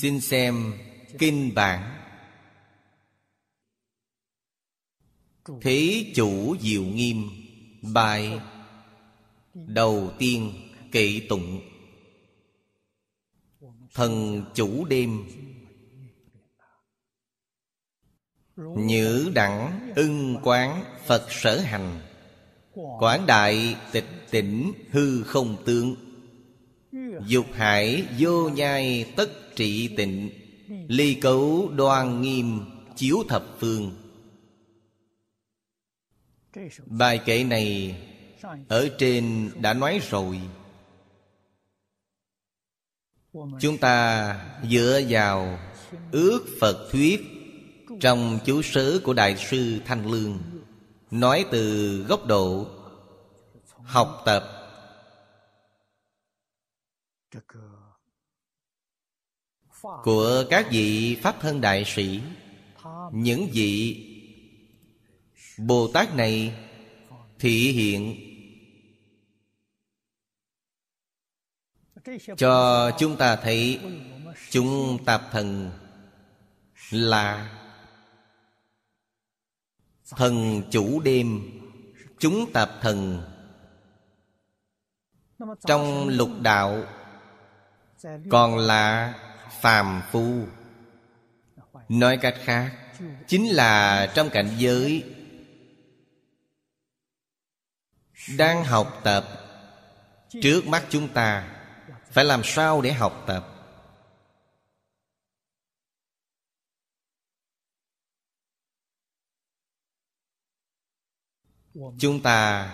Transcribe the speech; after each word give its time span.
xin 0.00 0.20
xem 0.20 0.72
kinh 1.18 1.54
bản. 1.54 2.00
Thế 5.60 6.12
chủ 6.14 6.56
diệu 6.60 6.82
nghiêm, 6.82 7.28
bài 7.94 8.40
đầu 9.54 10.12
tiên 10.18 10.52
kỵ 10.92 11.20
tụng. 11.28 11.60
Thần 13.94 14.44
chủ 14.54 14.84
đêm, 14.84 15.24
nhữ 18.56 19.30
đẳng 19.34 19.92
ưng 19.96 20.36
quán 20.42 20.84
phật 21.06 21.26
sở 21.30 21.60
hành. 21.60 22.00
Quảng 22.98 23.26
đại 23.26 23.76
tịch 23.92 24.08
tỉnh 24.30 24.72
hư 24.90 25.22
không 25.22 25.56
tướng. 25.66 25.94
Dục 27.26 27.46
hải 27.52 28.06
vô 28.18 28.48
nhai 28.48 29.12
tất 29.16 29.39
trị 29.56 29.88
tịnh, 29.96 30.30
ly 30.88 31.14
cấu 31.14 31.68
đoan 31.76 32.22
nghiêm, 32.22 32.60
chiếu 32.96 33.16
thập 33.28 33.44
phương. 33.58 33.92
Bài 36.86 37.20
kệ 37.24 37.44
này 37.44 37.96
ở 38.68 38.88
trên 38.98 39.50
đã 39.60 39.74
nói 39.74 40.00
rồi. 40.10 40.40
Chúng 43.60 43.78
ta 43.80 44.34
dựa 44.70 45.00
vào 45.08 45.58
ước 46.12 46.46
phật 46.60 46.88
thuyết 46.90 47.20
trong 48.00 48.38
chú 48.44 48.62
sớ 48.62 49.00
của 49.04 49.12
đại 49.14 49.36
sư 49.36 49.80
thanh 49.84 50.10
lương, 50.10 50.38
nói 51.10 51.44
từ 51.50 51.96
góc 52.08 52.26
độ 52.26 52.66
học 53.82 54.22
tập 54.24 54.44
của 59.82 60.44
các 60.50 60.66
vị 60.70 61.18
pháp 61.22 61.36
thân 61.40 61.60
đại 61.60 61.84
sĩ. 61.86 62.20
Những 63.12 63.48
vị 63.52 64.06
bồ 65.58 65.88
tát 65.94 66.14
này 66.14 66.54
thị 67.38 67.72
hiện 67.72 68.16
cho 72.36 72.90
chúng 72.98 73.16
ta 73.16 73.36
thấy 73.36 73.80
chúng 74.50 74.98
tạp 75.04 75.22
thần 75.30 75.70
là 76.90 77.56
thần 80.10 80.62
chủ 80.70 81.00
đêm. 81.00 81.40
Chúng 82.18 82.52
tạp 82.52 82.70
thần 82.80 83.22
trong 85.66 86.08
lục 86.08 86.30
đạo 86.40 86.82
còn 88.30 88.56
là 88.58 89.14
phàm 89.60 90.02
phu. 90.10 90.46
Nói 91.88 92.18
cách 92.22 92.34
khác, 92.44 92.76
chính 93.26 93.48
là 93.48 94.06
trong 94.14 94.30
cảnh 94.30 94.54
giới 94.58 95.04
đang 98.38 98.64
học 98.64 99.00
tập 99.04 99.24
trước 100.42 100.66
mắt 100.66 100.86
chúng 100.88 101.08
ta, 101.08 101.56
phải 102.10 102.24
làm 102.24 102.40
sao 102.44 102.80
để 102.80 102.92
học 102.92 103.24
tập? 103.26 103.46
Chúng 111.98 112.22
ta 112.22 112.70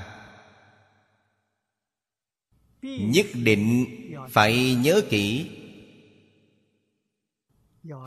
nhất 2.82 3.26
định 3.34 3.86
phải 4.30 4.74
nhớ 4.74 5.00
kỹ 5.10 5.55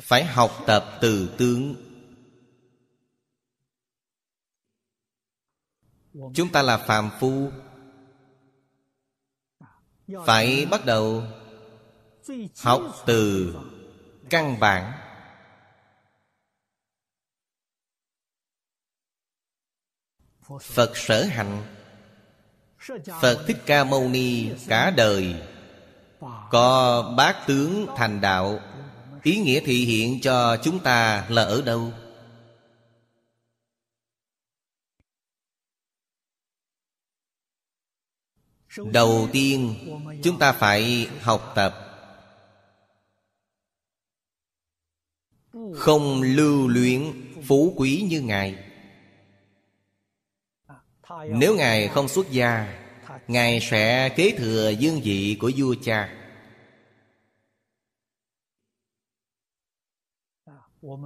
phải 0.03 0.25
học 0.25 0.51
tập 0.67 0.97
từ 1.01 1.35
tướng. 1.37 1.75
Chúng 6.33 6.51
ta 6.51 6.61
là 6.61 6.77
phàm 6.77 7.09
phu. 7.19 7.51
Phải 10.25 10.65
bắt 10.71 10.85
đầu 10.85 11.23
học 12.63 12.81
từ 13.05 13.53
căn 14.29 14.59
bản. 14.59 14.93
Phật 20.61 20.97
sở 20.97 21.23
hạnh. 21.23 21.75
Phật 23.21 23.43
thích 23.47 23.57
ca 23.65 23.83
mâu 23.83 24.09
ni 24.09 24.51
cả 24.67 24.91
đời 24.97 25.35
có 26.51 27.01
bát 27.17 27.43
tướng 27.47 27.87
thành 27.95 28.21
đạo 28.21 28.59
ý 29.23 29.37
nghĩa 29.37 29.59
thị 29.59 29.85
hiện 29.85 30.21
cho 30.21 30.57
chúng 30.63 30.79
ta 30.79 31.27
là 31.29 31.43
ở 31.43 31.61
đâu? 31.61 31.93
Đầu 38.77 39.29
tiên, 39.33 39.75
chúng 40.23 40.39
ta 40.39 40.51
phải 40.51 41.09
học 41.21 41.53
tập. 41.55 41.85
Không 45.75 46.21
lưu 46.21 46.67
luyện 46.67 47.13
phú 47.47 47.73
quý 47.77 48.05
như 48.09 48.21
ngài. 48.21 48.55
Nếu 51.29 51.55
ngài 51.55 51.87
không 51.87 52.07
xuất 52.07 52.31
gia, 52.31 52.79
ngài 53.27 53.59
sẽ 53.61 54.09
kế 54.09 54.33
thừa 54.37 54.69
dương 54.69 55.01
vị 55.03 55.37
của 55.39 55.51
vua 55.57 55.75
cha. 55.83 56.18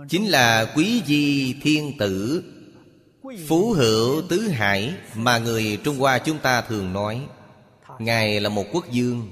Chính 0.09 0.27
là 0.27 0.73
quý 0.75 1.03
di 1.05 1.55
thiên 1.61 1.97
tử 1.97 2.43
phú 3.47 3.73
hữu 3.77 4.21
tứ 4.29 4.47
hải 4.47 4.93
mà 5.15 5.37
người 5.37 5.79
trung 5.83 5.97
hoa 5.97 6.19
chúng 6.19 6.39
ta 6.39 6.61
thường 6.61 6.93
nói. 6.93 7.27
Ngài 7.99 8.39
là 8.39 8.49
một 8.49 8.65
quốc 8.71 8.91
dương. 8.91 9.29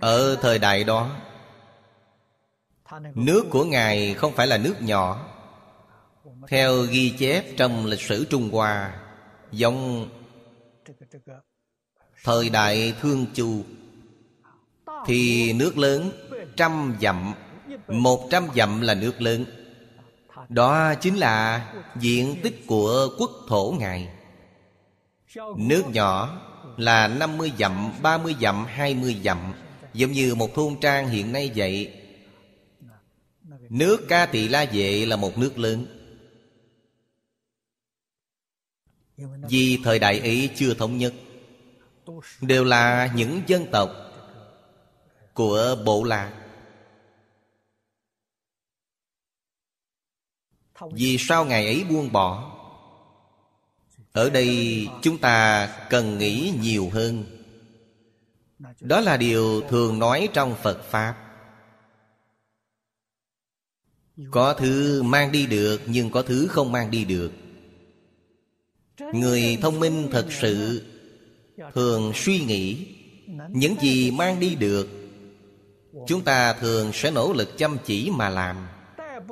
Ở 0.00 0.36
thời 0.42 0.58
đại 0.58 0.84
đó 0.84 1.20
nước 3.14 3.44
của 3.50 3.64
ngài 3.64 4.14
không 4.14 4.32
phải 4.32 4.46
là 4.46 4.58
nước 4.58 4.82
nhỏ. 4.82 5.26
Theo 6.48 6.82
ghi 6.82 7.14
chép 7.18 7.44
trong 7.56 7.86
lịch 7.86 8.00
sử 8.00 8.24
trung 8.24 8.50
hoa 8.50 9.00
giống 9.52 10.08
thời 12.24 12.50
đại 12.50 12.94
thương 13.00 13.26
chu 13.34 13.64
thì 15.06 15.52
nước 15.52 15.78
lớn 15.78 16.10
trăm 16.56 16.96
dặm 17.00 17.34
một 17.88 18.28
trăm 18.30 18.46
dặm 18.54 18.80
là 18.80 18.94
nước 18.94 19.20
lớn. 19.22 19.44
Đó 20.48 20.94
chính 20.94 21.16
là 21.16 21.66
diện 22.00 22.36
tích 22.42 22.66
của 22.66 23.08
quốc 23.18 23.30
thổ 23.48 23.74
ngài. 23.78 24.08
Nước 25.56 25.82
nhỏ 25.92 26.40
là 26.76 27.08
50 27.08 27.52
dặm, 27.58 27.92
30 28.02 28.34
dặm, 28.40 28.64
20 28.64 29.16
dặm 29.24 29.52
Giống 29.94 30.12
như 30.12 30.34
một 30.34 30.54
thôn 30.54 30.76
trang 30.80 31.08
hiện 31.08 31.32
nay 31.32 31.52
vậy. 31.56 31.94
Nước 33.68 34.06
ca 34.08 34.26
tỳ 34.26 34.48
la 34.48 34.66
vệ 34.72 35.06
là 35.06 35.16
một 35.16 35.38
nước 35.38 35.58
lớn. 35.58 35.86
Vì 39.48 39.78
thời 39.84 39.98
đại 39.98 40.20
ấy 40.20 40.50
chưa 40.56 40.74
thống 40.74 40.98
nhất 40.98 41.14
Đều 42.40 42.64
là 42.64 43.10
những 43.14 43.42
dân 43.46 43.66
tộc 43.72 43.90
Của 45.34 45.76
bộ 45.84 46.04
lạc. 46.04 46.39
Vì 50.92 51.16
sao 51.18 51.44
ngày 51.44 51.66
ấy 51.66 51.84
buông 51.84 52.12
bỏ? 52.12 52.56
Ở 54.12 54.30
đây 54.30 54.86
chúng 55.02 55.18
ta 55.18 55.66
cần 55.90 56.18
nghĩ 56.18 56.52
nhiều 56.60 56.90
hơn. 56.92 57.24
Đó 58.80 59.00
là 59.00 59.16
điều 59.16 59.60
thường 59.60 59.98
nói 59.98 60.28
trong 60.32 60.54
phật 60.62 60.82
pháp. 60.90 61.14
Có 64.30 64.54
thứ 64.54 65.02
mang 65.02 65.32
đi 65.32 65.46
được 65.46 65.80
nhưng 65.86 66.10
có 66.10 66.22
thứ 66.22 66.46
không 66.50 66.72
mang 66.72 66.90
đi 66.90 67.04
được. 67.04 67.32
Người 69.14 69.58
thông 69.62 69.80
minh 69.80 70.08
thật 70.12 70.26
sự 70.40 70.82
thường 71.74 72.12
suy 72.14 72.40
nghĩ 72.44 72.86
những 73.48 73.74
gì 73.80 74.10
mang 74.10 74.40
đi 74.40 74.54
được 74.54 74.88
chúng 76.06 76.24
ta 76.24 76.52
thường 76.52 76.90
sẽ 76.94 77.10
nỗ 77.10 77.32
lực 77.32 77.58
chăm 77.58 77.76
chỉ 77.84 78.10
mà 78.10 78.28
làm 78.28 78.66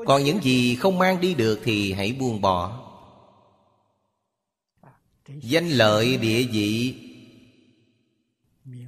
còn 0.09 0.25
những 0.25 0.41
gì 0.43 0.77
không 0.77 0.99
mang 0.99 1.21
đi 1.21 1.35
được 1.35 1.61
thì 1.65 1.93
hãy 1.93 2.13
buông 2.13 2.41
bỏ. 2.41 2.91
Danh 5.29 5.69
lợi 5.69 6.17
địa 6.17 6.43
vị, 6.43 6.95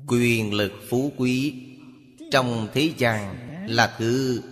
Quyền 0.06 0.54
lực 0.54 0.72
phú 0.88 1.12
quý 1.16 1.54
Trong 2.30 2.68
thế 2.74 2.92
gian 2.98 3.36
là 3.68 3.96
thứ 3.98 4.42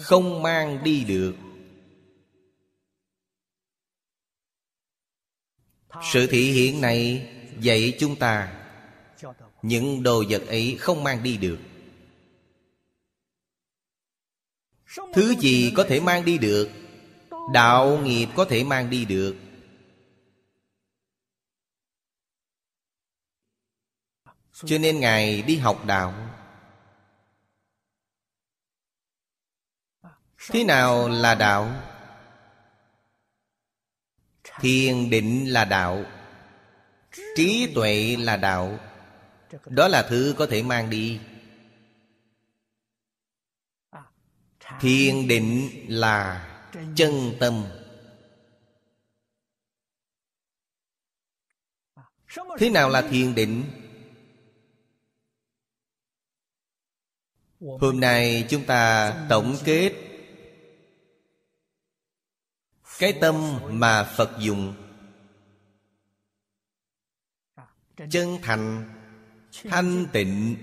Không 0.00 0.42
mang 0.42 0.84
đi 0.84 1.04
được. 1.04 1.34
Sự 6.12 6.26
thị 6.26 6.52
hiện 6.52 6.80
này 6.80 7.28
dạy 7.60 7.96
chúng 7.98 8.16
ta 8.16 8.64
Những 9.62 10.02
đồ 10.02 10.24
vật 10.28 10.46
ấy 10.46 10.76
không 10.80 11.04
mang 11.04 11.22
đi 11.22 11.36
được. 11.36 11.58
Thứ 15.12 15.34
gì 15.40 15.72
có 15.76 15.84
thể 15.88 16.00
mang 16.00 16.24
đi 16.24 16.38
được, 16.38 16.70
Đạo 17.52 17.98
nghiệp 17.98 18.28
có 18.36 18.44
thể 18.44 18.64
mang 18.64 18.90
đi 18.90 19.04
được. 19.04 19.36
Cho 24.52 24.78
nên 24.78 25.00
Ngài 25.00 25.42
đi 25.42 25.56
học 25.56 25.84
đạo. 25.86 26.14
Thế 30.48 30.64
nào 30.64 31.08
là 31.08 31.34
đạo? 31.34 31.82
Thiền 34.60 35.10
định 35.10 35.52
là 35.52 35.64
đạo. 35.64 36.04
Trí 37.36 37.72
tuệ 37.74 38.16
là 38.18 38.36
đạo. 38.36 38.78
Đó 39.66 39.88
là 39.88 40.02
thứ 40.02 40.34
có 40.38 40.46
thể 40.46 40.62
mang 40.62 40.90
đi. 40.90 41.20
Thiền 44.82 45.28
định 45.28 45.70
là 45.88 46.48
chân 46.96 47.36
tâm. 47.40 47.64
Thế 52.58 52.70
nào 52.70 52.88
là 52.88 53.02
thiền 53.02 53.34
định? 53.34 53.64
Hôm 57.60 58.00
nay 58.00 58.46
chúng 58.50 58.64
ta 58.64 59.12
tổng 59.28 59.56
kết 59.64 59.92
Cái 62.98 63.18
tâm 63.20 63.58
mà 63.68 64.14
Phật 64.16 64.30
dùng. 64.38 64.74
Chân 68.10 68.38
thành, 68.42 68.90
Thanh 69.64 70.06
tịnh, 70.12 70.56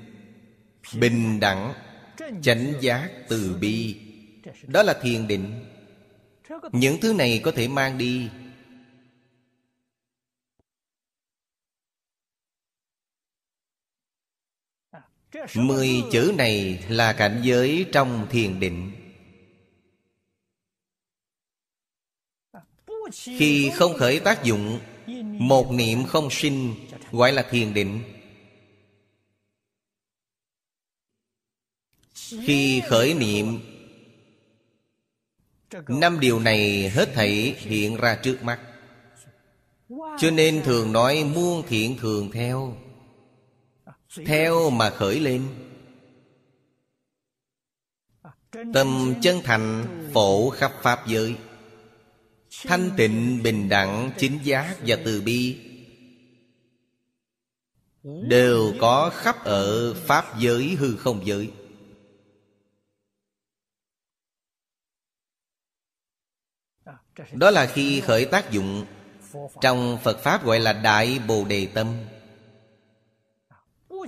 Bình 0.99 1.39
đẳng, 1.39 1.73
Chánh 2.41 2.73
giác 2.81 3.11
từ 3.29 3.57
bi. 3.61 4.08
Đó 4.67 4.83
là 4.83 4.99
thiền 5.01 5.27
định. 5.27 5.65
Những 6.71 6.97
thứ 7.01 7.13
này 7.13 7.41
có 7.43 7.51
thể 7.51 7.67
mang 7.67 7.97
đi. 7.97 8.29
Mười 15.55 15.89
chữ 16.11 16.33
này 16.37 16.85
là 16.89 17.13
cảnh 17.13 17.41
giới 17.43 17.85
trong 17.91 18.27
thiền 18.29 18.59
định. 18.59 18.91
Khi 23.11 23.71
không 23.75 23.93
khởi 23.97 24.19
tác 24.19 24.43
dụng, 24.43 24.79
Một 25.39 25.71
niệm 25.71 26.03
không 26.07 26.27
sinh, 26.31 26.75
Gọi 27.11 27.33
là 27.33 27.47
thiền 27.49 27.73
định. 27.73 28.03
Khi 32.13 32.81
khởi 32.89 33.13
niệm 33.13 33.59
Năm 35.87 36.19
điều 36.19 36.39
này 36.39 36.89
hết 36.89 37.09
thảy 37.13 37.55
hiện 37.57 37.97
ra 37.97 38.15
trước 38.23 38.43
mắt. 38.43 38.59
Cho 39.89 40.31
nên 40.31 40.61
thường 40.63 40.91
nói 40.91 41.23
muôn 41.35 41.63
thiện 41.67 41.97
thường 41.97 42.31
theo. 42.31 42.75
Theo 44.25 44.69
mà 44.69 44.89
khởi 44.89 45.19
lên. 45.19 45.43
Tâm 48.73 49.13
chân 49.21 49.41
thành 49.43 49.85
phổ 50.13 50.49
khắp 50.49 50.71
Pháp 50.81 51.07
giới. 51.07 51.35
Thanh 52.63 52.91
tịnh, 52.97 53.43
bình 53.43 53.69
đẳng, 53.69 54.11
chính 54.17 54.39
giác 54.43 54.75
và 54.85 54.97
từ 55.05 55.21
bi 55.21 55.57
Đều 58.03 58.73
có 58.79 59.11
khắp 59.15 59.43
ở 59.43 59.93
Pháp 59.93 60.39
giới 60.39 60.63
hư 60.79 60.95
không 60.95 61.21
giới 61.25 61.51
Đó 67.31 67.51
là 67.51 67.65
khi 67.65 68.01
khởi 68.01 68.25
tác 68.25 68.51
dụng 68.51 68.85
Trong 69.61 69.97
Phật 70.03 70.23
Pháp 70.23 70.45
gọi 70.45 70.59
là 70.59 70.73
Đại 70.73 71.19
Bồ 71.27 71.45
Đề 71.45 71.65
Tâm. 71.65 71.87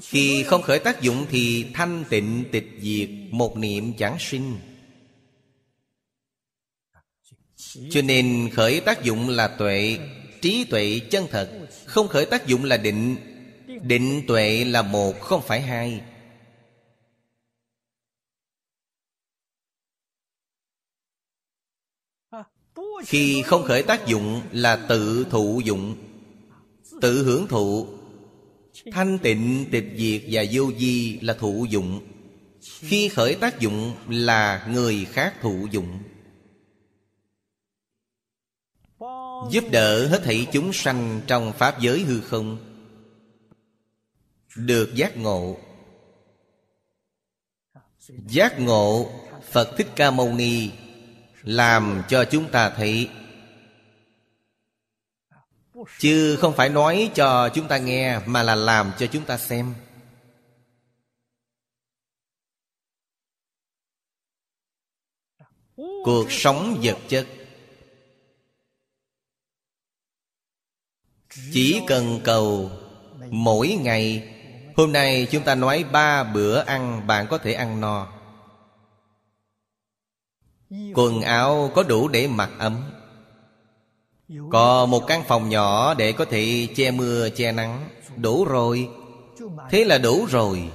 Khi 0.02 0.44
không 0.44 0.62
khởi 0.62 0.80
tác 0.80 1.02
dụng 1.02 1.26
thì 1.30 1.66
thanh 1.74 2.04
tịnh, 2.10 2.44
tịch 2.52 2.68
diệt 2.82 3.10
Một 3.32 3.58
niệm 3.58 3.94
chẳng 3.98 4.16
sinh. 4.20 4.58
Cho 7.90 8.02
nên 8.02 8.50
khởi 8.54 8.80
tác 8.80 9.04
dụng 9.04 9.30
là 9.30 9.48
tuệ, 9.48 9.98
Trí 10.42 10.64
tuệ 10.64 11.00
chân 11.10 11.28
thật. 11.32 11.50
Không 11.86 12.08
khởi 12.08 12.26
tác 12.26 12.48
dụng 12.48 12.64
là 12.64 12.78
định. 12.78 13.16
Định 13.82 14.22
tuệ 14.28 14.66
là 14.66 14.82
một, 14.82 15.20
không 15.22 15.42
phải 15.42 15.62
hai. 15.62 16.02
Khi 23.06 23.42
không 23.42 23.64
khởi 23.64 23.84
tác 23.84 24.08
dụng 24.08 24.42
là 24.52 24.76
tự 24.76 25.26
thụ 25.30 25.62
dụng, 25.66 25.96
Tự 27.02 27.24
hưởng 27.24 27.48
thụ. 27.48 27.88
Thanh 28.92 29.20
tịnh, 29.20 29.66
tịch 29.72 29.86
diệt 29.96 30.22
và 30.32 30.44
vô 30.52 30.72
di 30.78 31.20
là 31.20 31.34
thụ 31.34 31.66
dụng. 31.70 32.02
Khi 32.62 33.10
khởi 33.10 33.36
tác 33.36 33.60
dụng 33.60 33.96
là 34.10 34.68
người 34.72 35.06
khác 35.06 35.34
thụ 35.42 35.68
dụng. 35.72 36.00
Giúp 39.52 39.64
đỡ 39.72 40.08
hết 40.08 40.22
thảy 40.24 40.48
chúng 40.52 40.74
sanh 40.74 41.22
trong 41.28 41.54
Pháp 41.54 41.82
giới 41.82 42.00
hư 42.00 42.22
không. 42.22 42.58
Được 44.56 44.96
giác 44.96 45.18
ngộ. 45.18 45.58
Giác 48.28 48.60
ngộ 48.60 49.12
Phật 49.52 49.78
Thích 49.78 49.88
Ca 49.96 50.12
Mâu 50.12 50.34
Ni. 50.34 50.70
Làm 51.44 52.04
cho 52.08 52.26
chúng 52.26 52.52
ta 52.52 52.70
thấy. 52.70 53.10
Chứ 56.00 56.38
không 56.42 56.54
phải 56.56 56.70
nói 56.70 57.12
cho 57.16 57.50
chúng 57.50 57.68
ta 57.68 57.78
nghe, 57.78 58.20
Mà 58.26 58.44
là 58.44 58.56
làm 58.56 58.92
cho 59.00 59.08
chúng 59.08 59.26
ta 59.26 59.38
xem. 59.38 59.74
Cuộc 66.04 66.28
sống 66.30 66.80
vật 66.84 66.98
chất 67.10 67.28
Chỉ 71.54 71.82
cần 71.88 72.20
cầu 72.24 72.72
mỗi 73.30 73.78
ngày. 73.82 74.34
Hôm 74.76 74.92
nay 74.92 75.28
chúng 75.32 75.44
ta 75.44 75.56
nói 75.56 75.84
ba 75.92 76.24
bữa 76.24 76.60
ăn, 76.60 77.08
bạn 77.08 77.28
có 77.30 77.38
thể 77.38 77.54
ăn 77.54 77.82
no. 77.82 78.21
Quần 80.94 81.22
áo 81.22 81.72
có 81.76 81.84
đủ 81.84 82.08
để 82.08 82.28
mặc 82.28 82.50
ấm. 82.58 82.84
Có 84.52 84.86
một 84.86 85.04
căn 85.08 85.24
phòng 85.28 85.50
nhỏ 85.50 85.94
để 85.94 86.12
có 86.12 86.26
thể 86.26 86.68
che 86.76 86.92
mưa, 86.92 87.30
che 87.30 87.52
nắng. 87.52 87.90
Đủ 88.18 88.46
rồi. 88.46 88.90
Thế 89.70 89.84
là 89.84 89.98
đủ 89.98 90.26
rồi. 90.30 90.70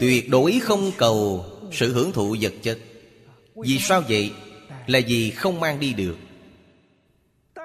Tuyệt 0.00 0.30
đối 0.30 0.60
không 0.62 0.92
cầu 0.96 1.44
sự 1.72 1.92
hưởng 1.92 2.12
thụ 2.12 2.36
vật 2.40 2.52
chất. 2.62 2.78
Vì 3.54 3.78
sao 3.78 4.02
vậy? 4.08 4.32
Là 4.86 5.00
vì 5.06 5.30
không 5.30 5.60
mang 5.60 5.80
đi 5.80 5.92
được. 5.92 6.16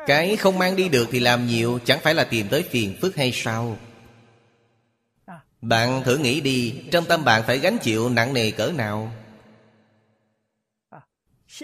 Cái 0.07 0.35
không 0.35 0.57
mang 0.57 0.75
đi 0.75 0.89
được 0.89 1.07
thì 1.11 1.19
làm 1.19 1.47
nhiều, 1.47 1.79
Chẳng 1.85 1.99
phải 2.03 2.13
là 2.15 2.23
tìm 2.23 2.47
tới 2.49 2.63
phiền 2.63 2.97
phức 3.01 3.15
hay 3.15 3.31
sao? 3.33 3.77
Bạn 5.61 6.03
thử 6.03 6.17
nghĩ 6.17 6.41
đi, 6.41 6.75
Trong 6.91 7.05
tâm 7.05 7.23
bạn 7.23 7.43
phải 7.47 7.59
gánh 7.59 7.77
chịu 7.81 8.09
nặng 8.09 8.33
nề 8.33 8.51
cỡ 8.51 8.71
nào? 8.71 9.11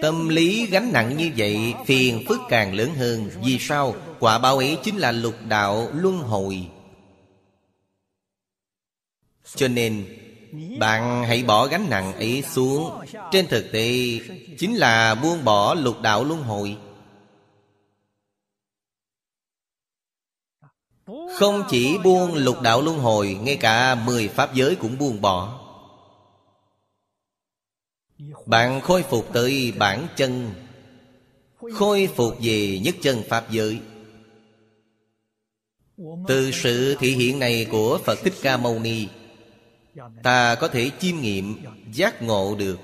Tâm 0.01 0.29
lý 0.29 0.67
gánh 0.67 0.93
nặng 0.93 1.17
như 1.17 1.31
vậy, 1.37 1.73
Phiền 1.85 2.23
phức 2.27 2.39
càng 2.49 2.73
lớn 2.73 2.95
hơn. 2.95 3.29
Vì 3.43 3.59
sao? 3.59 3.95
Quả 4.19 4.39
báo 4.39 4.57
ấy 4.57 4.77
chính 4.83 4.97
là 4.97 5.11
lục 5.11 5.35
đạo 5.47 5.89
luân 5.93 6.17
hồi. 6.17 6.67
Cho 9.55 9.67
nên, 9.67 10.05
Bạn 10.79 11.23
hãy 11.23 11.43
bỏ 11.43 11.67
gánh 11.67 11.89
nặng 11.89 12.13
ấy 12.13 12.43
xuống. 12.53 12.89
Trên 13.31 13.47
thực 13.47 13.71
tế, 13.71 14.19
Chính 14.57 14.75
là 14.75 15.15
buông 15.15 15.43
bỏ 15.43 15.73
lục 15.73 16.01
đạo 16.01 16.23
luân 16.23 16.41
hồi. 16.41 16.77
Không 21.37 21.63
chỉ 21.69 21.97
buông 22.03 22.33
lục 22.33 22.61
đạo 22.61 22.81
luân 22.81 22.99
hồi, 22.99 23.39
Ngay 23.41 23.57
cả 23.57 23.95
mười 23.95 24.27
pháp 24.27 24.53
giới 24.53 24.75
cũng 24.75 24.97
buông 24.97 25.21
bỏ. 25.21 25.61
Bạn 28.45 28.81
khôi 28.81 29.03
phục 29.03 29.33
tới 29.33 29.73
bản 29.77 30.07
chân, 30.15 30.51
Khôi 31.73 32.09
phục 32.15 32.35
về 32.41 32.79
nhất 32.83 32.95
chân 33.01 33.23
pháp 33.29 33.51
giới. 33.51 33.79
Từ 36.27 36.51
sự 36.51 36.95
thị 36.99 37.15
hiện 37.15 37.39
này 37.39 37.67
của 37.71 37.99
Phật 38.05 38.19
Thích 38.23 38.33
Ca 38.41 38.57
Mâu 38.57 38.79
Ni, 38.79 39.07
Ta 40.23 40.55
có 40.55 40.67
thể 40.67 40.91
chiêm 40.99 41.17
nghiệm 41.17 41.55
Giác 41.93 42.21
ngộ 42.21 42.55
được. 42.55 42.79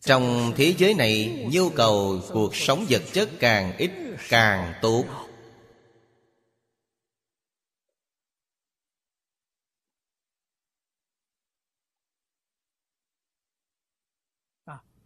Trong 0.00 0.52
thế 0.56 0.74
giới 0.78 0.94
này, 0.94 1.46
Nhu 1.52 1.70
cầu 1.70 2.20
cuộc 2.32 2.56
sống 2.56 2.86
vật 2.88 3.02
chất 3.12 3.30
càng 3.40 3.76
ít, 3.76 3.90
Càng 4.28 4.74
tốt. 4.82 5.04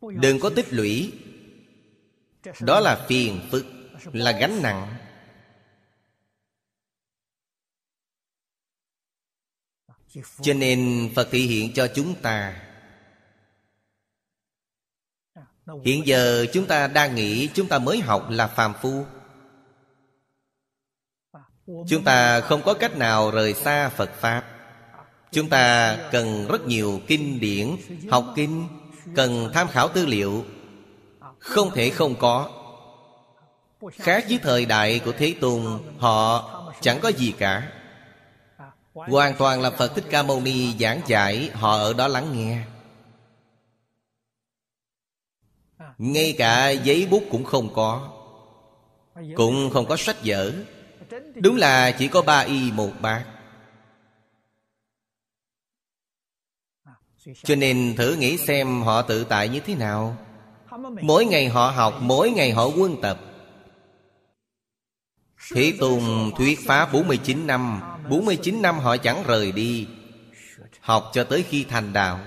Đừng 0.01 0.41
có 0.41 0.51
tích 0.57 0.67
lũy. 0.73 1.13
Đó 2.61 2.81
là 2.81 3.07
phiền 3.09 3.41
phức, 3.51 3.67
Là 4.13 4.33
gánh 4.33 4.63
nặng. 4.63 4.97
Cho 10.43 10.55
nên 10.55 11.11
Phật 11.15 11.29
thị 11.31 11.47
hiện 11.47 11.73
cho 11.75 11.89
chúng 11.95 12.23
ta 12.23 12.63
Hiện 15.85 16.07
giờ 16.07 16.47
chúng 16.53 16.67
ta 16.67 16.87
đang 16.87 17.15
nghĩ 17.15 17.49
Chúng 17.55 17.69
ta 17.69 17.79
mới 17.79 18.01
học 18.01 18.27
là 18.31 18.47
phàm 18.47 18.73
phu. 18.83 19.05
Chúng 21.89 22.05
ta 22.05 22.41
không 22.41 22.63
có 22.63 22.75
cách 22.75 22.97
nào 22.97 23.31
rời 23.31 23.55
xa 23.55 23.89
Phật 23.89 24.11
Pháp. 24.21 24.45
Chúng 25.33 25.49
ta 25.49 25.97
cần 26.13 26.47
rất 26.49 26.67
nhiều 26.67 27.01
kinh 27.07 27.41
điển, 27.41 27.77
Học 28.11 28.25
kinh, 28.37 28.69
Cần 29.17 29.51
tham 29.55 29.69
khảo 29.69 29.89
tư 29.89 30.07
liệu. 30.07 30.45
Không 31.39 31.71
thể 31.75 31.91
không 31.91 32.15
có. 32.15 32.51
Khác 33.93 34.25
với 34.29 34.39
thời 34.43 34.67
đại 34.67 35.01
của 35.05 35.13
Thế 35.19 35.35
Tôn 35.41 35.63
Họ 35.99 36.51
chẳng 36.81 37.01
có 37.01 37.09
gì 37.09 37.33
cả. 37.39 37.73
Hoàn 38.93 39.35
toàn 39.35 39.61
là 39.61 39.71
Phật 39.71 39.95
Thích 39.95 40.05
Ca 40.11 40.23
Mâu 40.23 40.41
Ni 40.41 40.75
giảng 40.81 41.01
giải 41.07 41.51
Họ 41.55 41.77
ở 41.77 41.93
đó 41.93 42.09
lắng 42.09 42.27
nghe. 42.33 42.63
Ngay 45.99 46.35
cả 46.39 46.71
giấy 46.71 47.07
bút 47.11 47.23
cũng 47.31 47.45
không 47.45 47.75
có. 47.75 48.11
Cũng 49.37 49.71
không 49.73 49.87
có 49.87 49.97
sách 49.97 50.17
vở. 50.25 50.53
Đúng 51.35 51.57
là 51.57 51.91
chỉ 51.91 52.09
có 52.09 52.23
ba 52.23 52.41
y 52.41 52.73
một 52.73 52.91
bát. 53.01 53.25
Cho 57.45 57.55
nên 57.55 57.95
thử 57.97 58.15
nghĩ 58.15 58.37
xem 58.37 58.83
họ 58.83 59.03
tự 59.03 59.25
tại 59.25 59.49
như 59.49 59.61
thế 59.61 59.75
nào. 59.75 60.17
Mỗi 61.03 61.25
ngày 61.25 61.49
họ 61.49 61.71
học, 61.71 61.95
Mỗi 62.01 62.31
ngày 62.31 62.53
họ 62.53 62.67
quân 62.67 62.97
tập. 63.03 63.21
Thế 65.55 65.73
Tùng 65.81 66.31
thuyết 66.37 66.59
pháp 66.67 66.93
49 66.93 67.47
năm. 67.47 67.81
49 68.11 68.63
năm 68.63 68.79
họ 68.79 68.97
chẳng 68.97 69.23
rời 69.27 69.53
đi. 69.53 69.87
Học 70.81 71.11
cho 71.13 71.25
tới 71.25 71.43
khi 71.43 71.65
thành 71.65 71.93
đạo. 71.93 72.21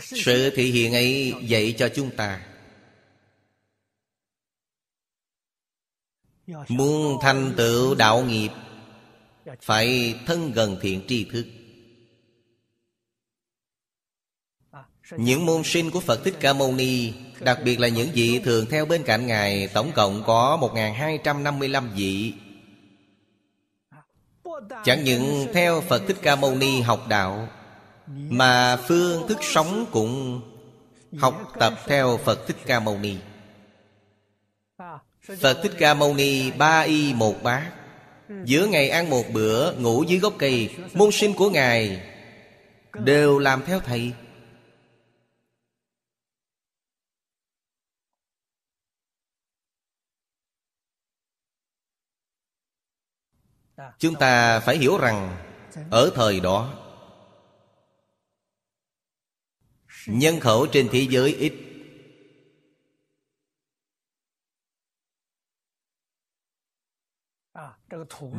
Sự 0.00 0.50
thị 0.50 0.70
hiện 0.70 0.92
ấy 0.92 1.34
dạy 1.42 1.74
cho 1.78 1.88
chúng 1.94 2.10
ta. 2.16 2.46
Muốn 6.68 7.18
thành 7.22 7.54
tựu 7.56 7.94
đạo 7.94 8.24
nghiệp, 8.24 8.50
Phải 9.60 10.14
thân 10.26 10.52
gần 10.52 10.76
thiện 10.80 11.02
tri 11.08 11.24
thức. 11.24 11.46
Những 15.16 15.46
môn 15.46 15.62
sinh 15.64 15.90
của 15.90 16.00
Phật 16.00 16.24
Thích 16.24 16.34
Ca 16.40 16.52
Mâu 16.52 16.72
Ni, 16.72 17.12
Đặc 17.40 17.58
biệt 17.64 17.80
là 17.80 17.88
những 17.88 18.08
vị 18.14 18.40
thường 18.44 18.66
theo 18.70 18.86
bên 18.86 19.02
cạnh 19.02 19.26
Ngài, 19.26 19.68
Tổng 19.68 19.92
cộng 19.94 20.22
có 20.26 20.58
1.255 20.60 21.88
vị. 21.94 22.34
Chẳng 24.84 25.04
những 25.04 25.46
theo 25.52 25.80
Phật 25.80 26.02
Thích 26.08 26.16
Ca 26.22 26.36
Mâu 26.36 26.54
Ni 26.54 26.80
học 26.80 27.06
đạo 27.08 27.48
mà 28.06 28.76
phương 28.76 29.28
thức 29.28 29.38
sống 29.42 29.86
cũng 29.92 30.40
học 31.18 31.52
tập 31.58 31.74
theo 31.86 32.18
Phật 32.24 32.46
Thích 32.46 32.56
Ca 32.66 32.80
Mâu 32.80 32.98
Ni. 32.98 33.16
Phật 35.40 35.60
Thích 35.62 35.72
Ca 35.78 35.94
Mâu 35.94 36.14
Ni 36.14 36.50
ba 36.50 36.80
y 36.80 37.14
một 37.14 37.42
bát. 37.42 37.72
Giữa 38.44 38.66
ngày 38.66 38.88
ăn 38.88 39.10
một 39.10 39.24
bữa, 39.32 39.72
Ngủ 39.72 40.04
dưới 40.08 40.18
gốc 40.18 40.34
cây, 40.38 40.76
Môn 40.94 41.10
sinh 41.12 41.34
của 41.34 41.50
Ngài 41.50 42.02
Đều 42.92 43.38
làm 43.38 43.62
theo 43.66 43.80
Thầy. 43.80 44.12
Chúng 53.98 54.14
ta 54.14 54.60
phải 54.60 54.76
hiểu 54.76 54.98
rằng, 54.98 55.36
Ở 55.90 56.10
thời 56.14 56.40
đó 56.40 56.85
Nhân 60.06 60.40
khẩu 60.40 60.66
trên 60.72 60.88
thế 60.92 61.06
giới 61.10 61.34
ít. 61.34 61.52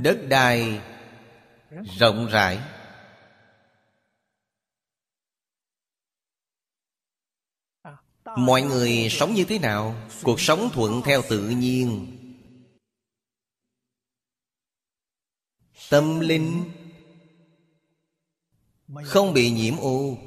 Đất 0.02 0.20
đai 0.30 0.82
rộng 2.00 2.28
rãi. 2.32 2.60
Mọi 8.38 8.62
người 8.62 9.08
sống 9.12 9.34
như 9.34 9.46
thế 9.50 9.60
nào? 9.60 10.08
Cuộc 10.24 10.42
sống 10.42 10.70
thuận 10.74 11.02
theo 11.06 11.22
tự 11.30 11.50
nhiên. 11.50 12.14
Tâm 15.90 16.20
linh 16.20 16.72
Không 19.06 19.34
bị 19.34 19.52
nhiễm 19.52 19.78
ô 19.78 20.18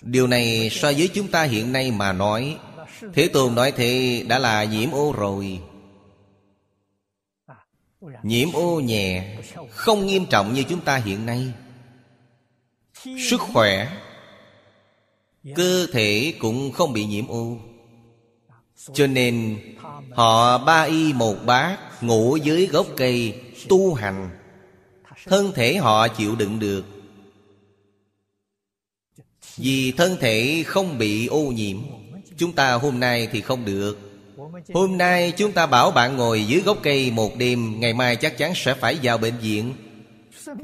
Điều 0.00 0.26
này 0.26 0.70
so 0.72 0.92
với 0.92 1.08
chúng 1.08 1.28
ta 1.28 1.42
hiện 1.42 1.72
nay 1.72 1.90
mà 1.90 2.12
nói, 2.12 2.58
Thế 3.14 3.28
Tôn 3.28 3.54
nói 3.54 3.72
thế 3.72 4.24
đã 4.28 4.38
là 4.38 4.64
nhiễm 4.64 4.90
ô 4.90 5.12
rồi. 5.12 5.60
Nhiễm 8.22 8.52
ô 8.52 8.80
nhẹ, 8.80 9.36
Không 9.70 10.06
nghiêm 10.06 10.26
trọng 10.26 10.54
như 10.54 10.62
chúng 10.62 10.80
ta 10.80 10.96
hiện 10.96 11.26
nay. 11.26 11.52
Sức 13.30 13.40
khỏe, 13.40 13.88
Cơ 15.54 15.86
thể 15.92 16.34
cũng 16.38 16.72
không 16.72 16.92
bị 16.92 17.04
nhiễm 17.04 17.28
ô. 17.28 17.56
Cho 18.92 19.06
nên, 19.06 19.58
Họ 20.10 20.58
ba 20.58 20.82
y 20.82 21.12
một 21.12 21.36
bát 21.46 21.78
Ngủ 22.02 22.36
dưới 22.36 22.66
gốc 22.66 22.86
cây 22.96 23.40
Tu 23.68 23.94
hành. 23.94 24.30
Thân 25.26 25.52
thể 25.54 25.76
họ 25.76 26.08
chịu 26.08 26.36
đựng 26.36 26.58
được 26.58 26.84
vì 29.56 29.92
thân 29.92 30.16
thể 30.20 30.62
không 30.66 30.98
bị 30.98 31.26
ô 31.26 31.42
nhiễm, 31.42 31.76
Chúng 32.36 32.52
ta 32.52 32.72
hôm 32.72 33.00
nay 33.00 33.28
thì 33.32 33.40
không 33.40 33.64
được. 33.64 33.98
Hôm 34.74 34.98
nay 34.98 35.32
chúng 35.36 35.52
ta 35.52 35.66
bảo 35.66 35.90
bạn 35.90 36.16
ngồi 36.16 36.44
dưới 36.44 36.60
gốc 36.60 36.78
cây 36.82 37.10
một 37.10 37.36
đêm, 37.36 37.80
Ngày 37.80 37.94
mai 37.94 38.16
chắc 38.16 38.38
chắn 38.38 38.52
sẽ 38.54 38.74
phải 38.74 38.98
vào 39.02 39.18
bệnh 39.18 39.38
viện. 39.38 39.74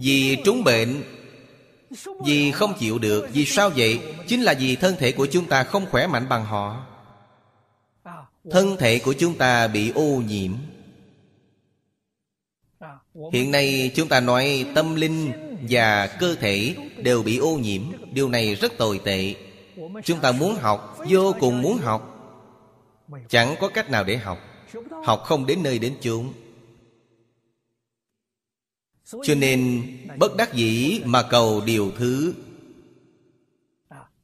Vì 0.01 0.37
trúng 0.45 0.65
bệnh, 0.65 1.03
Vì 2.25 2.51
không 2.51 2.75
chịu 2.79 2.99
được, 2.99 3.29
Vì 3.33 3.45
sao 3.45 3.71
vậy? 3.77 4.01
Chính 4.27 4.43
là 4.43 4.55
vì 4.55 4.77
thân 4.77 4.97
thể 4.99 5.13
của 5.13 5.27
chúng 5.27 5.45
ta 5.45 5.65
không 5.65 5.87
khỏe 5.91 6.07
mạnh 6.07 6.29
bằng 6.29 6.45
họ. 6.45 6.87
Thân 8.51 8.77
thể 8.77 8.99
của 8.99 9.13
chúng 9.13 9.39
ta 9.39 9.67
bị 9.67 9.91
ô 9.95 10.23
nhiễm. 10.29 10.53
Hiện 13.33 13.51
nay 13.51 13.91
chúng 13.95 14.09
ta 14.09 14.21
nói 14.21 14.67
tâm 14.75 14.95
linh 14.95 15.33
và 15.69 16.07
cơ 16.07 16.35
thể 16.35 16.75
đều 16.97 17.23
bị 17.23 17.37
ô 17.39 17.59
nhiễm. 17.59 17.83
Điều 18.13 18.29
này 18.29 18.55
rất 18.55 18.79
tồi 18.79 19.01
tệ. 19.05 19.35
Chúng 20.05 20.21
ta 20.21 20.33
muốn 20.33 20.55
học, 20.55 20.99
vô 21.09 21.35
cùng 21.41 21.63
muốn 21.63 21.79
học. 21.79 22.15
Chẳng 23.29 23.55
có 23.61 23.69
cách 23.69 23.91
nào 23.91 24.05
để 24.05 24.17
học. 24.17 24.39
Học 25.05 25.23
không 25.25 25.47
đến 25.47 25.63
nơi 25.63 25.79
đến 25.79 25.97
chốn. 26.01 26.33
Cho 29.05 29.35
nên 29.35 29.87
bất 30.19 30.37
đắc 30.37 30.55
dĩ 30.55 31.01
mà 31.05 31.23
cầu 31.23 31.61
điều 31.61 31.93
thứ. 31.99 32.35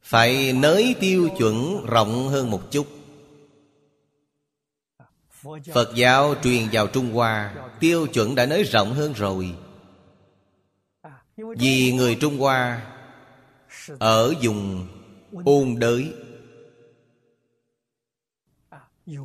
Phải 0.03 0.53
nới 0.53 0.95
tiêu 0.99 1.29
chuẩn 1.37 1.85
rộng 1.85 2.27
hơn 2.27 2.51
một 2.51 2.71
chút. 2.71 2.87
Phật 5.73 5.95
giáo 5.95 6.35
truyền 6.43 6.67
vào 6.71 6.87
Trung 6.87 7.13
Hoa 7.13 7.55
Tiêu 7.79 8.07
chuẩn 8.07 8.35
đã 8.35 8.45
nới 8.45 8.63
rộng 8.63 8.93
hơn 8.93 9.13
rồi. 9.13 9.55
Vì 11.37 11.91
người 11.91 12.15
Trung 12.15 12.37
Hoa 12.37 12.81
Ở 13.99 14.33
dùng 14.41 14.87
ôn 15.45 15.75
đới. 15.77 16.13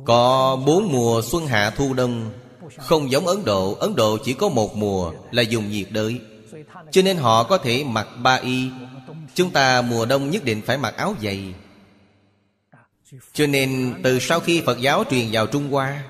Có 0.05 0.55
bốn 0.65 0.91
mùa 0.91 1.21
xuân 1.31 1.47
hạ 1.47 1.69
thu 1.69 1.93
đông, 1.93 2.31
Không 2.77 3.11
giống 3.11 3.27
Ấn 3.27 3.45
Độ. 3.45 3.73
Ấn 3.73 3.95
Độ 3.95 4.17
chỉ 4.23 4.33
có 4.33 4.49
một 4.49 4.75
mùa 4.75 5.13
là 5.31 5.41
dùng 5.41 5.71
nhiệt 5.71 5.87
đới. 5.91 6.19
Cho 6.91 7.01
nên 7.01 7.17
họ 7.17 7.43
có 7.43 7.57
thể 7.57 7.83
mặc 7.83 8.07
ba 8.23 8.35
y. 8.35 8.69
Chúng 9.35 9.51
ta 9.51 9.81
mùa 9.81 10.05
đông 10.05 10.29
nhất 10.29 10.43
định 10.45 10.61
phải 10.65 10.77
mặc 10.77 10.95
áo 10.97 11.15
dày. 11.21 11.53
Cho 13.33 13.47
nên 13.47 13.99
từ 14.03 14.19
sau 14.19 14.39
khi 14.39 14.61
Phật 14.61 14.79
giáo 14.79 15.03
truyền 15.09 15.27
vào 15.31 15.47
Trung 15.47 15.69
Hoa, 15.71 16.03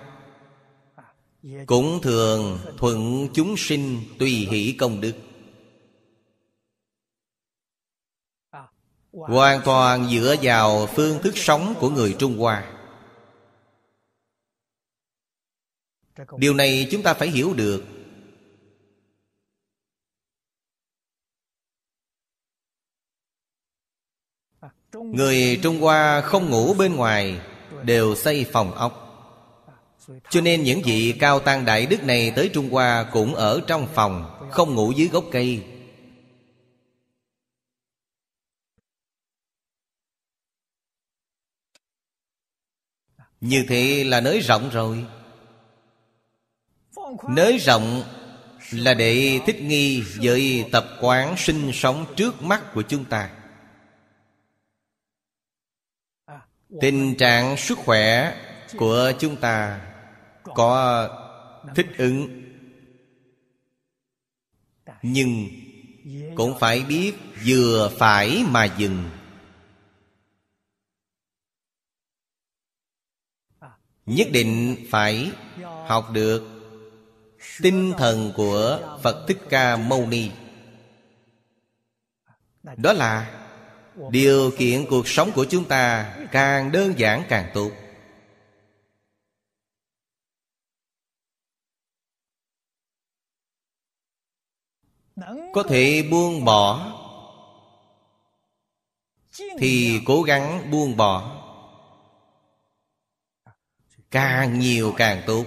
Cũng 1.66 2.02
thường 2.02 2.60
thuận 2.78 3.28
chúng 3.34 3.58
sinh 3.58 4.02
tùy 4.20 4.48
hỷ 4.52 4.76
công 4.80 5.02
đức. 5.02 5.14
Hoàn 9.12 9.62
toàn 9.66 10.10
dựa 10.10 10.36
vào 10.42 10.88
phương 10.88 11.22
thức 11.24 11.38
sống 11.38 11.74
của 11.80 11.90
người 11.90 12.16
Trung 12.20 12.38
Hoa. 12.38 12.72
Điều 16.38 16.54
này 16.54 16.88
chúng 16.92 17.04
ta 17.04 17.14
phải 17.14 17.28
hiểu 17.28 17.54
được. 17.54 17.84
Người 24.94 25.60
Trung 25.64 25.82
Hoa 25.82 26.22
không 26.22 26.50
ngủ 26.50 26.74
bên 26.74 26.96
ngoài, 26.96 27.42
Đều 27.84 28.16
xây 28.16 28.46
phòng 28.52 28.74
ốc. 28.74 29.08
Cho 30.30 30.42
nên 30.42 30.64
những 30.64 30.82
vị 30.86 31.16
cao 31.20 31.40
tăng 31.40 31.66
đại 31.66 31.86
đức 31.86 32.04
này 32.04 32.34
tới 32.36 32.50
Trung 32.54 32.70
Hoa 32.70 33.10
Cũng 33.14 33.36
ở 33.36 33.62
trong 33.68 33.88
phòng, 33.94 34.48
Không 34.52 34.76
ngủ 34.76 34.92
dưới 34.92 35.08
gốc 35.08 35.26
cây. 35.32 35.71
Như 43.42 43.66
thế 43.68 44.04
là 44.04 44.22
nới 44.22 44.40
rộng 44.40 44.70
rồi. 44.70 45.06
Nới 47.30 47.58
rộng 47.58 48.04
là 48.72 48.94
để 48.94 49.40
thích 49.46 49.62
nghi 49.62 50.04
với 50.22 50.66
tập 50.72 50.86
quán 51.02 51.36
sinh 51.38 51.72
sống 51.74 52.06
trước 52.16 52.42
mắt 52.42 52.74
của 52.74 52.82
chúng 52.82 53.06
ta. 53.06 53.30
Tình 56.82 57.16
trạng 57.16 57.58
sức 57.58 57.78
khỏe 57.78 58.36
của 58.78 59.12
chúng 59.20 59.36
ta 59.36 59.82
có 60.44 61.08
thích 61.76 61.88
ứng. 61.98 62.44
Nhưng 65.02 65.48
cũng 66.36 66.60
phải 66.60 66.82
biết 66.82 67.14
vừa 67.46 67.92
phải 68.00 68.44
mà 68.48 68.66
dừng. 68.66 69.10
Nhất 74.06 74.28
định 74.32 74.86
phải 74.90 75.32
học 75.88 76.12
được 76.12 76.44
tinh 77.62 77.94
thần 77.98 78.34
của 78.36 78.80
phật 79.04 79.26
thích 79.28 79.38
ca 79.50 79.78
mâu 79.78 80.08
ni. 80.08 80.32
Đó 82.78 82.94
là 82.94 83.42
điều 84.10 84.52
kiện 84.58 84.86
cuộc 84.90 85.08
sống 85.08 85.32
của 85.36 85.46
chúng 85.50 85.66
ta 85.66 86.16
càng 86.32 86.72
đơn 86.72 86.94
giản 87.00 87.24
càng 87.30 87.52
tốt. 87.54 87.72
Có 95.54 95.64
thể 95.70 96.08
buông 96.12 96.46
bỏ 96.46 96.98
thì 99.58 100.02
cố 100.06 100.22
gắng 100.22 100.72
buông 100.72 100.98
bỏ 100.98 101.41
càng 104.12 104.60
nhiều 104.60 104.94
càng 104.98 105.22
tốt. 105.28 105.46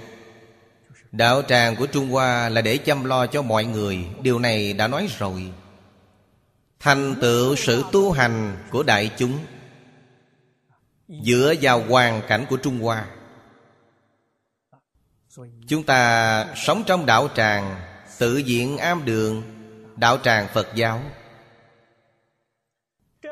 Đạo 1.13 1.43
tràng 1.43 1.77
của 1.77 1.87
trung 1.87 2.09
hoa 2.09 2.49
là 2.49 2.61
để 2.61 2.79
chăm 2.79 3.05
lo 3.05 3.27
cho 3.27 3.43
mọi 3.43 3.65
người, 3.65 3.99
điều 4.23 4.39
này 4.39 4.73
đã 4.73 4.89
nói 4.89 5.09
rồi. 5.19 5.53
Thành 6.81 7.15
tựu 7.21 7.57
sự 7.57 7.85
tu 7.93 8.13
hành 8.13 8.57
của 8.71 8.83
đại 8.83 9.11
chúng. 9.19 9.39
Dựa 11.09 11.55
vào 11.61 11.85
hoàn 11.89 12.23
cảnh 12.29 12.47
của 12.51 12.57
trung 12.57 12.81
hoa, 12.81 13.07
chúng 15.69 15.83
ta 15.83 16.47
sống 16.57 16.83
trong 16.87 17.07
đạo 17.07 17.29
tràng, 17.37 17.81
tự 18.19 18.37
diện 18.37 18.79
am 18.79 19.05
đường, 19.05 19.43
đạo 19.97 20.19
tràng 20.19 20.49
phật 20.55 20.69
giáo. 20.75 21.03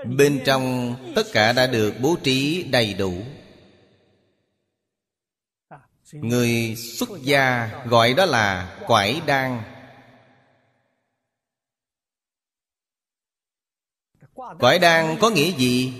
Bên 0.04 0.40
trong 0.44 0.94
tất 1.16 1.26
cả 1.32 1.52
đã 1.52 1.66
được 1.66 1.94
bố 2.00 2.16
trí 2.22 2.62
đầy 2.62 2.94
đủ 2.94 3.12
người 6.12 6.76
xuất 6.76 7.08
gia 7.22 7.70
gọi 7.84 8.14
đó 8.14 8.24
là 8.24 8.76
quải 8.86 9.20
đan. 9.26 9.62
Cõi 14.58 14.78
đan 14.78 15.16
có 15.20 15.30
nghĩa 15.30 15.52
gì? 15.52 15.92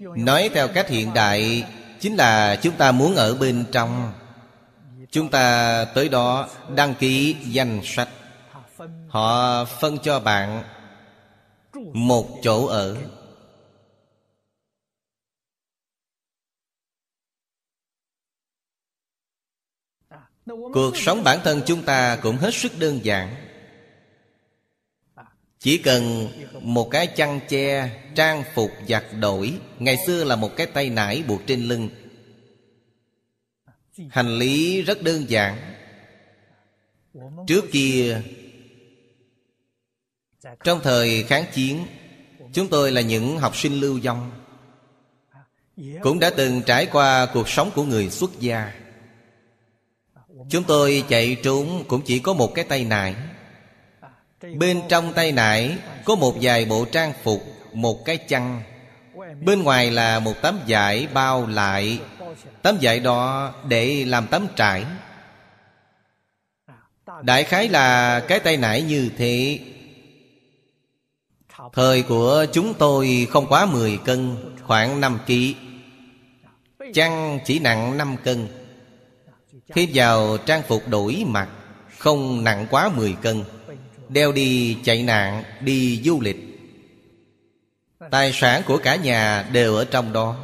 Nói 0.00 0.50
theo 0.54 0.68
cách 0.68 0.88
hiện 0.88 1.14
đại 1.14 1.64
Chính 2.00 2.16
là 2.16 2.56
chúng 2.62 2.74
ta 2.74 2.92
muốn 2.92 3.14
ở 3.14 3.34
bên 3.34 3.64
trong. 3.72 4.12
Chúng 5.10 5.28
ta 5.28 5.84
tới 5.84 6.08
đó 6.08 6.48
đăng 6.76 6.94
ký 6.94 7.36
danh 7.44 7.80
sách. 7.84 8.08
Họ 9.08 9.64
phân 9.64 9.98
cho 9.98 10.20
bạn 10.20 10.62
Một 11.92 12.26
chỗ 12.42 12.66
ở 12.66 12.96
Cuộc 20.48 20.96
sống 20.96 21.24
bản 21.24 21.38
thân 21.44 21.62
chúng 21.66 21.82
ta 21.82 22.16
cũng 22.16 22.36
hết 22.36 22.54
sức 22.54 22.72
đơn 22.78 23.04
giản. 23.04 23.34
Chỉ 25.58 25.78
cần 25.78 26.28
một 26.62 26.90
cái 26.90 27.06
chăn 27.06 27.40
che 27.48 27.90
Trang 28.14 28.44
phục 28.54 28.70
giặt 28.88 29.04
đổi 29.20 29.54
Ngày 29.78 29.96
xưa 30.06 30.24
là 30.24 30.36
một 30.36 30.56
cái 30.56 30.66
tay 30.66 30.90
nải 30.90 31.22
buộc 31.22 31.46
trên 31.46 31.62
lưng. 31.62 31.88
Hành 34.10 34.38
lý 34.38 34.82
rất 34.82 35.02
đơn 35.02 35.30
giản. 35.30 35.74
Trước 37.46 37.64
kia 37.72 38.22
Trong 40.64 40.80
thời 40.82 41.22
kháng 41.22 41.44
chiến 41.52 41.86
Chúng 42.52 42.68
tôi 42.68 42.92
là 42.92 43.00
những 43.00 43.38
học 43.38 43.56
sinh 43.56 43.80
lưu 43.80 44.00
vong. 44.04 44.30
Cũng 46.02 46.18
đã 46.18 46.30
từng 46.30 46.62
trải 46.66 46.86
qua 46.86 47.26
cuộc 47.34 47.48
sống 47.48 47.70
của 47.74 47.84
người 47.84 48.10
xuất 48.10 48.40
gia 48.40 48.87
Chúng 50.48 50.64
tôi 50.64 51.04
chạy 51.08 51.36
trốn 51.42 51.84
cũng 51.88 52.02
chỉ 52.02 52.18
có 52.18 52.34
một 52.34 52.54
cái 52.54 52.64
tay 52.64 52.84
nải. 52.84 53.14
Bên 54.56 54.82
trong 54.88 55.12
tay 55.12 55.32
nải 55.32 55.76
có 56.04 56.14
một 56.14 56.34
vài 56.40 56.64
bộ 56.64 56.84
trang 56.84 57.12
phục, 57.22 57.42
Một 57.72 58.04
cái 58.04 58.16
chăn. 58.16 58.62
Bên 59.44 59.62
ngoài 59.62 59.90
là 59.90 60.18
một 60.18 60.34
tấm 60.42 60.60
vải 60.68 61.06
bao 61.14 61.46
lại, 61.46 61.98
Tấm 62.62 62.78
vải 62.80 63.00
đó 63.00 63.52
để 63.68 64.04
làm 64.04 64.26
tấm 64.26 64.46
trải. 64.56 64.84
Đại 67.22 67.44
khái 67.44 67.68
là 67.68 68.20
cái 68.20 68.40
tay 68.40 68.56
nải 68.56 68.82
như 68.82 69.10
thế. 69.18 69.58
Thời 71.72 72.02
của 72.02 72.46
chúng 72.52 72.74
tôi 72.74 73.26
không 73.30 73.46
quá 73.46 73.66
10 73.66 73.98
cân, 74.04 74.36
Khoảng 74.62 75.00
5 75.00 75.18
kg 75.26 75.32
Chăn 76.94 77.38
chỉ 77.44 77.58
nặng 77.58 77.98
5 77.98 78.16
cân 78.24 78.48
thế 79.74 79.88
vào 79.94 80.38
trang 80.46 80.62
phục 80.68 80.88
đổi 80.88 81.24
mặt, 81.26 81.48
Không 81.98 82.44
nặng 82.44 82.66
quá 82.70 82.88
10 82.88 83.16
cân, 83.22 83.44
Đeo 84.08 84.32
đi 84.32 84.76
chạy 84.84 85.02
nạn, 85.02 85.44
Đi 85.60 86.02
du 86.04 86.20
lịch. 86.20 86.36
Tài 88.10 88.32
sản 88.32 88.62
của 88.66 88.78
cả 88.78 88.96
nhà 88.96 89.48
đều 89.52 89.74
ở 89.74 89.84
trong 89.84 90.12
đó. 90.12 90.36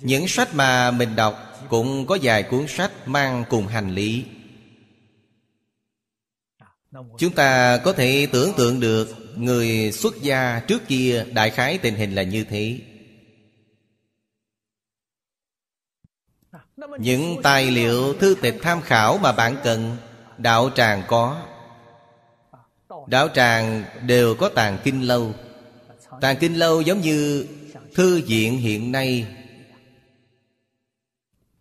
Những 0.00 0.28
sách 0.28 0.54
mà 0.54 0.90
mình 0.90 1.16
đọc 1.16 1.64
Cũng 1.68 2.06
có 2.06 2.18
vài 2.22 2.42
cuốn 2.42 2.66
sách 2.68 2.90
mang 3.06 3.44
cùng 3.50 3.66
hành 3.66 3.94
lý. 3.94 4.24
Chúng 7.18 7.32
ta 7.34 7.76
có 7.76 7.92
thể 7.92 8.26
tưởng 8.32 8.52
tượng 8.56 8.80
được 8.80 9.16
Người 9.36 9.92
xuất 9.92 10.22
gia 10.22 10.60
trước 10.60 10.88
kia 10.88 11.24
Đại 11.32 11.50
khái 11.50 11.78
tình 11.78 11.94
hình 11.94 12.14
là 12.14 12.22
như 12.22 12.44
thế. 12.44 12.78
Những 16.96 17.42
tài 17.42 17.70
liệu 17.70 18.14
thư 18.14 18.36
tịch 18.42 18.56
tham 18.62 18.80
khảo 18.80 19.18
mà 19.18 19.32
bạn 19.32 19.56
cần, 19.64 19.96
Đạo 20.38 20.70
tràng 20.74 21.02
có. 21.08 21.42
Đạo 23.06 23.28
tràng 23.34 23.84
đều 24.06 24.34
có 24.34 24.48
tàng 24.48 24.78
kinh 24.84 25.06
lâu. 25.06 25.32
Tàng 26.20 26.36
kinh 26.36 26.54
lâu 26.54 26.80
giống 26.80 27.00
như 27.00 27.46
Thư 27.94 28.22
viện 28.26 28.58
hiện 28.58 28.92
nay, 28.92 29.26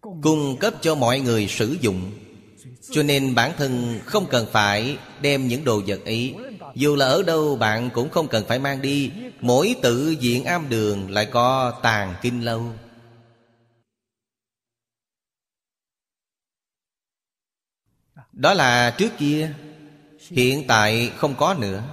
Cung 0.02 0.58
cấp 0.58 0.74
cho 0.82 0.96
mọi 0.96 1.20
người 1.20 1.48
sử 1.48 1.78
dụng. 1.82 2.12
Cho 2.92 3.04
nên 3.04 3.36
bản 3.36 3.52
thân 3.58 4.00
không 4.06 4.26
cần 4.26 4.46
phải 4.52 4.98
đem 5.22 5.48
những 5.48 5.64
đồ 5.64 5.82
vật 5.88 6.06
ấy, 6.06 6.36
Dù 6.76 6.96
là 6.96 7.06
ở 7.06 7.24
đâu 7.24 7.56
bạn 7.56 7.90
cũng 7.94 8.10
không 8.10 8.28
cần 8.28 8.46
phải 8.48 8.60
mang 8.60 8.82
đi. 8.82 9.12
Mỗi 9.42 9.76
tự 9.82 10.16
viện 10.22 10.44
am 10.44 10.70
đường 10.70 11.12
lại 11.12 11.26
có 11.26 11.74
tàng 11.84 12.16
kinh 12.22 12.46
lâu. 12.46 12.64
đó 18.38 18.54
là 18.54 18.96
trước 18.98 19.10
kia, 19.18 19.54
hiện 20.20 20.66
tại 20.68 21.12
không 21.18 21.36
có 21.36 21.54
nữa. 21.54 21.84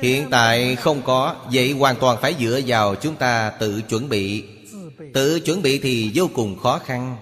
Hiện 0.00 0.28
tại 0.30 0.76
không 0.76 1.02
có, 1.04 1.46
vậy 1.52 1.72
hoàn 1.72 1.96
toàn 2.00 2.18
phải 2.22 2.34
dựa 2.40 2.60
vào 2.66 2.94
chúng 2.94 3.16
ta 3.16 3.50
tự 3.60 3.82
chuẩn 3.82 4.08
bị. 4.08 4.44
Tự 5.14 5.40
chuẩn 5.40 5.62
bị 5.62 5.80
thì 5.82 6.12
vô 6.14 6.28
cùng 6.34 6.58
khó 6.58 6.78
khăn. 6.78 7.16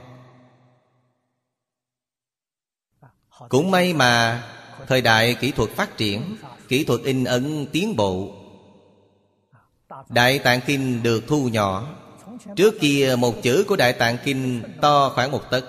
Cũng 3.48 3.70
may 3.70 3.94
mà 3.94 4.42
thời 4.86 5.00
đại 5.00 5.36
kỹ 5.40 5.50
thuật 5.50 5.70
phát 5.70 5.96
triển, 5.96 6.36
kỹ 6.68 6.84
thuật 6.84 7.00
in 7.04 7.24
ấn 7.24 7.66
tiến 7.72 7.96
bộ. 7.96 8.34
Đại 10.08 10.38
tạng 10.38 10.60
kinh 10.66 11.02
được 11.02 11.24
thu 11.28 11.48
nhỏ. 11.48 11.99
Trước 12.56 12.80
kia 12.80 13.14
một 13.18 13.42
chữ 13.42 13.64
của 13.68 13.76
Đại 13.76 13.92
Tạng 13.92 14.16
Kinh 14.24 14.62
to 14.80 15.12
khoảng 15.14 15.30
một 15.30 15.50
tấc. 15.50 15.64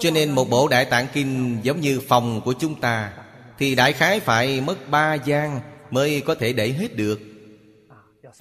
Cho 0.00 0.10
nên 0.10 0.30
một 0.30 0.50
bộ 0.50 0.68
Đại 0.68 0.84
Tạng 0.84 1.06
Kinh 1.12 1.58
giống 1.62 1.80
như 1.80 2.00
phòng 2.08 2.40
của 2.44 2.54
chúng 2.60 2.80
ta 2.80 3.12
Thì 3.58 3.74
đại 3.74 3.92
khái 3.92 4.20
phải 4.20 4.60
mất 4.60 4.90
ba 4.90 5.14
gian 5.14 5.60
Mới 5.90 6.20
có 6.20 6.34
thể 6.34 6.52
để 6.52 6.72
hết 6.72 6.96
được. 6.96 7.20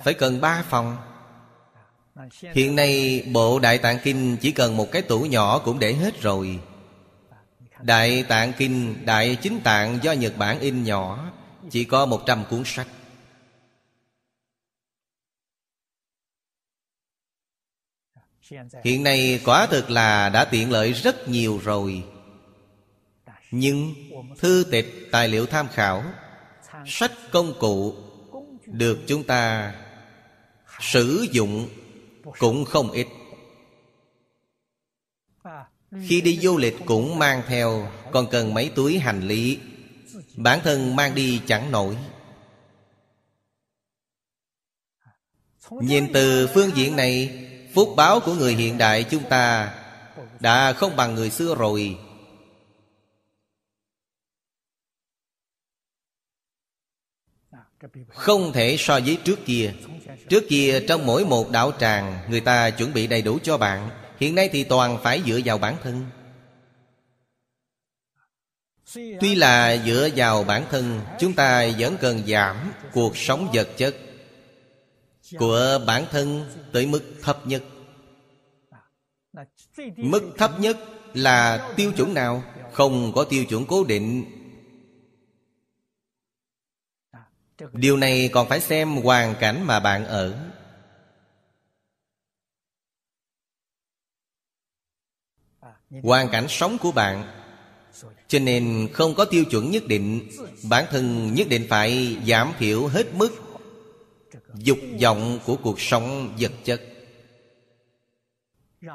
Phải 0.04 0.14
cần 0.14 0.42
ba 0.42 0.64
phòng. 0.70 0.98
Hiện 2.42 2.76
nay 2.76 3.24
bộ 3.32 3.60
Đại 3.60 3.78
Tạng 3.78 3.98
Kinh 4.04 4.38
chỉ 4.38 4.52
cần 4.52 4.78
một 4.78 4.92
cái 4.92 5.02
tủ 5.02 5.20
nhỏ 5.20 5.60
cũng 5.60 5.80
để 5.80 5.94
hết 5.94 6.22
rồi. 6.22 6.60
Đại 7.82 8.24
Tạng 8.24 8.54
Kinh, 8.54 9.06
Đại 9.06 9.36
Chính 9.36 9.60
Tạng 9.60 10.00
do 10.02 10.12
Nhật 10.12 10.38
Bản 10.38 10.60
in 10.60 10.84
nhỏ 10.84 11.32
Chỉ 11.70 11.84
có 11.84 12.06
một 12.06 12.26
trăm 12.26 12.44
cuốn 12.50 12.64
sách. 12.66 12.88
Hiện 18.84 19.04
nay 19.04 19.42
quả 19.46 19.68
thực 19.68 19.90
là 19.90 20.30
đã 20.30 20.46
tiện 20.46 20.72
lợi 20.72 20.94
rất 20.94 21.28
nhiều 21.28 21.62
rồi. 21.64 22.04
Nhưng 23.52 23.94
thư 24.38 24.66
tịch 24.72 25.08
tài 25.12 25.28
liệu 25.28 25.46
tham 25.46 25.68
khảo, 25.68 26.04
Sách 26.86 27.12
công 27.32 27.54
cụ 27.60 27.96
Được 28.66 29.00
chúng 29.08 29.24
ta 29.24 29.74
sử 30.80 31.28
dụng 31.32 31.70
cũng 32.40 32.66
không 32.66 32.92
ít. 32.92 33.08
Khi 36.08 36.22
đi 36.22 36.40
du 36.40 36.58
lịch 36.58 36.76
cũng 36.86 37.20
mang 37.20 37.42
theo, 37.48 37.92
Còn 38.12 38.28
cần 38.32 38.54
mấy 38.54 38.72
túi 38.76 39.00
hành 39.00 39.28
lý, 39.28 39.60
Bản 40.36 40.60
thân 40.64 40.96
mang 40.96 41.16
đi 41.16 41.42
chẳng 41.48 41.72
nổi. 41.72 41.98
Nhìn 45.72 46.14
từ 46.14 46.50
phương 46.54 46.72
diện 46.76 46.96
này 46.96 47.46
Phúc 47.80 47.94
báo 47.96 48.20
của 48.20 48.34
người 48.34 48.56
hiện 48.56 48.78
đại 48.78 49.04
chúng 49.04 49.24
ta 49.30 49.74
Đã 50.40 50.74
không 50.74 50.96
bằng 50.96 51.16
người 51.16 51.30
xưa 51.30 51.56
rồi. 51.56 51.98
Không 58.10 58.54
thể 58.54 58.76
so 58.80 59.00
với 59.00 59.18
trước 59.24 59.40
kia. 59.46 59.74
Trước 60.30 60.44
kia 60.50 60.84
trong 60.88 61.06
mỗi 61.06 61.26
một 61.26 61.50
đạo 61.50 61.72
tràng, 61.80 62.20
Người 62.30 62.40
ta 62.40 62.70
chuẩn 62.70 62.94
bị 62.94 63.08
đầy 63.08 63.22
đủ 63.22 63.40
cho 63.44 63.58
bạn. 63.58 63.90
Hiện 64.20 64.36
nay 64.36 64.50
thì 64.52 64.64
toàn 64.64 64.98
phải 65.04 65.22
dựa 65.26 65.40
vào 65.46 65.58
bản 65.58 65.76
thân. 65.84 66.06
Tuy 69.22 69.36
là 69.36 69.78
dựa 69.86 70.10
vào 70.16 70.44
bản 70.44 70.66
thân, 70.72 71.02
Chúng 71.20 71.34
ta 71.34 71.68
vẫn 71.80 71.98
cần 72.02 72.24
giảm 72.28 72.72
cuộc 72.94 73.18
sống 73.18 73.50
vật 73.54 73.68
chất. 73.78 73.96
Của 75.38 75.80
bản 75.88 76.06
thân 76.12 76.46
tới 76.74 76.86
mức 76.86 77.04
thấp 77.22 77.48
nhất. 77.48 77.64
Mức 79.98 80.34
thấp 80.38 80.60
nhất 80.60 80.78
là 81.14 81.70
tiêu 81.78 81.92
chuẩn 81.98 82.14
nào? 82.14 82.44
Không 82.74 83.12
có 83.16 83.24
tiêu 83.24 83.46
chuẩn 83.46 83.66
cố 83.66 83.84
định. 83.84 84.26
Điều 87.74 87.98
này 87.98 88.30
còn 88.34 88.50
phải 88.50 88.60
xem 88.60 88.96
hoàn 88.96 89.36
cảnh 89.40 89.64
mà 89.64 89.80
bạn 89.80 90.06
ở. 90.06 90.52
Hoàn 96.04 96.30
cảnh 96.30 96.46
sống 96.50 96.78
của 96.78 96.92
bạn. 96.92 97.36
Cho 98.28 98.40
nên 98.40 98.90
không 98.94 99.16
có 99.16 99.26
tiêu 99.26 99.46
chuẩn 99.46 99.72
nhất 99.72 99.84
định. 99.88 100.30
Bản 100.70 100.86
thân 100.90 101.34
nhất 101.34 101.48
định 101.50 101.68
phải 101.70 102.18
giảm 102.28 102.54
thiểu 102.60 102.88
hết 102.88 103.14
mức. 103.14 103.30
Dục 104.56 104.78
vọng 105.02 105.40
của 105.46 105.58
cuộc 105.64 105.82
sống 105.82 106.36
vật 106.40 106.52
chất. 106.64 106.82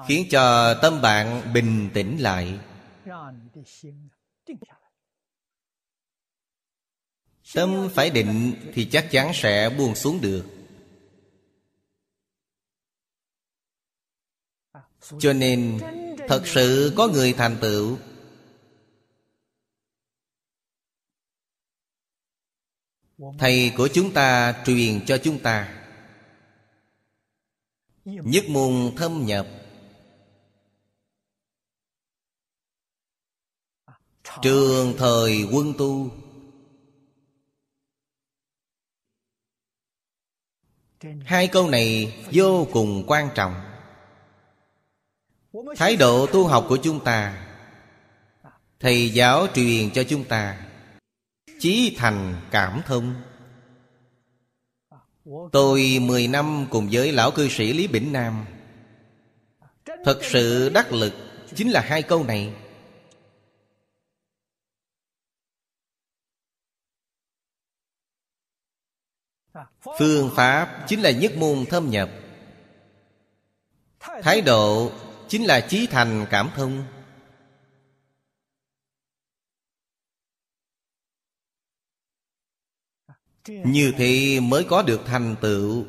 Khiến 0.09 0.27
cho 0.31 0.75
tâm 0.83 1.01
bạn 1.03 1.53
bình 1.55 1.91
tĩnh 1.95 2.17
lại. 2.21 2.59
Tâm 7.55 7.89
phải 7.95 8.11
định 8.11 8.55
thì 8.75 8.85
chắc 8.85 9.09
chắn 9.11 9.31
sẽ 9.35 9.71
buông 9.79 9.95
xuống 9.95 10.21
được. 10.21 10.45
Cho 15.19 15.33
nên, 15.33 15.81
Thật 16.29 16.47
sự 16.47 16.93
có 16.97 17.09
người 17.09 17.33
thành 17.33 17.57
tựu 17.61 17.99
Thầy 23.39 23.73
của 23.77 23.89
chúng 23.95 24.13
ta 24.13 24.63
truyền 24.67 25.07
cho 25.07 25.19
chúng 25.19 25.39
ta. 25.39 25.85
Nhất 28.05 28.45
môn 28.49 28.93
thâm 28.97 29.27
nhập. 29.27 29.47
Trường 34.43 34.95
thời 34.99 35.49
quân 35.53 35.73
tu. 35.79 36.11
Hai 41.25 41.49
câu 41.49 41.71
này 41.71 42.17
vô 42.33 42.67
cùng 42.73 43.05
quan 43.07 43.29
trọng. 43.35 43.55
Thái 45.77 45.97
độ 45.97 46.27
tu 46.27 46.47
học 46.47 46.67
của 46.69 46.79
chúng 46.83 47.05
ta. 47.05 47.47
Thầy 48.81 49.11
giáo 49.11 49.47
truyền 49.55 49.91
cho 49.91 50.05
chúng 50.09 50.25
ta. 50.25 50.71
Chí 51.65 51.97
thành 51.99 52.41
cảm 52.51 52.83
thông. 52.87 53.15
Tôi 55.53 55.99
10 56.03 56.29
năm 56.29 56.67
cùng 56.71 56.89
với 56.93 57.13
lão 57.13 57.31
cư 57.31 57.49
sĩ 57.49 57.73
Lý 57.73 57.87
Bỉnh 57.87 58.13
Nam. 58.13 58.47
Thật 60.05 60.21
sự 60.23 60.69
đắc 60.75 60.93
lực 60.93 61.13
Chính 61.55 61.71
là 61.71 61.81
hai 61.81 62.03
câu 62.03 62.25
này. 62.25 62.55
Phương 69.99 70.31
pháp 70.37 70.85
chính 70.89 71.01
là 71.01 71.11
nhất 71.11 71.33
môn 71.37 71.65
thâm 71.71 71.91
nhập. 71.91 72.11
Thái 74.01 74.41
độ 74.41 74.93
chính 75.29 75.45
là 75.45 75.61
chí 75.61 75.87
thành 75.87 76.27
cảm 76.31 76.51
thông. 76.57 76.85
Như 83.49 83.93
thế 83.99 84.41
mới 84.41 84.65
có 84.65 84.83
được 84.83 85.01
thành 85.07 85.37
tựu. 85.41 85.85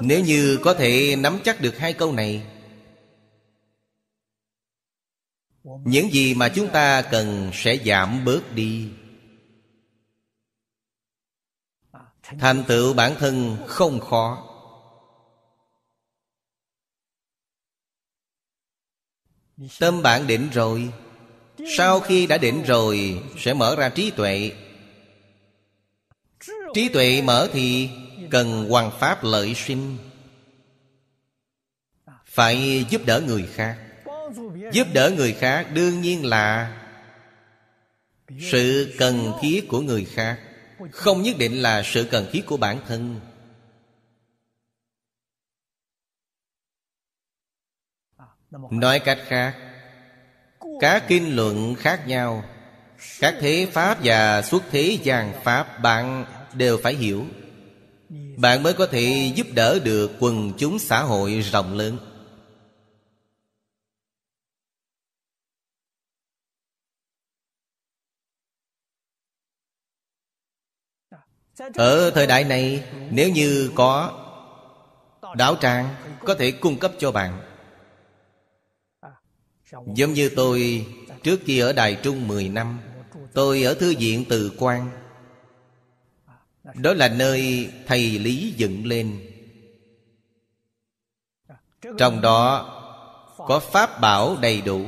Nếu 0.00 0.24
như 0.24 0.58
có 0.62 0.74
thể 0.74 1.16
nắm 1.16 1.38
chắc 1.44 1.60
được 1.60 1.78
hai 1.78 1.92
câu 1.92 2.12
này, 2.12 2.46
Những 5.64 6.10
gì 6.10 6.34
mà 6.34 6.48
chúng 6.48 6.68
ta 6.72 7.02
cần 7.02 7.50
sẽ 7.54 7.78
giảm 7.86 8.24
bớt 8.24 8.54
đi. 8.54 8.90
Thành 12.22 12.64
tựu 12.68 12.94
bản 12.94 13.14
thân 13.18 13.56
không 13.66 14.00
khó. 14.00 14.50
Tâm 19.80 20.02
bạn 20.02 20.26
định 20.26 20.48
rồi 20.52 20.92
sau 21.66 22.00
khi 22.00 22.26
đã 22.26 22.38
định 22.38 22.62
rồi, 22.62 23.22
Sẽ 23.38 23.54
mở 23.54 23.76
ra 23.76 23.88
trí 23.88 24.10
tuệ. 24.10 24.52
Trí 26.74 26.88
tuệ 26.88 27.22
mở 27.22 27.48
thì 27.52 27.90
Cần 28.30 28.68
hoàn 28.70 28.90
pháp 29.00 29.24
lợi 29.24 29.54
sinh. 29.54 29.96
Phải 32.26 32.84
giúp 32.90 33.02
đỡ 33.06 33.20
người 33.26 33.48
khác. 33.54 33.78
Giúp 34.72 34.86
đỡ 34.94 35.12
người 35.16 35.32
khác 35.32 35.66
đương 35.74 36.00
nhiên 36.00 36.24
là 36.24 36.80
Sự 38.40 38.94
cần 38.98 39.32
thiết 39.40 39.68
của 39.68 39.80
người 39.80 40.04
khác. 40.04 40.40
Không 40.92 41.22
nhất 41.22 41.36
định 41.38 41.62
là 41.62 41.82
sự 41.84 42.08
cần 42.10 42.26
thiết 42.32 42.46
của 42.46 42.56
bản 42.56 42.80
thân. 42.88 43.20
Nói 48.70 48.98
cách 48.98 49.18
khác 49.26 49.63
các 50.80 51.04
kinh 51.08 51.36
luận 51.36 51.74
khác 51.74 52.08
nhau. 52.08 52.44
Các 53.20 53.34
thế 53.40 53.66
Pháp 53.72 53.98
và 54.04 54.42
xuất 54.42 54.62
thế 54.70 54.98
gian 55.02 55.32
Pháp 55.44 55.82
Bạn 55.82 56.24
đều 56.54 56.78
phải 56.82 56.94
hiểu. 56.94 57.26
Bạn 58.36 58.62
mới 58.62 58.72
có 58.72 58.86
thể 58.86 59.32
giúp 59.34 59.46
đỡ 59.54 59.78
được 59.84 60.10
quần 60.20 60.52
chúng 60.58 60.78
xã 60.78 61.02
hội 61.02 61.40
rộng 61.40 61.74
lớn. 61.74 61.98
Ở 71.74 72.10
thời 72.10 72.26
đại 72.26 72.44
này, 72.44 72.84
Nếu 73.10 73.30
như 73.30 73.70
có 73.74 74.20
Đạo 75.36 75.56
tràng, 75.60 75.94
có 76.24 76.34
thể 76.34 76.50
cung 76.50 76.78
cấp 76.78 76.92
cho 76.98 77.12
bạn. 77.12 77.53
Giống 79.94 80.12
như 80.12 80.28
tôi, 80.36 80.86
Trước 81.22 81.40
khi 81.44 81.58
ở 81.58 81.72
Đài 81.72 81.94
Trung 82.02 82.28
10 82.28 82.48
năm, 82.48 82.78
Tôi 83.32 83.62
ở 83.62 83.74
Thư 83.74 83.94
viện 83.98 84.24
Từ 84.28 84.52
Quan 84.58 84.90
Đó 86.74 86.92
là 86.92 87.08
nơi 87.08 87.70
thầy 87.86 88.18
Lý 88.18 88.54
dựng 88.56 88.86
lên. 88.86 89.20
Trong 91.98 92.20
đó, 92.20 92.70
Có 93.36 93.60
pháp 93.60 94.00
bảo 94.00 94.36
đầy 94.40 94.60
đủ. 94.60 94.86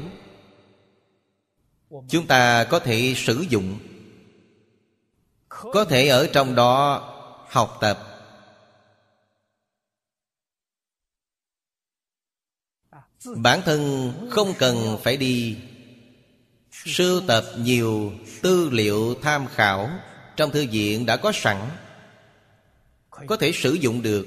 Chúng 2.09 2.27
ta 2.27 2.65
có 2.65 2.79
thể 2.79 3.15
sử 3.17 3.45
dụng. 3.49 3.79
Có 5.49 5.85
thể 5.85 6.09
ở 6.09 6.29
trong 6.33 6.55
đó 6.55 7.03
học 7.49 7.79
tập. 7.81 8.16
Bản 13.35 13.63
thân 13.65 14.13
không 14.31 14.55
cần 14.59 14.99
phải 15.03 15.17
đi. 15.17 15.57
Sưu 16.71 17.21
tập 17.27 17.45
nhiều 17.59 18.13
tư 18.43 18.69
liệu 18.73 19.15
tham 19.23 19.47
khảo 19.55 19.91
Trong 20.37 20.51
thư 20.51 20.67
viện 20.71 21.07
đã 21.07 21.17
có 21.17 21.33
sẵn, 21.35 21.57
Có 23.27 23.37
thể 23.37 23.53
sử 23.53 23.73
dụng 23.73 24.03
được. 24.03 24.27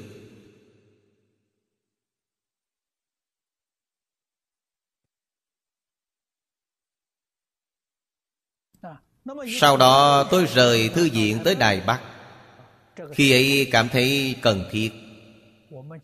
Sau 9.59 9.77
đó 9.77 10.27
tôi 10.31 10.45
rời 10.45 10.89
thư 10.89 11.09
viện 11.09 11.39
tới 11.43 11.55
Đài 11.55 11.81
Bắc. 11.81 12.01
Khi 13.12 13.31
ấy 13.31 13.67
cảm 13.71 13.89
thấy 13.89 14.35
cần 14.41 14.69
thiết. 14.71 14.91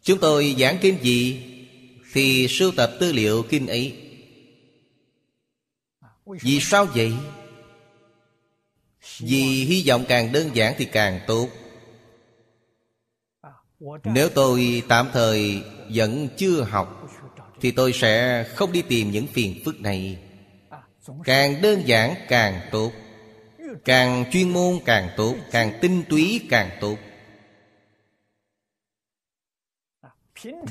Chúng 0.03 0.19
tôi 0.19 0.55
giảng 0.59 0.77
kinh 0.81 0.97
gì? 1.03 1.54
Thì 2.15 2.47
sưu 2.49 2.71
tập 2.71 2.91
tư 2.99 3.11
liệu 3.11 3.43
kinh 3.43 3.67
ấy. 3.67 3.95
Vì 6.25 6.59
sao 6.61 6.85
vậy? 6.85 7.13
Vì 9.19 9.43
hy 9.65 9.83
vọng 9.87 10.05
càng 10.07 10.31
đơn 10.31 10.49
giản 10.53 10.73
thì 10.77 10.85
càng 10.85 11.19
tốt. 11.27 11.49
Nếu 14.03 14.29
tôi 14.29 14.83
tạm 14.87 15.09
thời 15.13 15.61
vẫn 15.89 16.27
chưa 16.37 16.61
học, 16.61 17.01
Thì 17.61 17.71
tôi 17.71 17.93
sẽ 17.93 18.43
không 18.55 18.71
đi 18.71 18.81
tìm 18.81 19.11
những 19.11 19.27
phiền 19.27 19.61
phức 19.65 19.81
này. 19.81 20.17
Càng 21.23 21.61
đơn 21.61 21.87
giản 21.87 22.15
càng 22.27 22.61
tốt. 22.71 22.91
Càng 23.85 24.25
chuyên 24.31 24.49
môn 24.49 24.79
càng 24.85 25.09
tốt, 25.17 25.35
Càng 25.51 25.77
tinh 25.81 26.03
túy 26.09 26.41
càng 26.49 26.69
tốt. 26.81 26.97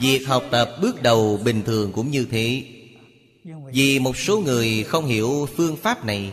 Việc 0.00 0.26
học 0.26 0.44
tập 0.50 0.70
bước 0.82 1.02
đầu 1.02 1.40
bình 1.44 1.62
thường 1.62 1.92
cũng 1.92 2.10
như 2.10 2.26
thế. 2.30 2.62
Vì 3.72 3.98
một 3.98 4.16
số 4.16 4.38
người 4.38 4.84
không 4.88 5.06
hiểu 5.06 5.48
phương 5.56 5.76
pháp 5.76 6.04
này. 6.04 6.32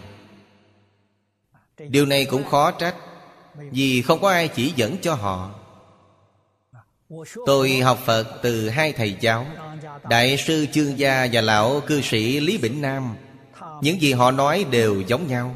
Điều 1.78 2.06
này 2.06 2.26
cũng 2.26 2.44
khó 2.44 2.72
trách, 2.72 2.96
Vì 3.72 4.02
không 4.02 4.22
có 4.22 4.30
ai 4.30 4.48
chỉ 4.48 4.74
dẫn 4.76 4.98
cho 5.02 5.14
họ. 5.14 5.56
Tôi 7.46 7.80
học 7.80 8.00
Phật 8.06 8.40
từ 8.44 8.70
hai 8.70 8.94
thầy 8.94 9.16
giáo 9.20 9.46
Đại 10.10 10.38
sư 10.38 10.66
Chương 10.72 11.00
Gia 11.00 11.28
và 11.32 11.42
lão 11.42 11.82
cư 11.88 12.02
sĩ 12.02 12.40
Lý 12.40 12.58
Bỉnh 12.58 12.82
Nam. 12.82 13.16
Những 13.82 14.02
gì 14.02 14.14
họ 14.14 14.32
nói 14.32 14.66
đều 14.72 15.02
giống 15.02 15.28
nhau. 15.28 15.56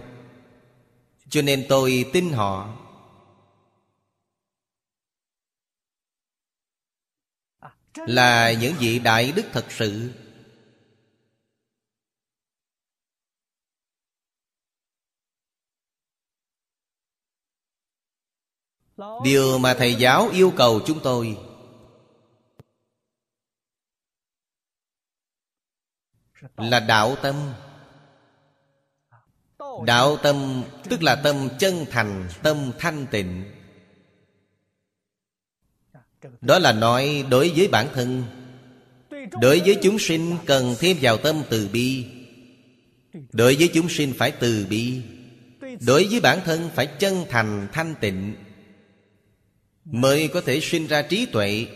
Cho 1.29 1.41
nên 1.41 1.65
tôi 1.69 2.05
tin 2.13 2.29
họ. 2.31 2.84
Là 7.95 8.53
những 8.53 8.75
vị 8.79 8.99
đại 8.99 9.31
đức 9.31 9.45
thật 9.51 9.65
sự. 9.69 10.12
Điều 19.23 19.58
mà 19.58 19.75
thầy 19.77 19.95
giáo 19.95 20.29
yêu 20.29 20.53
cầu 20.58 20.81
chúng 20.86 20.99
tôi, 21.03 21.38
Là 26.58 26.79
đạo 26.79 27.15
tâm. 27.21 27.53
Đạo 29.86 30.17
tâm 30.23 30.63
tức 30.89 31.03
là 31.03 31.21
tâm 31.23 31.49
chân 31.60 31.86
thành, 31.91 32.29
Tâm 32.43 32.71
thanh 32.79 33.08
tịnh. 33.12 33.54
Đó 36.41 36.59
là 36.59 36.73
nói 36.73 37.25
đối 37.29 37.49
với 37.49 37.67
bản 37.67 37.88
thân. 37.93 38.23
Đối 39.41 39.59
với 39.59 39.77
chúng 39.83 39.99
sinh 39.99 40.35
cần 40.45 40.75
thêm 40.79 40.97
vào 41.01 41.17
tâm 41.17 41.43
từ 41.49 41.69
bi. 41.73 42.05
Đối 43.31 43.55
với 43.55 43.69
chúng 43.73 43.89
sinh 43.89 44.13
phải 44.17 44.31
từ 44.31 44.65
bi. 44.69 45.01
Đối 45.85 46.07
với 46.07 46.19
bản 46.19 46.39
thân 46.45 46.69
phải 46.75 46.88
chân 46.88 47.25
thành, 47.29 47.67
thanh 47.73 47.95
tịnh. 48.01 48.35
Mới 49.85 50.27
có 50.27 50.41
thể 50.41 50.59
sinh 50.59 50.88
ra 50.88 51.01
trí 51.01 51.25
tuệ. 51.25 51.67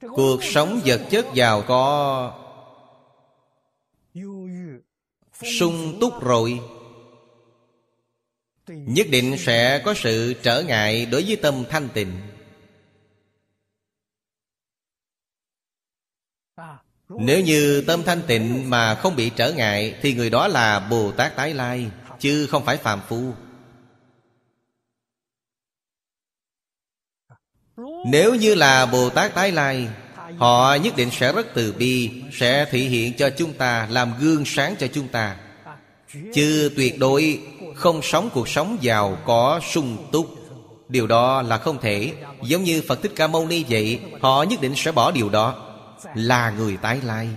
Cuộc 0.00 0.44
sống 0.44 0.80
vật 0.84 1.00
chất 1.10 1.26
giàu 1.34 1.62
có. 1.68 2.38
Sung 5.58 5.98
túc 6.00 6.22
rồi 6.22 6.60
nhất 8.66 9.06
định 9.10 9.36
sẽ 9.38 9.82
có 9.84 9.94
sự 9.96 10.34
trở 10.42 10.62
ngại 10.62 11.06
đối 11.06 11.24
với 11.24 11.36
tâm 11.36 11.64
thanh 11.70 11.88
tịnh. 11.94 12.12
Nếu 17.08 17.40
như 17.40 17.84
tâm 17.86 18.02
thanh 18.06 18.22
tịnh 18.26 18.70
mà 18.70 18.94
không 18.94 19.16
bị 19.16 19.30
trở 19.36 19.52
ngại, 19.52 19.94
thì 20.02 20.14
người 20.14 20.30
đó 20.30 20.48
là 20.48 20.80
bồ 20.80 21.12
tát 21.12 21.36
tái 21.36 21.54
lai, 21.54 21.90
chứ 22.20 22.46
không 22.46 22.64
phải 22.64 22.76
phàm 22.76 23.00
phu. 23.08 23.32
Nếu 28.06 28.34
như 28.34 28.54
là 28.54 28.86
bồ 28.86 29.10
tát 29.10 29.34
tái 29.34 29.52
lai, 29.52 29.88
Họ 30.38 30.74
nhất 30.74 30.96
định 30.96 31.10
sẽ 31.10 31.32
rất 31.32 31.46
từ 31.54 31.72
bi, 31.72 32.10
Sẽ 32.32 32.66
thể 32.70 32.78
hiện 32.78 33.12
cho 33.16 33.30
chúng 33.30 33.52
ta, 33.54 33.88
Làm 33.90 34.12
gương 34.20 34.44
sáng 34.46 34.74
cho 34.78 34.86
chúng 34.86 35.08
ta. 35.08 35.36
Chứ 36.34 36.72
tuyệt 36.76 36.98
đối 36.98 37.40
không 37.82 38.02
sống 38.02 38.30
cuộc 38.34 38.48
sống 38.48 38.78
giàu 38.80 39.18
có 39.26 39.60
sung 39.72 40.08
túc. 40.12 40.34
Điều 40.88 41.06
đó 41.06 41.42
là 41.42 41.58
không 41.58 41.80
thể. 41.80 42.14
Giống 42.42 42.64
như 42.64 42.82
Phật 42.88 43.02
Thích 43.02 43.12
Ca 43.16 43.26
Mâu 43.26 43.46
Ni 43.46 43.64
vậy, 43.68 44.00
Họ 44.20 44.42
nhất 44.42 44.60
định 44.60 44.72
sẽ 44.76 44.92
bỏ 44.92 45.10
điều 45.10 45.28
đó. 45.28 45.68
Là 46.14 46.50
người 46.50 46.76
tái 46.76 47.00
lai. 47.04 47.28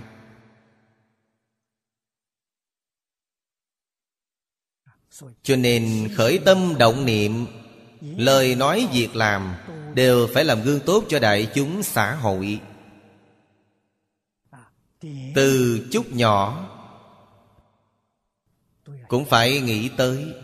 Cho 5.42 5.56
nên 5.56 6.08
khởi 6.16 6.38
tâm 6.38 6.74
động 6.78 7.04
niệm, 7.04 7.46
Lời 8.00 8.54
nói 8.54 8.88
việc 8.92 9.16
làm 9.16 9.54
Đều 9.94 10.28
phải 10.34 10.44
làm 10.44 10.62
gương 10.62 10.80
tốt 10.80 11.04
cho 11.08 11.18
đại 11.18 11.48
chúng 11.54 11.82
xã 11.82 12.14
hội. 12.14 12.60
Từ 15.34 15.80
chút 15.92 16.12
nhỏ 16.12 16.68
cũng 19.08 19.24
phải 19.24 19.60
nghĩ 19.60 19.90
tới. 19.96 20.34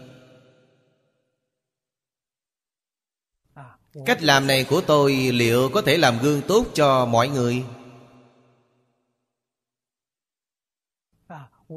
Cách 4.07 4.23
làm 4.23 4.47
này 4.47 4.65
của 4.65 4.81
tôi 4.81 5.13
liệu 5.15 5.69
có 5.69 5.83
thể 5.83 5.97
làm 5.97 6.19
gương 6.23 6.43
tốt 6.49 6.67
cho 6.75 7.07
mọi 7.07 7.29
người? 7.29 7.65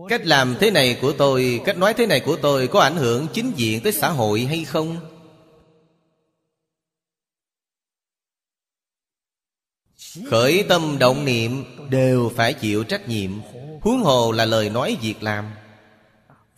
Cách 0.09 0.25
làm 0.25 0.55
thế 0.59 0.71
này 0.71 0.97
của 1.01 1.13
tôi, 1.17 1.61
cách 1.65 1.77
nói 1.77 1.93
thế 1.93 2.05
này 2.05 2.19
của 2.25 2.37
tôi 2.41 2.67
có 2.67 2.79
ảnh 2.79 2.95
hưởng 2.95 3.27
chính 3.33 3.51
diện 3.55 3.83
tới 3.83 3.93
xã 3.93 4.09
hội 4.09 4.41
hay 4.41 4.65
không? 4.65 4.97
Khởi 10.29 10.65
tâm 10.69 10.97
động 10.99 11.25
niệm 11.25 11.63
đều 11.89 12.31
phải 12.35 12.53
chịu 12.53 12.83
trách 12.83 13.07
nhiệm. 13.07 13.31
Huống 13.81 14.03
hồ 14.03 14.31
là 14.31 14.45
lời 14.45 14.69
nói 14.69 14.97
việc 15.01 15.23
làm 15.23 15.51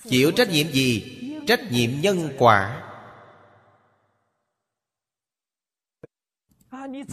chịu 0.10 0.32
trách 0.32 0.50
nhiệm 0.50 0.72
gì? 0.72 1.14
Trách 1.48 1.72
nhiệm 1.72 1.92
nhân 2.02 2.30
quả. 2.38 2.84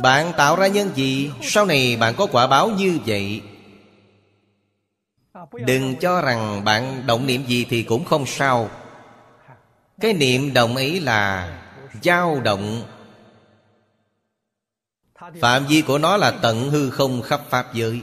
Bạn 0.03 0.33
tạo 0.37 0.57
ra 0.57 0.67
nhân 0.67 0.91
gì? 0.95 1.31
Sau 1.43 1.67
này 1.67 1.97
bạn 1.97 2.15
có 2.17 2.27
quả 2.27 2.47
báo 2.47 2.71
như 2.71 2.99
vậy. 3.07 3.43
Đừng 5.67 5.97
cho 6.01 6.21
rằng 6.21 6.65
bạn 6.65 7.07
động 7.07 7.27
niệm 7.27 7.47
gì 7.47 7.67
thì 7.71 7.83
cũng 7.83 8.05
không 8.05 8.27
sao. 8.27 8.71
Cái 10.01 10.13
niệm 10.13 10.53
động 10.53 10.77
ấy 10.77 11.01
là 11.01 11.51
dao 12.03 12.41
động. 12.41 12.83
Phạm 15.41 15.67
vi 15.67 15.83
của 15.83 15.99
nó 15.99 16.17
là 16.17 16.31
tận 16.31 16.71
hư 16.71 16.91
không 16.91 17.23
khắp 17.23 17.41
Pháp 17.51 17.75
giới. 17.75 18.03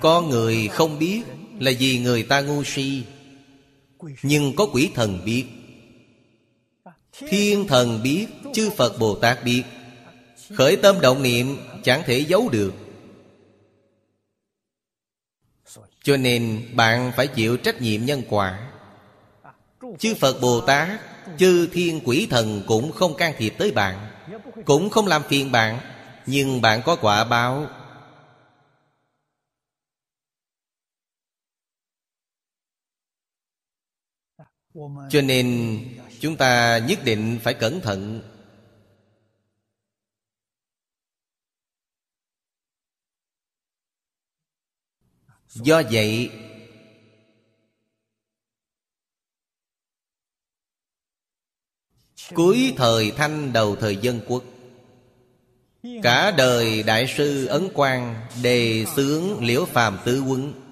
Con 0.00 0.30
người 0.30 0.68
không 0.68 0.98
biết 0.98 1.22
Là 1.60 1.72
vì 1.78 1.98
người 1.98 2.22
ta 2.22 2.40
ngu 2.40 2.64
si 2.64 3.02
Nhưng 4.22 4.56
có 4.56 4.66
quỷ 4.72 4.90
thần 4.94 5.24
biết. 5.24 5.44
Thiên 7.18 7.66
thần 7.66 8.02
biết 8.02 8.26
Chư 8.54 8.70
Phật 8.70 8.98
Bồ 8.98 9.14
Tát 9.14 9.44
biết. 9.44 9.62
Khởi 10.54 10.76
tâm 10.76 11.00
động 11.00 11.22
niệm 11.22 11.56
Chẳng 11.84 12.02
thể 12.06 12.18
giấu 12.18 12.48
được. 12.48 12.74
Cho 16.02 16.16
nên 16.16 16.68
bạn 16.74 17.12
phải 17.16 17.26
chịu 17.26 17.56
trách 17.56 17.82
nhiệm 17.82 18.04
nhân 18.04 18.22
quả. 18.28 18.70
Chư 19.98 20.14
Phật 20.14 20.40
Bồ 20.40 20.60
Tát 20.60 20.88
Chư 21.38 21.66
thiên 21.72 22.00
quỷ 22.04 22.26
thần 22.30 22.62
cũng 22.66 22.92
không 22.92 23.14
can 23.14 23.34
thiệp 23.38 23.54
tới 23.58 23.72
bạn 23.72 24.08
Cũng 24.64 24.90
không 24.90 25.06
làm 25.06 25.22
phiền 25.28 25.52
bạn 25.52 25.78
Nhưng 26.26 26.60
bạn 26.60 26.82
có 26.84 26.96
quả 26.96 27.24
báo 27.24 27.66
Cho 35.10 35.22
nên 35.22 35.78
chúng 36.20 36.36
ta 36.36 36.78
nhất 36.78 36.98
định 37.04 37.38
phải 37.42 37.54
cẩn 37.54 37.80
thận. 37.80 38.22
Do 45.48 45.82
vậy, 45.90 46.30
Cuối 52.34 52.74
thời 52.76 53.10
thanh, 53.10 53.52
đầu 53.52 53.76
thời 53.76 53.96
dân 53.96 54.20
quốc, 54.26 54.44
Cả 56.02 56.30
đời 56.30 56.82
Đại 56.82 57.06
sư 57.16 57.46
Ấn 57.46 57.68
Quang 57.74 58.26
Đề 58.42 58.84
xướng 58.96 59.44
Liễu 59.44 59.64
Phàm 59.64 59.98
Tứ 60.04 60.22
quân 60.28 60.65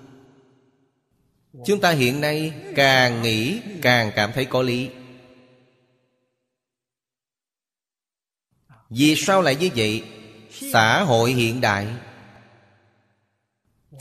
Chúng 1.66 1.80
ta 1.80 1.90
hiện 1.90 2.20
nay 2.20 2.52
càng 2.76 3.22
nghĩ, 3.22 3.60
càng 3.82 4.12
cảm 4.16 4.32
thấy 4.32 4.44
có 4.44 4.62
lý. 4.62 4.90
Vì 8.90 9.16
sao 9.16 9.42
lại 9.42 9.56
như 9.56 9.70
vậy? 9.76 10.04
Xã 10.72 11.02
hội 11.02 11.32
hiện 11.32 11.60
đại. 11.60 11.86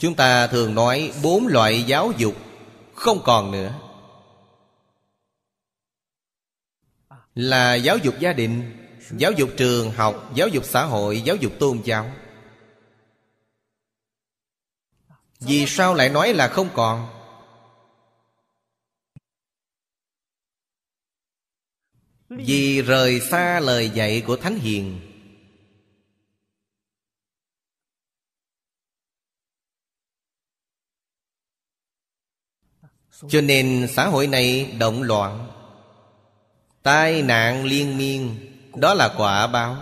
Chúng 0.00 0.14
ta 0.14 0.46
thường 0.46 0.74
nói 0.74 1.12
bốn 1.22 1.46
loại 1.46 1.82
giáo 1.82 2.12
dục, 2.18 2.34
Không 2.94 3.22
còn 3.24 3.50
nữa. 3.50 3.74
Là 7.34 7.74
giáo 7.74 7.96
dục 7.98 8.14
gia 8.20 8.32
đình, 8.32 8.86
Giáo 9.10 9.32
dục 9.32 9.50
trường 9.56 9.90
học, 9.90 10.30
Giáo 10.34 10.48
dục 10.48 10.64
xã 10.64 10.84
hội, 10.84 11.20
Giáo 11.20 11.36
dục 11.36 11.52
tôn 11.58 11.80
giáo. 11.84 12.10
Vì 15.40 15.66
sao 15.66 15.94
lại 15.94 16.08
nói 16.08 16.34
là 16.34 16.48
không 16.48 16.68
còn? 16.74 17.13
Vì 22.36 22.82
rời 22.82 23.20
xa 23.20 23.60
lời 23.60 23.90
dạy 23.94 24.22
của 24.26 24.36
Thánh 24.36 24.58
Hiền. 24.58 25.00
Cho 33.28 33.40
nên 33.40 33.88
xã 33.90 34.06
hội 34.06 34.26
này 34.26 34.76
động 34.78 35.02
loạn. 35.02 35.48
Tai 36.82 37.22
nạn 37.22 37.64
liên 37.64 37.98
miên 37.98 38.50
Đó 38.76 38.94
là 38.94 39.14
quả 39.16 39.46
báo. 39.46 39.76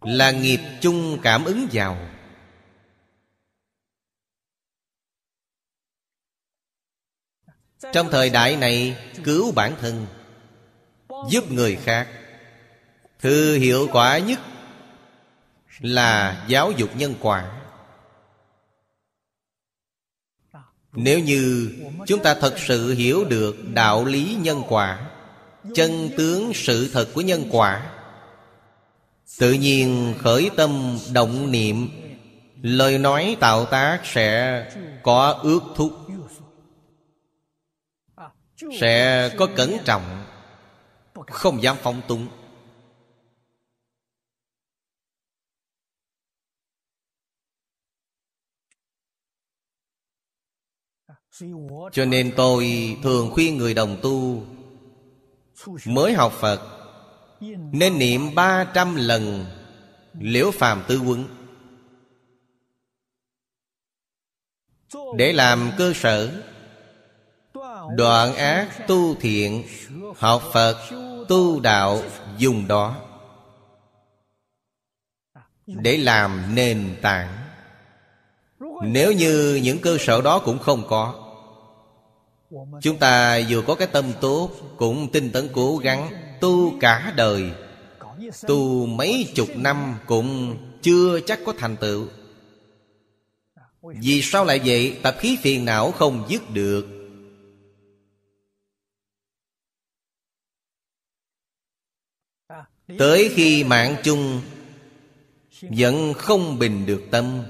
Là 0.00 0.30
nghiệp 0.30 0.60
chung 0.80 1.18
cảm 1.22 1.44
ứng 1.44 1.66
vào. 1.72 1.98
Trong 7.92 8.08
thời 8.10 8.30
đại 8.30 8.56
này 8.56 8.96
Cứu 9.24 9.52
bản 9.52 9.76
thân 9.80 10.06
Giúp 11.30 11.52
người 11.52 11.76
khác. 11.76 12.08
Thư 13.20 13.56
hiệu 13.56 13.88
quả 13.92 14.18
nhất 14.18 14.40
Là 15.80 16.44
giáo 16.48 16.70
dục 16.70 16.90
nhân 16.96 17.14
quả. 17.20 17.52
Nếu 20.92 21.18
như 21.18 21.72
chúng 22.06 22.22
ta 22.22 22.34
thật 22.34 22.54
sự 22.58 22.92
hiểu 22.94 23.24
được 23.24 23.56
đạo 23.74 24.04
lý 24.04 24.36
nhân 24.40 24.62
quả, 24.68 25.10
Chân 25.74 26.10
tướng 26.16 26.54
sự 26.54 26.90
thật 26.92 27.08
của 27.14 27.20
nhân 27.20 27.44
quả, 27.50 27.92
Tự 29.38 29.52
nhiên 29.52 30.14
khởi 30.18 30.50
tâm 30.56 30.98
động 31.12 31.50
niệm, 31.52 31.88
Lời 32.62 32.98
nói 32.98 33.36
tạo 33.40 33.64
tác 33.64 34.00
sẽ 34.04 34.64
có 35.02 35.30
ước 35.42 35.60
thúc, 35.76 35.92
Sẽ 38.80 39.28
có 39.38 39.46
cẩn 39.56 39.76
trọng. 39.84 40.25
Không 41.26 41.62
dám 41.62 41.76
phóng 41.82 42.02
túng. 42.08 42.28
Cho 51.92 52.04
nên 52.04 52.32
tôi 52.36 52.96
thường 53.02 53.30
khuyên 53.32 53.56
người 53.56 53.74
đồng 53.74 53.96
tu 54.02 54.42
Mới 55.86 56.12
học 56.12 56.32
Phật, 56.32 56.60
Nên 57.72 57.98
niệm 57.98 58.34
ba 58.34 58.64
trăm 58.74 58.94
lần 58.96 59.44
Liễu 60.20 60.50
phàm 60.50 60.82
tư 60.88 61.00
quân 61.00 61.24
Để 65.16 65.32
làm 65.32 65.72
cơ 65.78 65.92
sở 65.94 66.42
Đoạn 67.94 68.34
ác 68.34 68.86
tu 68.88 69.14
thiện, 69.14 69.64
Học 70.16 70.42
Phật 70.52 70.76
tu 71.28 71.60
đạo 71.60 72.00
dùng 72.38 72.68
đó 72.68 72.96
Để 75.66 75.96
làm 75.96 76.54
nền 76.54 76.96
tảng. 77.02 77.28
Nếu 78.82 79.12
như 79.12 79.60
những 79.62 79.78
cơ 79.78 79.96
sở 80.00 80.22
đó 80.22 80.38
cũng 80.38 80.58
không 80.58 80.86
có, 80.88 81.22
Chúng 82.82 82.98
ta 82.98 83.40
vừa 83.48 83.62
có 83.62 83.74
cái 83.74 83.88
tâm 83.92 84.12
tốt, 84.20 84.50
Cũng 84.76 85.08
tinh 85.12 85.30
tấn 85.32 85.48
cố 85.52 85.76
gắng 85.76 86.10
Tu 86.40 86.78
cả 86.80 87.12
đời. 87.16 87.50
Tu 88.46 88.86
mấy 88.86 89.32
chục 89.34 89.48
năm 89.56 89.98
Cũng 90.06 90.56
chưa 90.82 91.20
chắc 91.20 91.40
có 91.46 91.52
thành 91.58 91.76
tựu. 91.76 92.06
Vì 93.82 94.22
sao 94.22 94.44
lại 94.44 94.60
vậy? 94.64 94.98
Tập 95.02 95.16
khí 95.18 95.38
phiền 95.42 95.64
não 95.64 95.92
không 95.92 96.24
dứt 96.28 96.50
được. 96.50 96.95
Tới 102.98 103.32
khi 103.34 103.64
mạng 103.64 103.96
chung, 104.04 104.40
Vẫn 105.60 106.14
không 106.14 106.58
bình 106.58 106.86
được 106.86 107.02
tâm, 107.10 107.42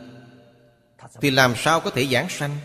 Thì 1.21 1.31
làm 1.31 1.55
sao 1.57 1.81
có 1.81 1.91
thể 1.91 2.07
giảng 2.07 2.29
sanh? 2.29 2.57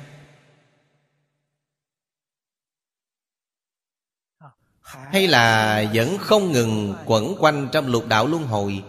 Hay 4.82 5.28
là 5.28 5.84
vẫn 5.94 6.18
không 6.18 6.52
ngừng 6.52 6.96
quẩn 7.06 7.36
quanh 7.40 7.70
trong 7.72 7.88
lục 7.88 8.08
đạo 8.08 8.28
luân 8.28 8.44
hồi? 8.44 8.84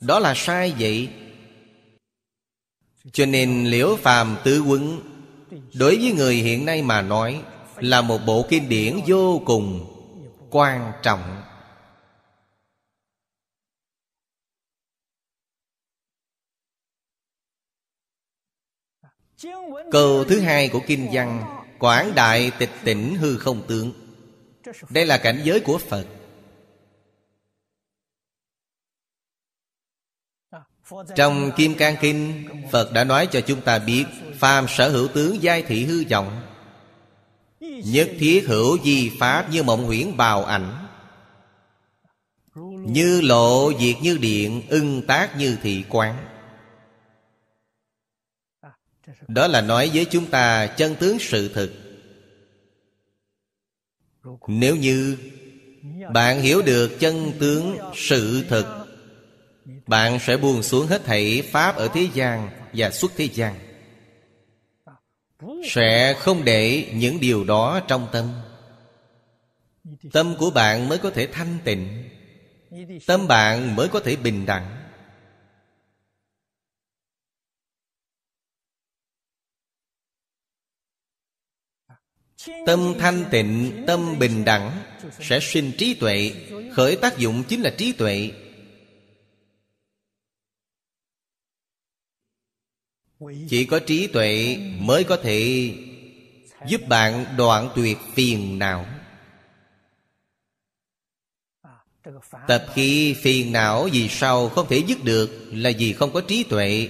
Đó 0.00 0.18
là 0.18 0.34
sai 0.36 0.74
vậy. 0.78 1.08
Cho 3.12 3.26
nên 3.26 3.64
liễu 3.64 3.96
phàm 3.96 4.36
tứ 4.44 4.60
quân 4.60 5.00
Đối 5.74 5.96
với 5.96 6.12
người 6.12 6.34
hiện 6.34 6.66
nay 6.66 6.82
mà 6.82 7.02
nói, 7.02 7.42
Là 7.76 8.02
một 8.02 8.18
bộ 8.26 8.46
kinh 8.48 8.68
điển 8.68 9.00
vô 9.06 9.42
cùng 9.44 9.86
quan 10.50 10.92
trọng. 11.02 11.42
Câu 19.90 20.24
thứ 20.24 20.40
hai 20.40 20.68
của 20.68 20.80
Kinh 20.86 21.08
văn, 21.12 21.44
Quảng 21.78 22.14
đại 22.14 22.52
tịch 22.58 22.70
tỉnh 22.84 23.14
hư 23.14 23.38
không 23.38 23.62
tướng. 23.68 23.92
Đây 24.90 25.06
là 25.06 25.18
cảnh 25.18 25.40
giới 25.44 25.60
của 25.60 25.78
phật. 25.78 26.06
Trong 31.16 31.52
kim 31.56 31.74
cang 31.74 31.96
kinh, 32.00 32.48
phật 32.72 32.92
đã 32.92 33.04
nói 33.04 33.28
cho 33.32 33.40
chúng 33.40 33.60
ta 33.60 33.78
biết 33.78 34.04
phàm 34.38 34.66
sở 34.68 34.90
hữu 34.90 35.08
tướng 35.08 35.42
giai 35.42 35.62
thị 35.62 35.84
hư 35.84 36.04
vọng, 36.10 36.42
nhất 37.84 38.10
thiết 38.18 38.44
hữu 38.48 38.78
di 38.84 39.10
pháp 39.20 39.50
như 39.50 39.62
mộng 39.62 39.84
huyễn 39.84 40.16
bào 40.16 40.44
ảnh. 40.44 40.86
Như 42.86 43.20
lộ 43.20 43.72
diệt 43.80 43.96
như 44.02 44.18
điện, 44.18 44.62
ưng 44.68 45.06
tác 45.06 45.36
như 45.38 45.58
thị 45.62 45.84
quán 45.88 46.31
đó 49.28 49.46
là 49.46 49.60
nói 49.60 49.90
với 49.94 50.04
chúng 50.04 50.26
ta 50.26 50.66
chân 50.66 50.94
tướng 50.94 51.18
sự 51.18 51.48
thực. 51.54 51.72
Nếu 54.46 54.76
như 54.76 55.16
bạn 56.12 56.40
hiểu 56.40 56.62
được 56.62 57.00
chân 57.00 57.32
tướng 57.40 57.78
sự 57.94 58.44
thực, 58.48 58.66
bạn 59.86 60.18
sẽ 60.20 60.36
buông 60.36 60.62
xuống 60.62 60.86
hết 60.86 61.04
thảy 61.04 61.42
pháp 61.50 61.76
ở 61.76 61.88
thế 61.94 62.08
gian 62.14 62.50
và 62.72 62.90
xuất 62.90 63.12
thế 63.16 63.28
gian. 63.32 63.54
Sẽ 65.64 66.14
không 66.18 66.44
để 66.44 66.90
những 66.94 67.20
điều 67.20 67.44
đó 67.44 67.80
trong 67.88 68.08
tâm. 68.12 68.32
Tâm 70.12 70.34
của 70.38 70.50
bạn 70.50 70.88
mới 70.88 70.98
có 70.98 71.10
thể 71.10 71.26
thanh 71.32 71.58
tịnh. 71.64 72.08
Tâm 73.06 73.28
bạn 73.28 73.76
mới 73.76 73.88
có 73.88 74.00
thể 74.00 74.16
bình 74.16 74.46
đẳng. 74.46 74.81
Tâm 82.66 82.94
thanh 82.98 83.24
tịnh, 83.30 83.84
tâm 83.86 84.18
bình 84.18 84.44
đẳng 84.44 84.82
sẽ 85.20 85.40
sinh 85.42 85.72
trí 85.78 85.94
tuệ. 85.94 86.32
Khởi 86.72 86.96
tác 86.96 87.18
dụng 87.18 87.44
chính 87.48 87.62
là 87.62 87.70
trí 87.78 87.92
tuệ. 87.92 88.30
Chỉ 93.48 93.64
có 93.64 93.78
trí 93.78 94.06
tuệ 94.06 94.56
mới 94.78 95.04
có 95.04 95.16
thể 95.16 95.72
giúp 96.66 96.80
bạn 96.88 97.24
đoạn 97.36 97.68
tuyệt 97.76 97.98
phiền 98.14 98.58
não. 98.58 98.86
Tập 102.48 102.66
khi 102.74 103.14
phiền 103.14 103.52
não 103.52 103.88
vì 103.92 104.08
sao 104.08 104.48
không 104.48 104.66
thể 104.68 104.82
dứt 104.86 105.04
được 105.04 105.48
là 105.52 105.70
vì 105.78 105.92
không 105.92 106.12
có 106.12 106.20
trí 106.20 106.44
tuệ. 106.44 106.88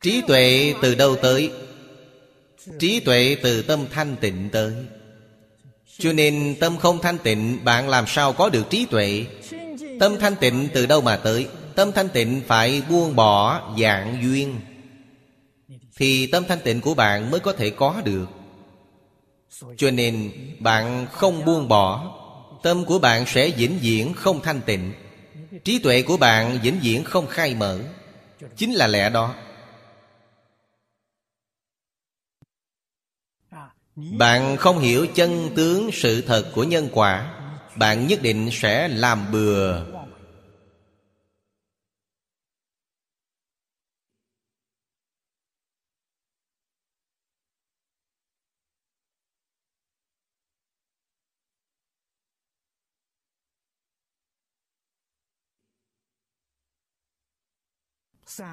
Trí 0.00 0.22
tuệ 0.26 0.74
từ 0.82 0.94
đâu 0.94 1.16
tới? 1.16 1.50
Trí 2.78 3.00
tuệ 3.00 3.36
từ 3.42 3.62
tâm 3.62 3.86
thanh 3.92 4.16
tịnh 4.20 4.48
tới. 4.52 4.72
Cho 5.98 6.12
nên 6.12 6.56
tâm 6.60 6.76
không 6.76 6.98
thanh 7.02 7.18
tịnh, 7.18 7.64
bạn 7.64 7.88
làm 7.88 8.04
sao 8.06 8.32
có 8.32 8.48
được 8.48 8.70
trí 8.70 8.86
tuệ? 8.86 9.26
Tâm 10.00 10.18
thanh 10.20 10.36
tịnh 10.36 10.68
từ 10.74 10.86
đâu 10.86 11.00
mà 11.00 11.16
tới? 11.16 11.46
Tâm 11.74 11.92
thanh 11.92 12.08
tịnh 12.08 12.40
phải 12.46 12.82
buông 12.90 13.16
bỏ 13.16 13.62
dạng 13.80 14.18
duyên. 14.22 14.60
Thì 15.96 16.26
tâm 16.26 16.44
thanh 16.48 16.60
tịnh 16.60 16.80
của 16.80 16.94
bạn 16.94 17.30
mới 17.30 17.40
có 17.40 17.52
thể 17.52 17.70
có 17.70 18.02
được. 18.04 18.26
Cho 19.76 19.90
nên 19.90 20.32
bạn 20.58 21.06
không 21.12 21.44
buông 21.44 21.68
bỏ. 21.68 22.16
Tâm 22.62 22.84
của 22.84 22.98
bạn 22.98 23.26
sẽ 23.26 23.48
vĩnh 23.48 23.78
viễn 23.78 24.14
không 24.14 24.40
thanh 24.42 24.60
tịnh. 24.60 24.92
Trí 25.64 25.78
tuệ 25.78 26.02
của 26.02 26.16
bạn 26.16 26.58
vĩnh 26.62 26.80
viễn 26.82 27.04
không 27.04 27.26
khai 27.26 27.54
mở. 27.54 27.78
Chính 28.56 28.72
là 28.72 28.86
lẽ 28.86 29.10
đó. 29.10 29.34
Bạn 33.96 34.56
không 34.56 34.78
hiểu 34.78 35.06
chân 35.14 35.50
tướng 35.56 35.90
sự 35.92 36.20
thật 36.20 36.50
của 36.54 36.64
nhân 36.64 36.88
quả, 36.92 37.34
bạn 37.76 38.06
nhất 38.06 38.22
định 38.22 38.48
sẽ 38.52 38.88
làm 38.88 39.32
bừa. 39.32 39.82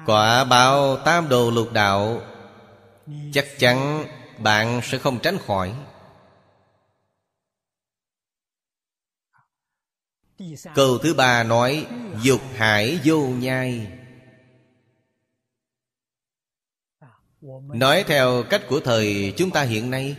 Quả 0.06 0.44
báo 0.44 0.96
tam 0.96 1.28
đồ 1.28 1.50
lục 1.50 1.72
đạo, 1.72 2.22
chắc 3.32 3.46
chắn 3.58 4.04
bạn 4.42 4.80
sẽ 4.84 4.98
không 4.98 5.18
tránh 5.22 5.38
khỏi. 5.38 5.74
Câu 10.74 10.98
thứ 10.98 11.14
ba 11.14 11.42
nói, 11.44 11.86
dục 12.22 12.40
hải 12.54 13.00
vô 13.04 13.28
nhai. 13.28 13.92
Nói 17.60 18.04
theo 18.06 18.44
cách 18.50 18.62
của 18.68 18.80
thời 18.80 19.34
chúng 19.36 19.50
ta 19.50 19.62
hiện 19.62 19.90
nay, 19.90 20.16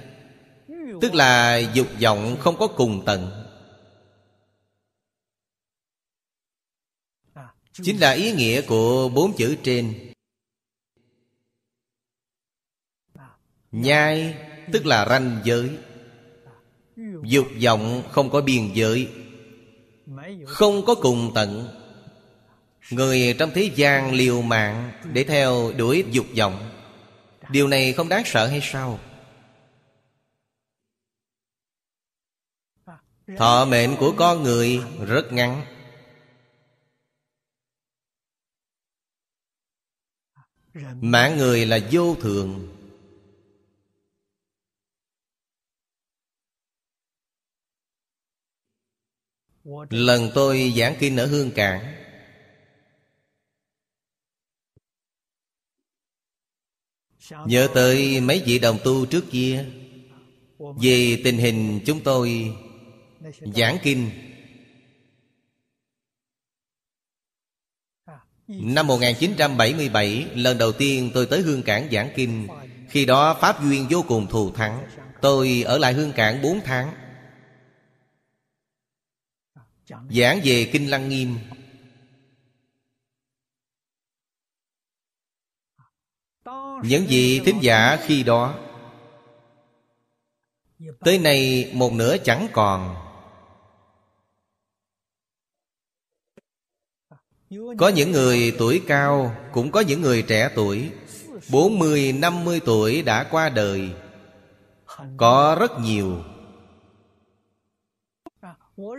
tức 1.01 1.13
là 1.13 1.57
dục 1.57 1.87
vọng 2.01 2.37
không 2.39 2.57
có 2.59 2.67
cùng 2.67 3.03
tận. 3.05 3.45
Chính 7.71 7.99
là 7.99 8.11
ý 8.11 8.31
nghĩa 8.31 8.61
của 8.61 9.09
bốn 9.09 9.33
chữ 9.37 9.57
trên. 9.63 10.08
Nhai, 13.71 14.37
tức 14.71 14.85
là 14.85 15.05
ranh 15.09 15.41
giới. 15.43 15.77
Dục 17.23 17.47
vọng 17.63 18.03
không 18.11 18.29
có 18.29 18.41
biên 18.41 18.73
giới, 18.73 19.09
không 20.45 20.85
có 20.85 20.95
cùng 20.95 21.31
tận. 21.35 21.67
Người 22.91 23.35
trong 23.39 23.51
thế 23.53 23.71
gian 23.75 24.13
liều 24.13 24.41
mạng 24.41 24.91
để 25.13 25.23
theo 25.23 25.71
đuổi 25.77 26.05
dục 26.11 26.25
vọng, 26.37 26.69
điều 27.51 27.67
này 27.67 27.93
không 27.93 28.09
đáng 28.09 28.23
sợ 28.25 28.47
hay 28.47 28.59
sao? 28.63 28.99
Thọ 33.37 33.65
mệnh 33.65 33.95
của 33.99 34.13
con 34.17 34.43
người 34.43 34.83
rất 35.07 35.33
ngắn. 35.33 35.65
Mạng 41.01 41.37
người 41.37 41.65
là 41.65 41.79
vô 41.91 42.15
thường. 42.21 42.78
Lần 49.89 50.31
tôi 50.35 50.73
giảng 50.77 50.95
kinh 50.99 51.17
ở 51.17 51.25
hương 51.25 51.51
cảng. 51.51 51.95
Nhớ 57.45 57.67
tới 57.73 58.19
mấy 58.21 58.43
vị 58.45 58.59
đồng 58.59 58.77
tu 58.83 59.05
trước 59.05 59.25
kia, 59.31 59.65
về 60.59 61.21
tình 61.23 61.37
hình 61.37 61.79
chúng 61.85 62.03
tôi 62.03 62.53
giảng 63.55 63.77
kinh. 63.83 64.09
Năm 68.47 68.87
1977 68.87 70.25
Lần 70.35 70.57
đầu 70.57 70.71
tiên 70.71 71.11
tôi 71.13 71.25
tới 71.25 71.41
Hương 71.41 71.63
Cảng 71.63 71.89
giảng 71.91 72.09
kinh. 72.15 72.47
Khi 72.89 73.05
đó 73.05 73.37
Pháp 73.41 73.63
duyên 73.63 73.87
vô 73.89 74.05
cùng 74.07 74.27
thù 74.27 74.51
thắng. 74.51 74.85
Tôi 75.21 75.63
ở 75.65 75.77
lại 75.77 75.93
Hương 75.93 76.11
Cảng 76.11 76.41
4 76.41 76.59
tháng. 76.65 76.93
Giảng 79.89 80.41
về 80.43 80.69
Kinh 80.73 80.89
Lăng 80.89 81.09
Nghiêm. 81.09 81.37
Những 86.83 87.05
vị 87.07 87.41
thính 87.45 87.59
giả 87.61 87.97
khi 88.05 88.23
đó 88.23 88.59
Tới 90.99 91.19
nay 91.19 91.71
một 91.73 91.93
nửa 91.93 92.17
chẳng 92.23 92.47
còn. 92.53 92.95
Có 97.77 97.87
những 97.87 98.11
người 98.11 98.55
tuổi 98.59 98.81
cao 98.87 99.35
Cũng 99.53 99.71
có 99.71 99.79
những 99.79 100.01
người 100.01 100.21
trẻ 100.21 100.49
tuổi. 100.55 100.91
40, 101.51 102.13
50 102.13 102.61
tuổi 102.65 103.01
đã 103.01 103.23
qua 103.31 103.49
đời. 103.49 103.89
Có 105.17 105.57
rất 105.59 105.71
nhiều 105.79 106.23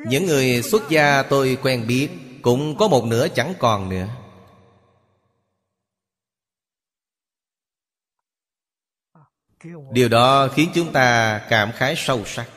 những 0.09 0.27
người 0.27 0.63
xuất 0.63 0.83
gia 0.91 1.23
tôi 1.23 1.59
quen 1.63 1.87
biết, 1.87 2.09
Cũng 2.43 2.77
có 2.77 2.89
một 2.89 3.05
nửa 3.05 3.29
chẳng 3.29 3.55
còn 3.59 3.89
nữa. 3.89 4.09
Điều 9.93 10.09
đó 10.09 10.49
khiến 10.49 10.71
chúng 10.75 10.93
ta 10.93 11.39
cảm 11.51 11.73
khái 11.73 11.95
sâu 11.97 12.25
sắc. 12.25 12.49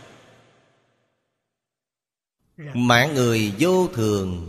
Mạng 2.73 3.13
người 3.13 3.53
vô 3.59 3.87
thường, 3.87 4.47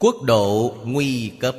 Quốc 0.00 0.16
độ 0.22 0.76
nguy 0.84 1.32
cấp. 1.40 1.56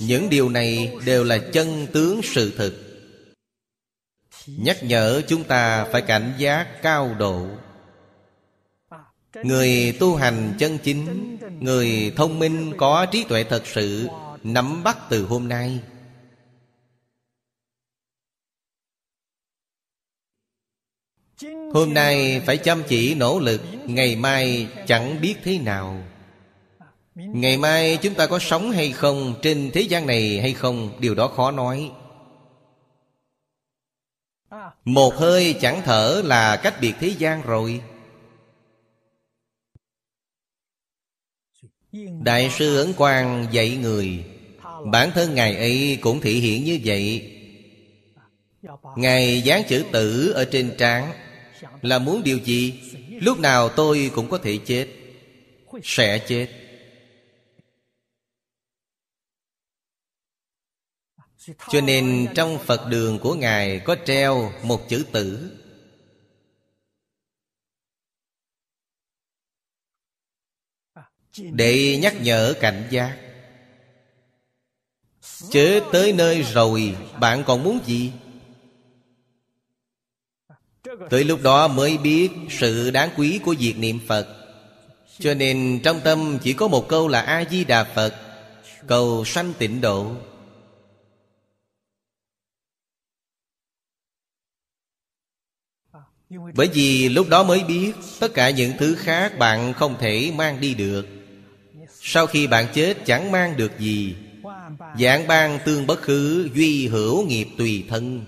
Những 0.00 0.30
điều 0.30 0.48
này 0.48 0.96
đều 1.06 1.24
là 1.24 1.38
chân 1.52 1.86
tướng 1.92 2.20
sự 2.22 2.52
thực. 2.56 2.74
Nhắc 4.46 4.82
nhở 4.82 5.22
chúng 5.28 5.44
ta 5.44 5.84
phải 5.84 6.02
cảnh 6.02 6.34
giác 6.38 6.82
cao 6.82 7.14
độ. 7.18 7.46
Người 9.34 9.96
tu 10.00 10.16
hành 10.16 10.54
chân 10.58 10.78
chính, 10.78 11.38
người 11.60 12.12
thông 12.16 12.38
minh 12.38 12.72
có 12.78 13.06
trí 13.06 13.24
tuệ 13.24 13.44
thật 13.44 13.62
sự, 13.66 14.08
nắm 14.42 14.82
bắt 14.82 14.98
từ 15.10 15.26
hôm 15.26 15.48
nay. 15.48 15.80
Hôm 21.74 21.94
nay 21.94 22.42
phải 22.46 22.56
chăm 22.56 22.82
chỉ 22.88 23.14
nỗ 23.14 23.38
lực, 23.38 23.60
ngày 23.86 24.16
mai 24.16 24.68
chẳng 24.86 25.20
biết 25.20 25.34
thế 25.44 25.58
nào. 25.58 26.02
Ngày 27.28 27.56
mai 27.56 27.98
chúng 28.02 28.14
ta 28.14 28.26
có 28.26 28.38
sống 28.38 28.70
hay 28.70 28.92
không, 28.92 29.34
Trên 29.42 29.70
thế 29.74 29.80
gian 29.80 30.06
này 30.06 30.40
hay 30.40 30.52
không, 30.52 30.90
Điều 31.00 31.14
đó 31.14 31.28
khó 31.28 31.50
nói. 31.50 31.90
Một 34.84 35.14
hơi 35.14 35.54
chẳng 35.60 35.82
thở 35.84 36.22
là 36.24 36.56
cách 36.56 36.74
biệt 36.80 36.94
thế 37.00 37.08
gian 37.08 37.42
rồi. 37.42 37.80
Đại 42.22 42.50
sư 42.50 42.76
Ấn 42.76 42.92
Quang 42.92 43.46
dạy 43.52 43.76
người, 43.76 44.24
Bản 44.92 45.10
thân 45.14 45.34
Ngài 45.34 45.56
ấy 45.56 45.98
cũng 46.00 46.20
thị 46.20 46.40
hiện 46.40 46.64
như 46.64 46.80
vậy. 46.84 47.32
Ngài 48.96 49.40
dán 49.40 49.62
chữ 49.68 49.84
tử 49.92 50.30
ở 50.30 50.44
trên 50.44 50.74
trán, 50.78 51.12
Là 51.82 51.98
muốn 51.98 52.22
điều 52.22 52.38
gì? 52.38 52.80
Lúc 53.08 53.38
nào 53.38 53.68
tôi 53.68 54.10
cũng 54.14 54.30
có 54.30 54.38
thể 54.38 54.58
chết, 54.66 54.86
Sẽ 55.82 56.18
chết. 56.18 56.48
Cho 61.46 61.80
nên 61.80 62.28
trong 62.34 62.58
Phật 62.58 62.86
đường 62.88 63.18
của 63.18 63.34
Ngài 63.34 63.78
có 63.78 63.96
treo 64.04 64.52
một 64.62 64.88
chữ 64.88 65.04
tử. 65.12 65.50
Để 71.36 71.98
nhắc 72.02 72.14
nhở 72.20 72.54
cảnh 72.60 72.88
giác. 72.90 73.18
Chết 75.50 75.82
tới 75.92 76.12
nơi 76.12 76.42
rồi, 76.42 76.96
Bạn 77.20 77.44
còn 77.46 77.62
muốn 77.62 77.78
gì? 77.86 78.12
Tới 81.10 81.24
lúc 81.24 81.42
đó 81.42 81.68
mới 81.68 81.98
biết 81.98 82.30
sự 82.50 82.90
đáng 82.90 83.10
quý 83.16 83.40
của 83.44 83.54
việc 83.58 83.74
niệm 83.78 83.98
Phật. 84.08 84.26
Cho 85.18 85.34
nên 85.34 85.80
trong 85.84 86.00
tâm 86.04 86.38
chỉ 86.42 86.52
có 86.52 86.68
một 86.68 86.88
câu 86.88 87.08
là 87.08 87.20
A-di-đà 87.20 87.84
Phật, 87.84 88.14
Cầu 88.86 89.24
sanh 89.24 89.52
tịnh 89.58 89.80
độ. 89.80 90.16
Bởi 96.54 96.68
vì 96.72 97.08
lúc 97.08 97.28
đó 97.28 97.42
mới 97.42 97.64
biết 97.64 97.92
Tất 98.20 98.34
cả 98.34 98.50
những 98.50 98.72
thứ 98.78 98.94
khác 98.94 99.38
bạn 99.38 99.72
không 99.72 99.96
thể 100.00 100.32
mang 100.36 100.60
đi 100.60 100.74
được. 100.74 101.06
Sau 102.00 102.26
khi 102.26 102.46
bạn 102.46 102.66
chết 102.74 102.96
chẳng 103.06 103.32
mang 103.32 103.56
được 103.56 103.78
gì. 103.78 104.14
Giảng 104.98 105.26
ban 105.26 105.58
tương 105.64 105.86
bất 105.86 106.02
khứ, 106.02 106.48
Duy 106.54 106.88
hữu 106.88 107.26
nghiệp 107.26 107.48
tùy 107.58 107.84
thân. 107.88 108.24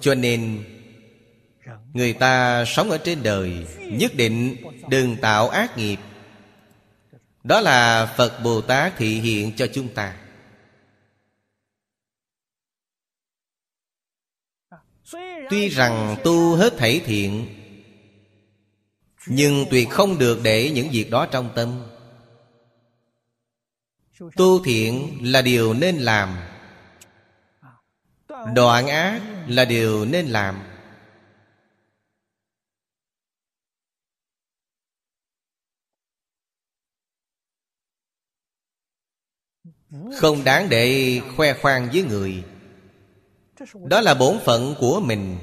Cho 0.00 0.14
nên, 0.14 0.64
Người 1.94 2.12
ta 2.12 2.64
sống 2.64 2.90
ở 2.90 2.98
trên 2.98 3.22
đời, 3.22 3.66
Nhất 3.78 4.14
định 4.14 4.56
đừng 4.88 5.16
tạo 5.16 5.48
ác 5.48 5.78
nghiệp. 5.78 5.96
Đó 7.44 7.60
là 7.60 8.06
Phật 8.16 8.42
Bồ 8.42 8.60
Tát 8.60 8.96
thị 8.96 9.20
hiện 9.20 9.52
cho 9.56 9.66
chúng 9.66 9.88
ta. 9.88 10.14
Tuy 15.50 15.68
rằng 15.68 16.16
tu 16.24 16.56
hết 16.56 16.72
thảy 16.78 17.00
thiện, 17.04 17.56
Nhưng 19.26 19.64
tuyệt 19.70 19.90
không 19.90 20.18
được 20.18 20.40
để 20.42 20.70
những 20.70 20.88
việc 20.92 21.10
đó 21.10 21.26
trong 21.26 21.52
tâm. 21.54 21.82
Tu 24.36 24.64
thiện 24.64 25.18
là 25.22 25.42
điều 25.42 25.74
nên 25.74 25.96
làm. 25.96 26.36
Đoạn 28.54 28.88
ác 28.88 29.20
là 29.48 29.64
điều 29.64 30.04
nên 30.04 30.26
làm. 30.26 30.62
Không 40.16 40.44
đáng 40.44 40.68
để 40.68 41.20
khoe 41.36 41.54
khoang 41.54 41.88
với 41.92 42.02
người 42.02 42.44
đó 43.88 44.00
là 44.00 44.14
bổn 44.14 44.38
phận 44.44 44.74
của 44.78 45.00
mình. 45.00 45.38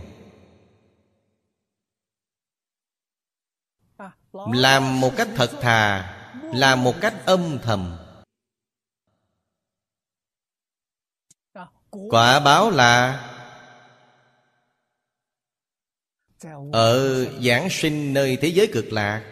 Làm 4.34 4.99
một 5.01 5.11
cách 5.18 5.28
thật 5.36 5.51
thà 5.61 6.13
làm 6.53 6.84
một 6.84 6.95
cách 7.01 7.13
âm 7.26 7.59
thầm. 7.63 7.97
Quả 11.89 12.39
báo 12.39 12.70
là 12.70 13.24
ở 16.72 17.26
giảng 17.26 17.68
sinh 17.72 18.13
nơi 18.13 18.38
thế 18.41 18.47
giới 18.47 18.70
cực 18.74 18.93
lạc 18.93 19.24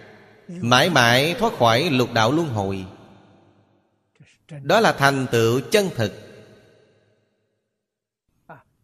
mãi 0.47 0.89
mãi 0.89 1.35
thoát 1.39 1.53
khỏi 1.53 1.89
lục 1.89 2.13
đạo 2.13 2.31
luân 2.31 2.47
hồi. 2.47 2.85
Đó 4.49 4.79
là 4.79 4.91
thành 4.91 5.27
tựu 5.31 5.61
chân 5.71 5.89
thực 5.95 6.24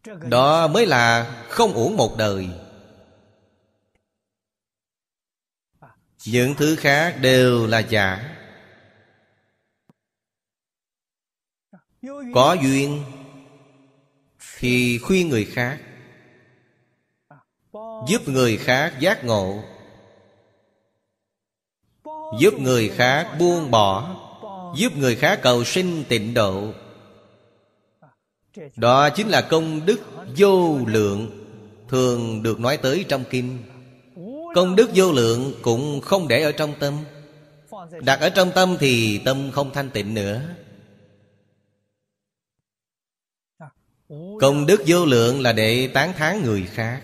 đó 0.05 0.67
mới 0.67 0.85
là 0.85 1.31
không 1.49 1.73
uổng 1.73 1.97
một 1.97 2.15
đời. 2.17 2.49
Những 6.25 6.55
thứ 6.55 6.75
khác 6.75 7.17
đều 7.21 7.67
là 7.67 7.79
giả. 7.79 8.37
Có 12.33 12.53
duyên 12.61 13.03
thì 14.57 14.99
khuyên 14.99 15.29
người 15.29 15.45
khác, 15.45 15.79
giúp 18.07 18.21
người 18.27 18.57
khác 18.57 18.93
giác 18.99 19.23
ngộ, 19.23 19.63
giúp 22.39 22.53
người 22.59 22.89
khác 22.89 23.35
buông 23.39 23.71
bỏ, 23.71 24.15
giúp 24.77 24.93
người 24.95 25.15
khác 25.15 25.39
cầu 25.43 25.63
sinh 25.63 26.03
tịnh 26.09 26.33
độ 26.33 26.73
đó 28.75 29.09
chính 29.09 29.27
là 29.27 29.41
công 29.41 29.85
đức 29.85 29.99
vô 30.37 30.79
lượng, 30.87 31.37
Thường 31.89 32.43
được 32.43 32.59
nói 32.59 32.77
tới 32.77 33.05
trong 33.09 33.23
kinh 33.29 33.57
Công 34.55 34.75
đức 34.75 34.89
vô 34.95 35.11
lượng 35.11 35.53
cũng 35.61 36.01
không 36.01 36.27
để 36.27 36.43
ở 36.43 36.51
trong 36.51 36.73
tâm. 36.79 36.97
Đặt 38.01 38.19
ở 38.19 38.29
trong 38.29 38.51
tâm 38.55 38.77
thì 38.79 39.21
tâm 39.25 39.51
không 39.53 39.73
thanh 39.73 39.89
tịnh 39.89 40.13
nữa. 40.13 40.55
Công 44.41 44.65
đức 44.65 44.83
vô 44.87 45.05
lượng 45.05 45.41
là 45.41 45.53
để 45.53 45.87
tán 45.93 46.13
thán 46.13 46.41
người 46.43 46.65
khác. 46.65 47.03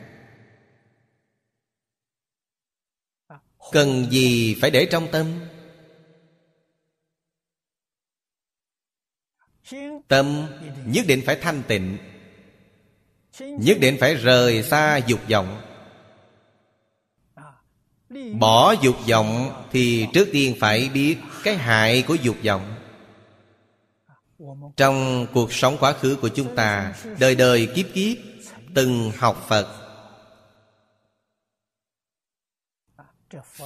Cần 3.71 4.07
gì 4.11 4.55
phải 4.61 4.71
để 4.71 4.87
trong 4.91 5.07
tâm? 5.11 5.25
Tâm, 10.07 10.47
nhất 10.85 11.05
định 11.07 11.21
phải 11.25 11.35
thanh 11.41 11.63
tịnh, 11.67 11.97
Nhất 13.39 13.77
định 13.79 13.97
phải 13.99 14.15
rời 14.15 14.63
xa 14.63 14.97
dục 14.97 15.19
vọng. 15.29 15.61
Bỏ 18.39 18.71
dục 18.81 18.95
vọng 19.09 19.63
Thì 19.71 20.07
trước 20.13 20.27
tiên 20.31 20.55
phải 20.59 20.89
biết 20.93 21.17
Cái 21.43 21.55
hại 21.57 22.03
của 22.07 22.15
dục 22.15 22.35
vọng. 22.45 22.75
Trong 24.77 25.27
cuộc 25.33 25.53
sống 25.53 25.77
quá 25.79 25.93
khứ 25.93 26.17
của 26.21 26.29
chúng 26.29 26.55
ta, 26.55 26.93
Đời 27.19 27.35
đời 27.35 27.67
kiếp 27.75 27.85
kiếp, 27.93 28.17
Từng 28.73 29.11
học 29.17 29.45
Phật. 29.47 29.67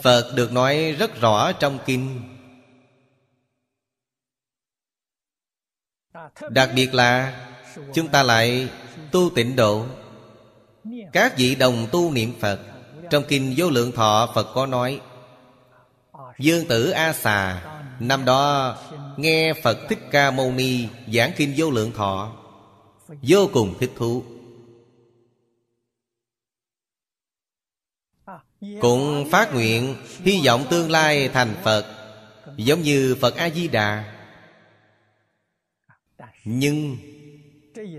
Phật 0.02 0.34
được 0.36 0.52
nói 0.52 0.96
rất 1.00 1.22
rõ 1.22 1.52
trong 1.52 1.80
kinh. 1.86 2.22
Đặc 6.50 6.70
biệt 6.76 6.94
là 6.94 7.34
Chúng 7.94 8.08
ta 8.08 8.24
lại 8.24 8.70
tu 9.12 9.30
tịnh 9.36 9.56
độ. 9.56 9.86
Các 11.14 11.38
vị 11.38 11.56
đồng 11.56 11.88
tu 11.92 12.12
niệm 12.12 12.34
Phật, 12.40 12.60
Trong 13.10 13.24
kinh 13.28 13.54
vô 13.58 13.70
lượng 13.70 13.92
thọ 13.92 14.32
Phật 14.36 14.54
có 14.54 14.66
nói, 14.66 15.02
Dương 16.40 16.68
tử 16.68 16.90
A 16.90 17.14
Xà, 17.14 17.64
Năm 18.00 18.26
đó 18.26 18.76
nghe 19.18 19.54
Phật 19.64 19.78
Thích 19.90 20.00
Ca 20.12 20.32
Mâu 20.32 20.52
Ni 20.52 20.88
Giảng 21.14 21.32
kinh 21.38 21.54
vô 21.58 21.72
lượng 21.72 21.92
thọ, 21.92 22.32
Vô 23.22 23.50
cùng 23.54 23.76
thích 23.80 23.92
thú. 23.98 24.24
Cũng 28.82 29.30
phát 29.32 29.54
nguyện 29.54 29.96
Hy 30.24 30.42
vọng 30.46 30.66
tương 30.70 30.92
lai 30.92 31.30
thành 31.30 31.56
Phật, 31.64 31.86
Giống 32.58 32.82
như 32.82 33.16
Phật 33.22 33.36
A-di-đà 33.36 34.21
nhưng 36.46 36.98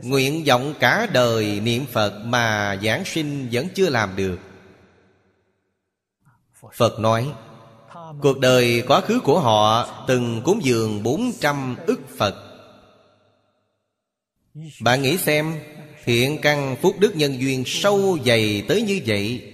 Nguyện 0.02 0.44
vọng 0.46 0.74
cả 0.80 1.06
đời 1.12 1.60
niệm 1.60 1.84
Phật 1.92 2.24
Mà 2.24 2.76
giảng 2.82 3.04
sinh 3.04 3.48
vẫn 3.52 3.68
chưa 3.74 3.88
làm 3.88 4.16
được. 4.16 4.38
Phật 6.74 6.98
nói, 6.98 7.32
Cuộc 8.22 8.38
đời 8.38 8.82
quá 8.88 9.00
khứ 9.00 9.20
của 9.20 9.40
họ 9.40 9.88
Từng 10.08 10.42
cúng 10.44 10.60
dường 10.62 11.02
400 11.02 11.76
ức 11.86 12.00
Phật. 12.16 12.34
Bạn 14.80 15.02
nghĩ 15.02 15.16
xem, 15.16 15.60
Thiện 16.04 16.38
căn 16.42 16.76
phúc 16.82 16.96
đức 16.98 17.16
nhân 17.16 17.40
duyên 17.40 17.64
sâu 17.66 18.18
dày 18.26 18.64
tới 18.68 18.82
như 18.82 19.00
vậy 19.06 19.51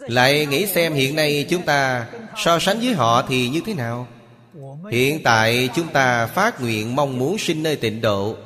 Lại 0.00 0.46
nghĩ 0.46 0.66
xem 0.66 0.92
hiện 0.92 1.16
nay 1.16 1.46
chúng 1.50 1.62
ta 1.62 2.06
So 2.36 2.58
sánh 2.58 2.78
với 2.78 2.94
họ 2.94 3.22
thì 3.28 3.48
như 3.48 3.60
thế 3.66 3.74
nào? 3.74 4.06
Hiện 4.90 5.22
tại 5.22 5.68
chúng 5.74 5.88
ta 5.88 6.26
phát 6.26 6.60
nguyện 6.60 6.96
mong 6.96 7.18
muốn 7.18 7.38
sinh 7.38 7.62
nơi 7.62 7.76
tịnh 7.76 8.00
độ. 8.00 8.36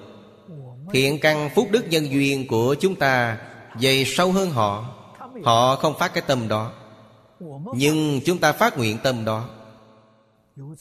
Thiện 0.92 1.18
căn 1.20 1.51
phúc 1.55 1.68
đức 1.70 1.84
nhân 1.88 2.11
duyên 2.11 2.47
của 2.47 2.74
chúng 2.80 2.94
ta 2.94 3.38
Dày 3.80 4.05
sâu 4.05 4.32
hơn 4.32 4.51
họ. 4.51 4.94
Họ 5.44 5.76
không 5.76 5.99
phát 5.99 6.14
cái 6.14 6.22
tâm 6.26 6.49
đó. 6.49 6.72
Nhưng 7.74 8.20
chúng 8.24 8.38
ta 8.38 8.53
phát 8.53 8.78
nguyện 8.78 8.99
tâm 9.03 9.24
đó. 9.24 9.49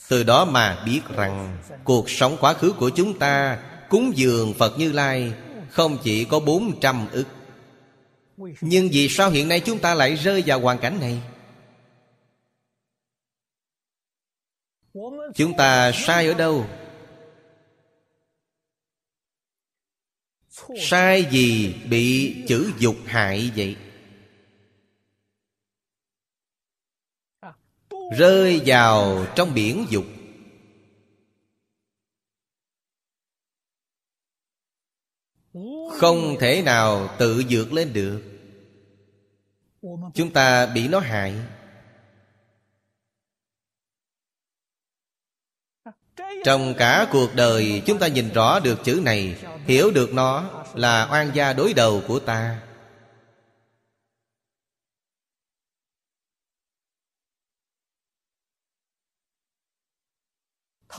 Từ 0.08 0.22
đó 0.22 0.44
mà 0.44 0.82
biết 0.86 1.00
rằng 1.16 1.58
Cuộc 1.84 2.10
sống 2.10 2.36
quá 2.40 2.54
khứ 2.54 2.72
của 2.72 2.90
chúng 2.90 3.18
ta 3.18 3.58
Cúng 3.88 4.12
dường 4.16 4.54
Phật 4.54 4.78
Như 4.78 4.92
Lai 4.92 5.32
Không 5.70 5.98
chỉ 6.02 6.24
có 6.24 6.40
400 6.40 7.06
ức. 7.12 7.24
Nhưng 8.60 8.88
vì 8.92 9.08
sao 9.08 9.30
hiện 9.30 9.48
nay 9.48 9.60
chúng 9.60 9.78
ta 9.78 9.94
lại 9.94 10.14
rơi 10.14 10.42
vào 10.46 10.60
hoàn 10.60 10.78
cảnh 10.78 11.00
này? 11.00 11.22
Chúng 15.34 15.56
ta 15.58 15.92
sai 15.94 16.26
ở 16.26 16.34
đâu? 16.34 16.66
Sai 20.78 21.26
gì 21.30 21.74
bị 21.90 22.34
chữ 22.48 22.72
dục 22.78 22.96
hại 23.06 23.50
vậy. 23.56 23.76
Rơi 28.18 28.62
vào 28.66 29.26
trong 29.34 29.54
biển 29.54 29.86
dục. 29.90 30.04
Không 36.00 36.36
thể 36.40 36.62
nào 36.62 37.08
tự 37.18 37.42
vượt 37.50 37.72
lên 37.72 37.92
được. 37.92 38.22
Chúng 40.14 40.32
ta 40.32 40.66
bị 40.66 40.88
nó 40.88 41.00
hại. 41.00 41.34
Trong 46.44 46.74
cả 46.78 47.08
cuộc 47.12 47.34
đời, 47.34 47.82
chúng 47.86 47.98
ta 47.98 48.08
nhìn 48.08 48.32
rõ 48.32 48.60
được 48.60 48.78
chữ 48.84 49.00
này, 49.04 49.36
Hiểu 49.66 49.90
được 49.90 50.12
nó 50.12 50.64
là 50.74 51.08
oan 51.10 51.30
gia 51.34 51.52
đối 51.52 51.74
đầu 51.74 52.02
của 52.08 52.18
ta. 52.18 52.62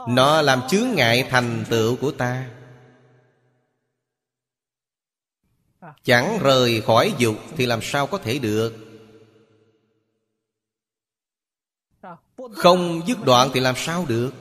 Nó 0.08 0.42
làm 0.42 0.62
chướng 0.70 0.96
ngại 0.96 1.28
thành 1.30 1.66
tựu 1.70 1.96
của 1.96 2.12
ta. 2.12 2.57
Chẳng 6.04 6.40
rời 6.44 6.82
khỏi 6.82 7.14
dục 7.18 7.36
thì 7.58 7.66
làm 7.66 7.80
sao 7.82 8.08
có 8.08 8.18
thể 8.18 8.40
được? 8.40 8.88
Không 12.52 13.02
dứt 13.08 13.18
đoạn 13.26 13.50
thì 13.54 13.60
làm 13.60 13.76
sao 13.78 14.06
được? 14.06 14.32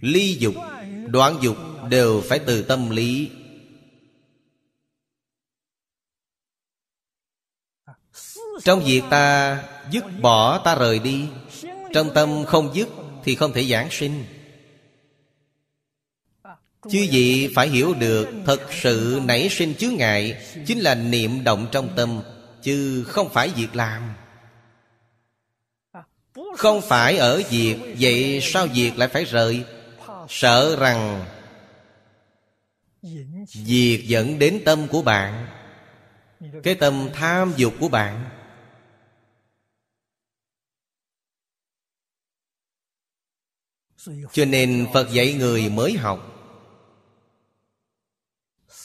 Ly 0.00 0.36
dục, 0.40 0.54
đoạn 1.06 1.36
dục 1.40 1.56
đều 1.90 2.22
phải 2.28 2.38
từ 2.46 2.62
tâm 2.62 2.90
lý. 2.90 3.30
Trong 8.62 8.80
việc 8.84 9.02
ta 9.10 9.58
dứt 9.90 10.04
bỏ 10.22 10.58
ta 10.64 10.74
rời 10.74 10.98
đi 10.98 11.28
Trong 11.94 12.10
tâm 12.14 12.44
không 12.46 12.74
dứt 12.74 12.88
thì 13.24 13.34
không 13.34 13.52
thể 13.52 13.64
giảng 13.64 13.88
sinh. 13.90 14.24
Chứ 16.82 16.98
gì 16.98 17.52
phải 17.54 17.68
hiểu 17.68 17.94
được, 17.94 18.28
Thật 18.46 18.60
sự 18.82 19.20
nảy 19.24 19.48
sinh 19.48 19.74
chướng 19.74 19.94
ngại 19.94 20.46
Chính 20.66 20.80
là 20.80 20.94
niệm 20.94 21.44
động 21.44 21.68
trong 21.72 21.88
tâm, 21.96 22.22
Chứ 22.62 23.04
không 23.08 23.28
phải 23.32 23.48
việc 23.48 23.76
làm. 23.76 24.14
Không 26.56 26.80
phải 26.88 27.16
ở 27.16 27.42
việc, 27.50 27.76
Vậy 28.00 28.40
sao 28.42 28.66
việc 28.66 28.98
lại 28.98 29.08
phải 29.08 29.24
rời? 29.24 29.64
Sợ 30.28 30.76
rằng 30.80 31.26
Việc 33.52 34.04
dẫn 34.06 34.38
đến 34.38 34.62
tâm 34.64 34.88
của 34.88 35.02
bạn, 35.02 35.46
Cái 36.62 36.74
tâm 36.74 37.08
tham 37.14 37.52
dục 37.56 37.74
của 37.80 37.88
bạn. 37.88 38.30
Cho 44.32 44.44
nên 44.44 44.86
Phật 44.94 45.12
dạy 45.12 45.34
người 45.34 45.68
mới 45.68 45.92
học 45.92 46.29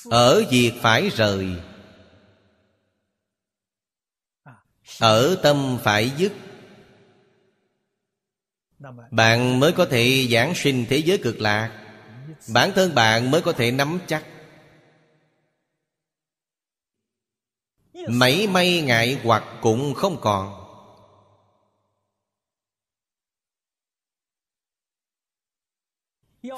ở 0.10 0.44
việc 0.50 0.74
phải 0.82 1.10
rời. 1.10 1.48
Ở 5.00 5.38
tâm 5.44 5.80
phải 5.84 6.12
dứt. 6.18 6.32
Bạn 9.12 9.60
mới 9.60 9.72
có 9.72 9.86
thể 9.86 10.28
giảng 10.32 10.56
sinh 10.56 10.86
thế 10.90 10.98
giới 10.98 11.18
cực 11.18 11.42
lạc. 11.42 11.82
Bản 12.54 12.72
thân 12.76 12.96
bạn 12.96 13.32
mới 13.32 13.42
có 13.42 13.52
thể 13.52 13.72
nắm 13.72 14.00
chắc. 14.08 14.26
Mảy 18.08 18.48
may 18.48 18.82
ngại 18.82 19.20
hoặc 19.24 19.44
cũng 19.62 19.94
không 19.94 20.18
còn. 20.22 20.62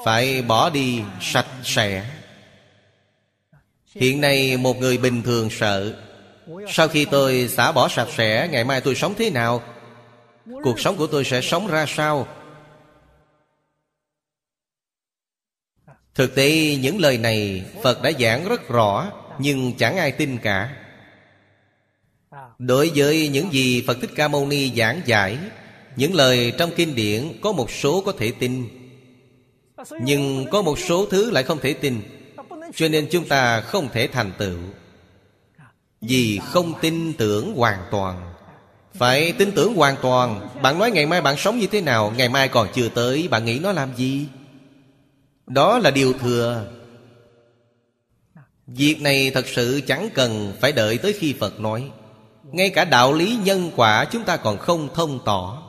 Phải 0.05 0.41
bỏ 0.41 0.69
đi 0.69 1.03
sạch 1.21 1.47
sẽ. 1.63 2.16
Hiện 3.95 4.21
nay 4.21 4.57
một 4.57 4.77
người 4.77 4.97
bình 4.97 5.21
thường 5.23 5.49
sợ. 5.49 5.95
Sau 6.67 6.87
khi 6.87 7.05
tôi 7.05 7.47
xả 7.47 7.71
bỏ 7.71 7.87
sạch 7.87 8.07
sẽ, 8.17 8.47
Ngày 8.51 8.63
mai 8.63 8.81
tôi 8.81 8.95
sống 8.95 9.13
thế 9.17 9.29
nào? 9.29 9.63
Cuộc 10.63 10.79
sống 10.79 10.95
của 10.97 11.07
tôi 11.07 11.23
sẽ 11.23 11.41
sống 11.41 11.67
ra 11.67 11.85
sao? 11.87 12.27
Thực 16.15 16.35
tế, 16.35 16.75
những 16.81 16.99
lời 16.99 17.17
này 17.17 17.65
Phật 17.83 18.01
đã 18.01 18.11
giảng 18.19 18.47
rất 18.47 18.67
rõ, 18.67 19.11
Nhưng 19.39 19.73
chẳng 19.77 19.97
ai 19.97 20.11
tin 20.11 20.37
cả. 20.37 20.75
Đối 22.59 22.91
với 22.95 23.29
những 23.29 23.53
gì 23.53 23.83
Phật 23.87 23.97
Thích 24.01 24.11
Ca 24.15 24.27
Mâu 24.27 24.47
Ni 24.47 24.71
giảng 24.75 25.01
giải, 25.05 25.37
Những 25.95 26.13
lời 26.13 26.53
trong 26.57 26.71
kinh 26.75 26.95
điển 26.95 27.33
Có 27.41 27.51
một 27.51 27.71
số 27.71 28.01
có 28.01 28.11
thể 28.11 28.31
tin. 28.39 28.67
Nhưng 30.01 30.45
có 30.51 30.61
một 30.61 30.79
số 30.79 31.05
thứ 31.05 31.31
lại 31.31 31.43
không 31.43 31.59
thể 31.59 31.73
tin. 31.73 32.16
Cho 32.75 32.87
nên 32.87 33.07
chúng 33.11 33.27
ta 33.27 33.61
không 33.61 33.89
thể 33.93 34.07
thành 34.07 34.31
tựu. 34.37 34.57
Vì 36.01 36.39
không 36.43 36.73
tin 36.81 37.13
tưởng 37.13 37.55
hoàn 37.55 37.79
toàn. 37.91 38.33
Phải 38.93 39.31
tin 39.31 39.51
tưởng 39.51 39.75
hoàn 39.75 39.95
toàn. 40.01 40.49
Bạn 40.61 40.79
nói 40.79 40.91
ngày 40.91 41.05
mai 41.05 41.21
bạn 41.21 41.37
sống 41.37 41.59
như 41.59 41.67
thế 41.67 41.81
nào, 41.81 42.13
Ngày 42.17 42.29
mai 42.29 42.47
còn 42.47 42.67
chưa 42.73 42.89
tới, 42.89 43.27
Bạn 43.27 43.45
nghĩ 43.45 43.59
nó 43.59 43.71
làm 43.71 43.95
gì? 43.95 44.27
Đó 45.47 45.79
là 45.79 45.91
điều 45.91 46.13
thừa. 46.13 46.65
Việc 48.67 49.01
này 49.01 49.31
thật 49.33 49.47
sự 49.47 49.81
chẳng 49.87 50.09
cần 50.13 50.53
phải 50.61 50.71
đợi 50.71 50.97
tới 50.97 51.13
khi 51.13 51.35
Phật 51.39 51.59
nói. 51.59 51.91
Ngay 52.43 52.69
cả 52.69 52.85
đạo 52.85 53.13
lý 53.13 53.37
nhân 53.43 53.71
quả 53.75 54.05
chúng 54.05 54.23
ta 54.23 54.37
còn 54.37 54.57
không 54.57 54.89
thông 54.95 55.19
tỏ. 55.25 55.63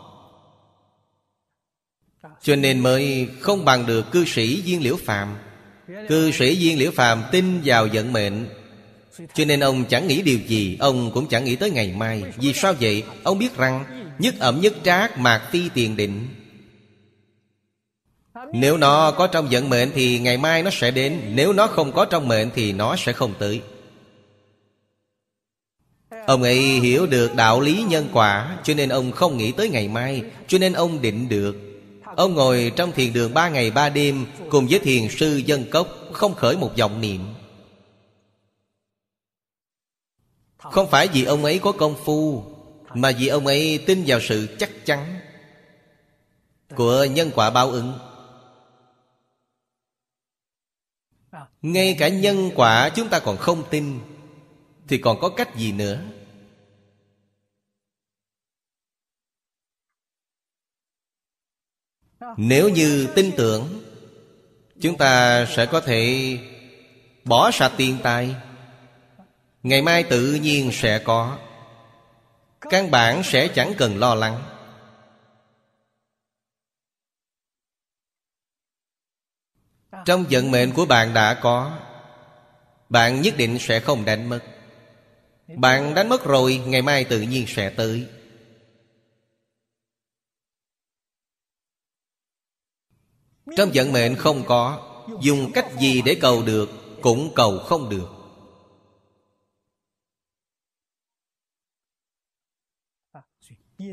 Cho 2.42 2.56
nên 2.56 2.80
mới 2.80 3.28
không 3.40 3.64
bằng 3.64 3.86
được 3.86 4.10
cư 4.10 4.24
sĩ 4.24 4.62
Viên 4.62 4.82
Liễu 4.82 4.96
phạm 4.96 5.36
Cư 6.08 6.30
sĩ 6.30 6.56
Viên 6.60 6.78
Liễu 6.78 6.90
Phàm 6.90 7.22
tin 7.32 7.60
vào 7.64 7.88
vận 7.92 8.12
mệnh. 8.12 8.46
Cho 9.34 9.44
nên 9.44 9.60
ông 9.60 9.84
chẳng 9.84 10.06
nghĩ 10.06 10.22
điều 10.22 10.38
gì, 10.46 10.76
Ông 10.80 11.10
cũng 11.14 11.28
chẳng 11.28 11.44
nghĩ 11.44 11.56
tới 11.56 11.70
ngày 11.70 11.94
mai. 11.96 12.24
Vì 12.36 12.52
sao 12.52 12.74
vậy? 12.80 13.02
Ông 13.22 13.38
biết 13.38 13.56
rằng 13.56 13.84
Nhất 14.18 14.34
ẩm 14.38 14.60
nhất 14.60 14.74
trác 14.84 15.18
mạc 15.18 15.48
phi 15.50 15.68
tiền 15.74 15.96
định. 15.96 16.28
Nếu 18.52 18.76
nó 18.76 19.10
có 19.10 19.26
trong 19.26 19.48
vận 19.50 19.70
mệnh 19.70 19.90
thì 19.94 20.18
ngày 20.18 20.38
mai 20.38 20.62
nó 20.62 20.70
sẽ 20.72 20.90
đến. 20.90 21.20
Nếu 21.34 21.52
nó 21.52 21.66
không 21.66 21.92
có 21.92 22.04
trong 22.04 22.28
mệnh 22.28 22.50
thì 22.54 22.72
nó 22.72 22.96
sẽ 22.96 23.12
không 23.12 23.34
tới. 23.38 23.60
Ông 26.26 26.42
ấy 26.42 26.60
hiểu 26.60 27.06
được 27.06 27.34
đạo 27.34 27.60
lý 27.60 27.84
nhân 27.88 28.08
quả, 28.12 28.58
Cho 28.64 28.74
nên 28.74 28.88
ông 28.88 29.12
không 29.12 29.36
nghĩ 29.36 29.52
tới 29.52 29.68
ngày 29.68 29.88
mai. 29.88 30.22
Cho 30.48 30.58
nên 30.58 30.72
ông 30.72 31.02
định 31.02 31.28
được. 31.28 31.67
Ông 32.18 32.34
ngồi 32.34 32.72
trong 32.76 32.92
thiền 32.92 33.12
đường 33.12 33.34
ba 33.34 33.48
ngày 33.48 33.70
ba 33.70 33.88
đêm 33.88 34.26
Cùng 34.50 34.66
với 34.70 34.78
thiền 34.78 35.08
sư 35.10 35.36
dân 35.36 35.64
cốc, 35.70 35.88
Không 36.12 36.34
khởi 36.34 36.56
một 36.56 36.72
vọng 36.78 37.00
niệm. 37.00 37.34
Không 40.58 40.90
phải 40.90 41.08
vì 41.08 41.24
ông 41.24 41.44
ấy 41.44 41.58
có 41.58 41.72
công 41.72 41.94
phu, 42.04 42.44
Mà 42.94 43.12
vì 43.18 43.28
ông 43.28 43.46
ấy 43.46 43.84
tin 43.86 44.04
vào 44.06 44.20
sự 44.22 44.56
chắc 44.58 44.70
chắn 44.86 45.20
Của 46.76 47.04
nhân 47.04 47.30
quả 47.34 47.50
báo 47.50 47.70
ứng. 47.70 47.98
Ngay 51.62 51.96
cả 51.98 52.08
nhân 52.08 52.50
quả 52.54 52.88
chúng 52.88 53.08
ta 53.08 53.18
còn 53.18 53.36
không 53.36 53.62
tin, 53.70 53.98
thì 54.88 54.98
còn 54.98 55.20
có 55.20 55.28
cách 55.28 55.56
gì 55.56 55.72
nữa? 55.72 56.00
Nếu 62.36 62.68
như 62.68 63.08
tin 63.14 63.30
tưởng, 63.36 63.82
chúng 64.80 64.98
ta 64.98 65.46
sẽ 65.46 65.66
có 65.66 65.80
thể 65.80 66.38
bỏ 67.24 67.50
sạch 67.50 67.72
tiền 67.76 67.98
tài. 68.02 68.34
Ngày 69.62 69.82
mai 69.82 70.02
tự 70.02 70.34
nhiên 70.34 70.70
sẽ 70.72 70.98
có. 70.98 71.38
Căn 72.60 72.90
bản 72.90 73.22
sẽ 73.24 73.48
chẳng 73.48 73.72
cần 73.78 73.98
lo 73.98 74.14
lắng. 74.14 74.42
Trong 80.04 80.24
vận 80.30 80.50
mệnh 80.50 80.72
của 80.72 80.86
bạn 80.86 81.14
đã 81.14 81.34
có, 81.34 81.78
bạn 82.88 83.22
nhất 83.22 83.34
định 83.36 83.58
sẽ 83.60 83.80
không 83.80 84.04
đánh 84.04 84.28
mất. 84.28 84.40
Bạn 85.56 85.94
đánh 85.94 86.08
mất 86.08 86.24
rồi, 86.24 86.62
ngày 86.66 86.82
mai 86.82 87.04
tự 87.04 87.20
nhiên 87.20 87.44
sẽ 87.48 87.70
tới. 87.70 88.06
Trong 93.56 93.70
vận 93.74 93.92
mệnh 93.92 94.16
không 94.16 94.44
có, 94.46 94.84
dùng 95.22 95.52
cách 95.54 95.66
gì 95.80 96.02
để 96.02 96.18
cầu 96.20 96.42
được 96.42 96.70
cũng 97.02 97.32
cầu 97.34 97.58
không 97.58 97.88
được. 97.88 98.08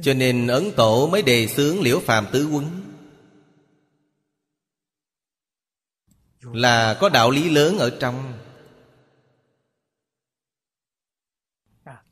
Cho 0.04 0.14
nên 0.14 0.48
ấn 0.48 0.72
tổ 0.76 1.08
mới 1.08 1.22
đề 1.22 1.48
xướng 1.48 1.82
liễu 1.82 2.00
phàm 2.00 2.28
tứ 2.32 2.48
quấn. 2.48 2.82
Là 6.42 6.98
có 7.02 7.10
đạo 7.10 7.32
lý 7.32 7.50
lớn 7.50 7.78
ở 7.78 7.98
trong. 8.00 8.34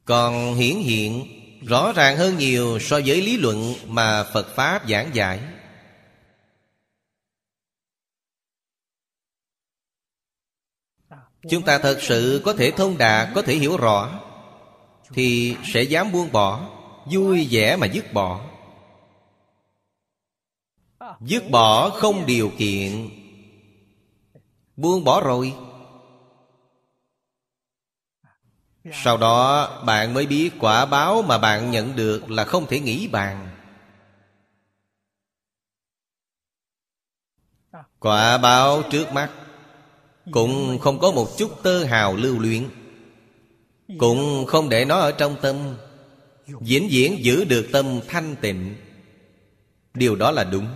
Còn 0.06 0.56
hiển 0.56 0.76
hiện, 0.78 1.28
rõ 1.68 1.92
ràng 1.96 2.18
hơn 2.18 2.38
nhiều 2.38 2.80
so 2.80 3.00
với 3.06 3.22
lý 3.22 3.38
luận 3.38 3.74
mà 3.88 4.24
phật 4.34 4.48
pháp 4.56 4.84
giảng 4.90 5.10
giải. 5.14 5.53
Chúng 11.50 11.64
ta 11.64 11.78
thật 11.78 11.98
sự 12.02 12.42
có 12.46 12.54
thể 12.54 12.72
thông 12.72 12.98
đạt, 12.98 13.30
có 13.36 13.42
thể 13.42 13.56
hiểu 13.56 13.78
rõ, 13.78 14.20
thì 15.14 15.58
sẽ 15.64 15.84
dám 15.84 16.12
buông 16.12 16.32
bỏ, 16.32 16.70
vui 17.06 17.48
vẻ 17.52 17.76
mà 17.76 17.88
dứt 17.88 18.14
bỏ. 18.14 18.42
Dứt 21.22 21.50
bỏ 21.50 21.90
không 21.90 22.26
điều 22.26 22.52
kiện. 22.58 23.10
Buông 24.76 25.04
bỏ 25.04 25.22
rồi. 25.22 25.54
Sau 28.92 29.18
đó, 29.18 29.70
bạn 29.86 30.14
mới 30.14 30.26
biết 30.26 30.52
quả 30.60 30.86
báo 30.86 31.22
mà 31.22 31.38
bạn 31.38 31.72
nhận 31.72 31.96
được 31.96 32.32
là 32.32 32.46
không 32.46 32.66
thể 32.66 32.80
nghĩ 32.80 33.08
bàn. 33.08 33.50
Quả 38.00 38.38
báo 38.38 38.84
trước 38.92 39.14
mắt 39.14 39.30
cũng 40.32 40.80
không 40.82 41.00
có 41.00 41.12
một 41.12 41.30
chút 41.38 41.64
tơ 41.64 41.84
hào 41.84 42.16
lưu 42.16 42.40
luyện 42.40 42.70
cũng 43.98 44.46
không 44.48 44.70
để 44.70 44.86
nó 44.86 45.00
ở 45.00 45.12
trong 45.12 45.36
tâm. 45.42 45.78
Diễn 46.62 46.92
diễn 46.92 47.26
giữ 47.26 47.46
được 47.46 47.68
tâm 47.72 48.00
thanh 48.08 48.36
tịnh. 48.42 48.76
Điều 49.94 50.16
đó 50.16 50.32
là 50.32 50.44
đúng. 50.44 50.68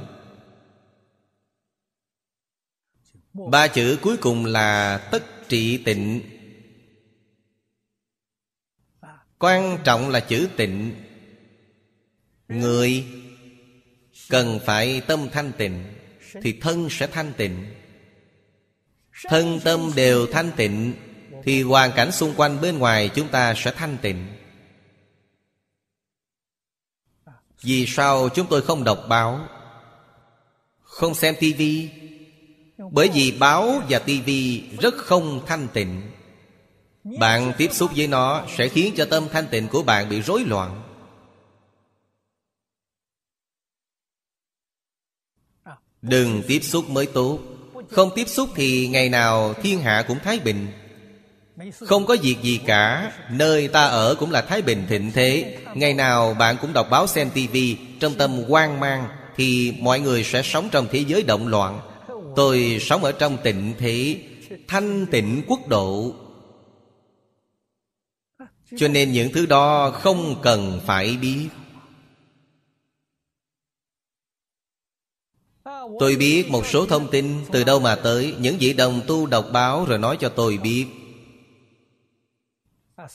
Ba 3.34 3.68
chữ 3.68 4.00
cuối 4.02 4.18
cùng 4.18 4.46
là 4.46 4.98
tất 5.12 5.50
trị 5.50 5.78
tịnh. 5.78 6.22
Quan 9.40 9.78
trọng 9.84 10.10
là 10.10 10.20
chữ 10.20 10.48
tịnh. 10.58 10.92
Người 12.48 13.06
cần 14.30 14.60
phải 14.66 15.02
tâm 15.02 15.28
thanh 15.32 15.52
tịnh, 15.58 15.84
thì 16.42 16.60
thân 16.62 16.88
sẽ 16.90 17.08
thanh 17.08 17.34
tịnh 17.38 17.66
thân 19.24 19.60
tâm 19.64 19.92
đều 19.96 20.28
thanh 20.28 20.52
tịnh, 20.58 20.94
thì 21.44 21.64
hoàn 21.64 21.92
cảnh 21.96 22.12
xung 22.12 22.34
quanh 22.38 22.62
bên 22.62 22.78
ngoài 22.78 23.10
chúng 23.16 23.28
ta 23.28 23.54
sẽ 23.58 23.72
thanh 23.72 23.98
tịnh. 24.02 24.28
Vì 27.62 27.86
sao 27.88 28.30
chúng 28.30 28.48
tôi 28.50 28.62
không 28.62 28.84
đọc 28.84 29.00
báo, 29.10 29.48
không 30.84 31.16
xem 31.16 31.36
tivi 31.40 31.90
bởi 32.92 33.10
vì 33.14 33.38
báo 33.40 33.82
và 33.90 34.00
tivi 34.00 34.70
rất 34.82 34.96
không 34.98 35.46
thanh 35.46 35.68
tịnh. 35.74 36.12
Bạn 37.20 37.54
tiếp 37.58 37.70
xúc 37.74 37.92
với 37.96 38.08
nó 38.08 38.46
sẽ 38.58 38.68
khiến 38.68 38.94
cho 38.98 39.06
tâm 39.06 39.28
thanh 39.32 39.48
tịnh 39.52 39.68
của 39.68 39.84
bạn 39.84 40.10
bị 40.10 40.22
rối 40.22 40.44
loạn. 40.44 40.84
Đừng 46.02 46.44
tiếp 46.48 46.60
xúc 46.60 46.90
mới 46.90 47.06
tốt 47.06 47.40
không 47.92 48.10
tiếp 48.16 48.28
xúc 48.28 48.50
thì 48.56 48.88
ngày 48.88 49.10
nào 49.10 49.54
thiên 49.64 49.82
hạ 49.82 50.06
cũng 50.08 50.18
thái 50.24 50.40
bình. 50.40 50.68
Không 51.80 52.06
có 52.06 52.16
việc 52.22 52.36
gì 52.42 52.60
cả, 52.66 53.12
Nơi 53.32 53.68
ta 53.68 53.86
ở 53.86 54.16
cũng 54.16 54.32
là 54.32 54.42
Thái 54.42 54.62
Bình 54.62 54.86
thịnh 54.90 55.12
thế. 55.12 55.58
Ngày 55.76 55.94
nào 55.94 56.34
bạn 56.34 56.58
cũng 56.62 56.74
đọc 56.74 56.88
báo 56.90 57.08
xem 57.08 57.30
tivi 57.30 57.78
Trong 58.00 58.14
tâm 58.14 58.44
hoang 58.50 58.80
mang 58.80 59.08
Thì 59.36 59.74
mọi 59.80 60.00
người 60.00 60.24
sẽ 60.24 60.42
sống 60.42 60.70
trong 60.72 60.88
thế 60.92 61.04
giới 61.08 61.24
động 61.24 61.48
loạn. 61.48 61.80
Tôi 62.36 62.78
sống 62.82 63.04
ở 63.04 63.12
trong 63.12 63.38
tịnh 63.44 63.74
thế, 63.80 64.18
Thanh 64.68 65.06
tịnh 65.06 65.44
quốc 65.48 65.68
độ. 65.68 66.14
Cho 68.78 68.88
nên 68.88 69.12
những 69.12 69.32
thứ 69.34 69.46
đó 69.46 69.92
không 69.92 70.36
cần 70.42 70.80
phải 70.86 71.18
biết. 71.22 71.48
Tôi 76.00 76.16
biết 76.16 76.50
một 76.50 76.66
số 76.68 76.86
thông 76.86 77.12
tin 77.12 77.46
từ 77.52 77.64
đâu 77.64 77.80
mà 77.80 77.96
tới, 77.96 78.36
Những 78.40 78.58
vị 78.60 78.74
đồng 78.74 79.02
tu 79.08 79.26
đọc 79.26 79.46
báo 79.52 79.86
rồi 79.86 79.98
nói 79.98 80.18
cho 80.20 80.30
tôi 80.30 80.58
biết. 80.58 80.86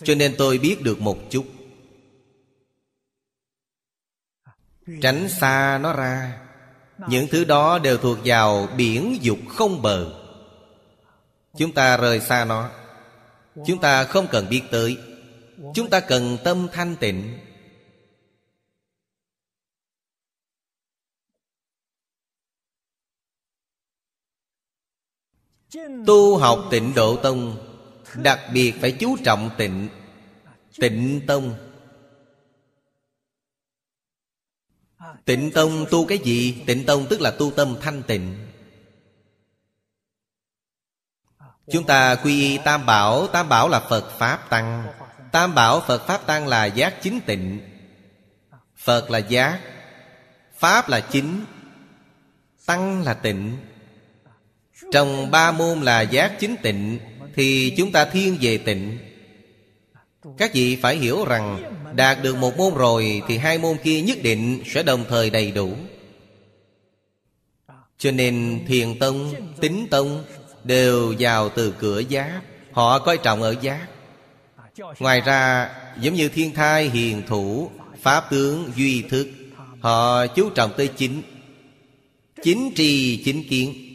Cho 0.04 0.14
nên 0.14 0.34
tôi 0.38 0.58
biết 0.58 0.82
được 0.82 1.00
một 1.00 1.18
chút. 1.30 1.44
Tránh 5.02 5.28
xa 5.28 5.78
nó 5.82 5.92
ra. 5.92 6.38
Những 7.08 7.26
thứ 7.30 7.44
đó 7.44 7.78
đều 7.78 7.98
thuộc 7.98 8.18
vào 8.24 8.68
biển 8.76 9.18
dục 9.20 9.38
không 9.48 9.82
bờ. 9.82 10.06
Chúng 11.58 11.72
ta 11.72 11.96
rời 11.96 12.20
xa 12.20 12.44
nó. 12.44 12.70
Chúng 13.66 13.80
ta 13.80 14.04
không 14.04 14.26
cần 14.30 14.48
biết 14.48 14.62
tới. 14.70 14.96
Chúng 15.74 15.90
ta 15.90 16.00
cần 16.00 16.38
tâm 16.44 16.68
thanh 16.72 16.96
tịnh. 16.96 17.38
Tu 26.06 26.36
học 26.36 26.64
tịnh 26.70 26.94
độ 26.94 27.16
tông 27.16 27.56
Đặc 28.14 28.40
biệt 28.52 28.74
phải 28.80 28.92
chú 28.92 29.16
trọng 29.24 29.50
tịnh 29.58 29.88
Tịnh 30.80 31.20
tông. 31.26 31.54
Tịnh 35.24 35.50
tông 35.52 35.86
tu 35.90 36.06
cái 36.06 36.18
gì? 36.18 36.62
Tịnh 36.66 36.86
tông 36.86 37.06
tức 37.10 37.20
là 37.20 37.30
tu 37.30 37.50
tâm 37.50 37.76
thanh 37.80 38.02
tịnh. 38.02 38.46
Chúng 41.72 41.86
ta 41.86 42.14
quy 42.14 42.42
y 42.42 42.58
Tam 42.58 42.86
Bảo. 42.86 43.26
Tam 43.26 43.48
Bảo 43.48 43.68
là 43.68 43.80
Phật 43.80 44.10
Pháp 44.18 44.50
Tăng. 44.50 44.86
Tam 45.32 45.54
Bảo 45.54 45.80
Phật 45.80 46.06
Pháp 46.06 46.26
Tăng 46.26 46.46
là 46.46 46.64
giác 46.64 47.02
chính 47.02 47.20
tịnh. 47.26 47.60
Phật 48.76 49.10
là 49.10 49.18
giác 49.18 49.60
Pháp 50.54 50.88
là 50.88 51.00
chính 51.00 51.44
Tăng 52.66 53.02
là 53.02 53.14
tịnh 53.14 53.56
trong 54.92 55.30
ba 55.30 55.52
môn 55.52 55.80
là 55.80 56.00
giác 56.00 56.32
chính 56.40 56.56
tịnh 56.62 56.98
Thì 57.34 57.74
chúng 57.76 57.92
ta 57.92 58.04
thiên 58.04 58.38
về 58.40 58.58
tịnh. 58.58 58.98
Các 60.38 60.54
vị 60.54 60.76
phải 60.76 60.96
hiểu 60.96 61.24
rằng 61.24 61.62
Đạt 61.94 62.22
được 62.22 62.36
một 62.36 62.56
môn 62.56 62.74
rồi 62.74 63.22
Thì 63.28 63.38
hai 63.38 63.58
môn 63.58 63.76
kia 63.84 64.00
nhất 64.00 64.18
định 64.22 64.62
sẽ 64.66 64.82
đồng 64.82 65.04
thời 65.08 65.30
đầy 65.30 65.50
đủ. 65.50 65.74
Cho 67.98 68.10
nên 68.10 68.64
thiền 68.68 68.98
tông, 68.98 69.34
tính 69.60 69.86
tông 69.90 70.24
Đều 70.64 71.14
vào 71.18 71.48
từ 71.48 71.74
cửa 71.78 71.98
giác 71.98 72.40
Họ 72.72 72.98
coi 72.98 73.18
trọng 73.18 73.42
ở 73.42 73.54
giác. 73.60 73.86
Ngoài 74.98 75.20
ra 75.20 75.70
giống 76.00 76.14
như 76.14 76.28
thiên 76.28 76.54
thai 76.54 76.88
hiền 76.88 77.22
thủ 77.28 77.70
Pháp 78.02 78.30
tướng 78.30 78.70
duy 78.76 79.02
thức 79.02 79.28
Họ 79.80 80.26
chú 80.26 80.50
trọng 80.50 80.72
tới 80.76 80.88
chính. 80.88 81.22
Chính 82.42 82.72
trì 82.74 83.22
chính 83.24 83.48
kiến. 83.48 83.91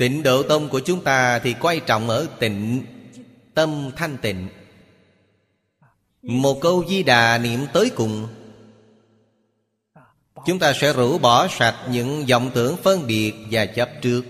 Tịnh 0.00 0.22
độ 0.22 0.42
tông 0.42 0.68
của 0.68 0.80
chúng 0.80 1.04
ta 1.04 1.38
thì 1.38 1.54
quan 1.60 1.78
trọng 1.86 2.08
ở 2.08 2.26
tịnh, 2.38 2.84
Tâm 3.54 3.90
thanh 3.96 4.16
tịnh. 4.22 4.48
Một 6.22 6.60
câu 6.60 6.84
di 6.88 7.02
đà 7.02 7.38
niệm 7.38 7.66
tới 7.72 7.90
cùng. 7.96 8.28
Chúng 10.46 10.58
ta 10.58 10.72
sẽ 10.72 10.92
rũ 10.92 11.18
bỏ 11.18 11.48
sạch 11.48 11.76
những 11.90 12.26
vọng 12.26 12.50
tưởng 12.54 12.76
phân 12.76 13.06
biệt 13.06 13.34
và 13.50 13.66
chấp 13.66 13.90
trước. 14.02 14.22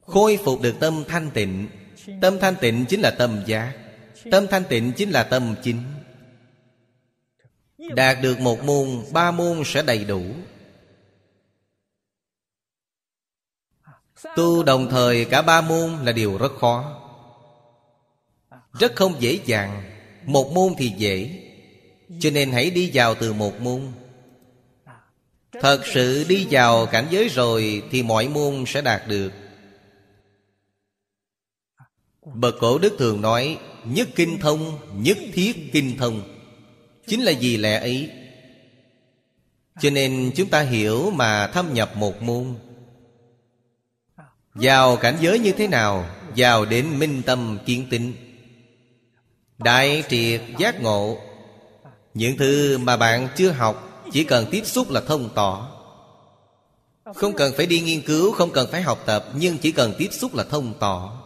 Khôi 0.00 0.38
phục 0.44 0.60
được 0.62 0.74
tâm 0.80 1.04
thanh 1.08 1.30
tịnh. 1.30 1.68
Tâm 2.20 2.38
thanh 2.40 2.56
tịnh 2.60 2.84
chính 2.88 3.00
là 3.00 3.10
tâm 3.10 3.42
giác. 3.46 3.72
Tâm 4.30 4.46
thanh 4.50 4.64
tịnh 4.64 4.92
chính 4.92 5.10
là 5.10 5.22
tâm 5.22 5.54
chính. 5.62 5.82
Đạt 7.78 8.18
được 8.22 8.40
một 8.40 8.64
môn, 8.64 8.88
Ba 9.12 9.30
môn 9.30 9.62
sẽ 9.64 9.82
đầy 9.82 10.04
đủ. 10.04 10.22
Tu 14.36 14.62
đồng 14.62 14.90
thời 14.90 15.24
cả 15.24 15.42
ba 15.42 15.60
môn 15.60 15.90
là 16.04 16.12
điều 16.12 16.38
rất 16.38 16.52
khó. 16.60 17.02
Rất 18.72 18.96
không 18.96 19.14
dễ 19.20 19.38
dàng. 19.44 19.82
Một 20.24 20.52
môn 20.52 20.72
thì 20.78 20.88
dễ. 20.88 21.42
Cho 22.20 22.30
nên 22.30 22.52
hãy 22.52 22.70
đi 22.70 22.90
vào 22.94 23.14
từ 23.14 23.32
một 23.32 23.60
môn. 23.60 23.92
Thật 25.60 25.80
sự 25.94 26.24
đi 26.28 26.46
vào 26.50 26.86
cảnh 26.86 27.06
giới 27.10 27.28
rồi 27.28 27.82
Thì 27.90 28.02
mọi 28.02 28.28
môn 28.28 28.64
sẽ 28.66 28.82
đạt 28.82 29.08
được. 29.08 29.32
Bậc 32.34 32.54
cổ 32.60 32.78
đức 32.78 32.94
thường 32.98 33.20
nói, 33.20 33.58
Nhất 33.84 34.08
kinh 34.14 34.38
thông, 34.38 34.78
Nhất 35.02 35.18
thiết 35.32 35.72
kinh 35.72 35.96
thông. 35.98 36.22
Chính 37.06 37.22
là 37.22 37.32
gì 37.32 37.56
lẽ 37.56 37.78
ấy. 37.78 38.10
Cho 39.80 39.90
nên 39.90 40.30
chúng 40.36 40.48
ta 40.48 40.60
hiểu 40.60 41.10
mà 41.10 41.46
thâm 41.46 41.74
nhập 41.74 41.96
một 41.96 42.22
môn. 42.22 42.54
Vào 44.60 44.96
cảnh 44.96 45.16
giới 45.20 45.38
như 45.38 45.52
thế 45.52 45.68
nào, 45.68 46.06
Vào 46.36 46.64
đến 46.64 46.98
minh 46.98 47.22
tâm 47.26 47.58
kiến 47.66 47.86
tinh 47.90 48.14
Đại 49.58 50.04
triệt 50.08 50.40
giác 50.58 50.80
ngộ. 50.82 51.18
Những 52.14 52.36
thứ 52.36 52.78
mà 52.78 52.96
bạn 52.96 53.28
chưa 53.36 53.50
học, 53.50 54.04
Chỉ 54.12 54.24
cần 54.24 54.46
tiếp 54.50 54.66
xúc 54.66 54.90
là 54.90 55.00
thông 55.00 55.30
tỏ. 55.34 55.72
Không 57.14 57.36
cần 57.36 57.52
phải 57.56 57.66
đi 57.66 57.80
nghiên 57.80 58.02
cứu, 58.02 58.32
Không 58.32 58.50
cần 58.50 58.68
phải 58.72 58.82
học 58.82 59.02
tập, 59.06 59.24
Nhưng 59.34 59.58
chỉ 59.58 59.72
cần 59.72 59.94
tiếp 59.98 60.08
xúc 60.12 60.34
là 60.34 60.44
thông 60.44 60.74
tỏ. 60.78 61.22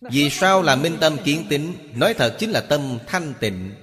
Vì 0.00 0.30
sao 0.30 0.62
là 0.62 0.76
minh 0.76 0.96
tâm 1.00 1.16
kiến 1.24 1.46
tính? 1.48 1.74
Nói 1.94 2.14
thật 2.14 2.36
chính 2.38 2.50
là 2.50 2.60
tâm 2.60 2.98
thanh 3.06 3.34
tịnh. 3.40 3.74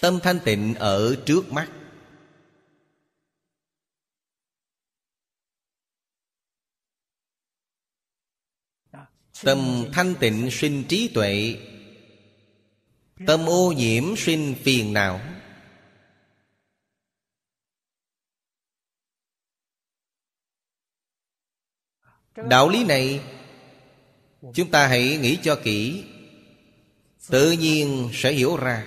Tâm 0.00 0.20
thanh 0.22 0.40
tịnh 0.40 0.74
ở 0.74 1.16
trước 1.26 1.52
mắt. 1.52 1.68
Tâm 9.44 9.84
thanh 9.92 10.14
tịnh 10.20 10.48
sinh 10.50 10.84
trí 10.88 11.10
tuệ. 11.14 11.58
Tâm 13.26 13.48
ô 13.48 13.72
nhiễm 13.76 14.16
sinh 14.16 14.54
phiền 14.64 14.92
não. 14.92 15.20
Đạo 22.36 22.68
lý 22.68 22.84
này, 22.84 23.20
Chúng 24.54 24.70
ta 24.70 24.86
hãy 24.86 25.16
nghĩ 25.16 25.38
cho 25.42 25.60
kỹ. 25.64 26.04
Tự 27.28 27.52
nhiên 27.52 28.10
sẽ 28.12 28.32
hiểu 28.32 28.56
ra. 28.56 28.86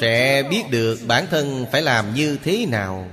Sẽ 0.00 0.42
biết 0.50 0.62
được 0.70 0.98
bản 1.06 1.26
thân 1.30 1.66
phải 1.72 1.82
làm 1.82 2.14
như 2.14 2.38
thế 2.42 2.66
nào 2.66 3.10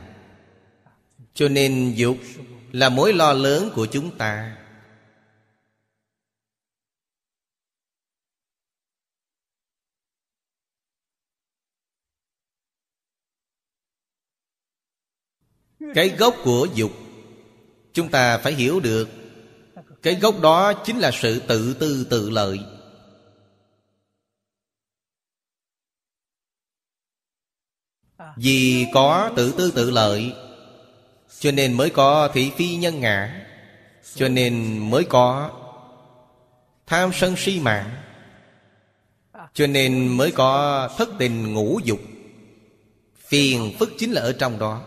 cho 1.34 1.49
nên 1.49 1.93
dục 1.95 2.17
là 2.71 2.89
mối 2.89 3.13
lo 3.13 3.34
lớn 3.34 3.69
của 3.75 3.88
chúng 3.91 4.17
ta. 4.17 4.57
Cái 15.93 16.09
gốc 16.09 16.36
của 16.43 16.67
dục, 16.75 16.91
chúng 17.93 18.11
ta 18.11 18.38
phải 18.38 18.53
hiểu 18.53 18.79
được. 18.79 19.09
Cái 20.01 20.15
gốc 20.15 20.39
đó 20.41 20.73
chính 20.86 20.99
là 20.99 21.11
sự 21.13 21.41
tự 21.47 21.73
tư 21.79 22.07
tự 22.09 22.29
lợi. 22.29 22.59
Vì 28.38 28.86
có 28.93 29.31
tự 29.36 29.53
tư 29.57 29.71
tự 29.75 29.89
lợi 29.91 30.34
cho 31.43 31.51
nên 31.51 31.73
mới 31.73 31.89
có 31.89 32.29
thị 32.33 32.51
phi 32.57 32.75
nhân 32.75 32.99
ngã. 32.99 33.45
Cho 34.15 34.27
nên 34.27 34.77
mới 34.89 35.03
có 35.03 35.51
Tham 36.85 37.11
sân 37.13 37.35
si 37.37 37.59
mạng. 37.59 37.89
Cho 39.53 39.67
nên 39.67 40.07
mới 40.07 40.31
có 40.31 40.89
thất 40.97 41.09
tình 41.19 41.53
ngũ 41.53 41.79
dục. 41.83 41.99
Phiền 43.27 43.75
phức 43.79 43.89
chính 43.97 44.11
là 44.11 44.21
ở 44.21 44.33
trong 44.33 44.59
đó. 44.59 44.81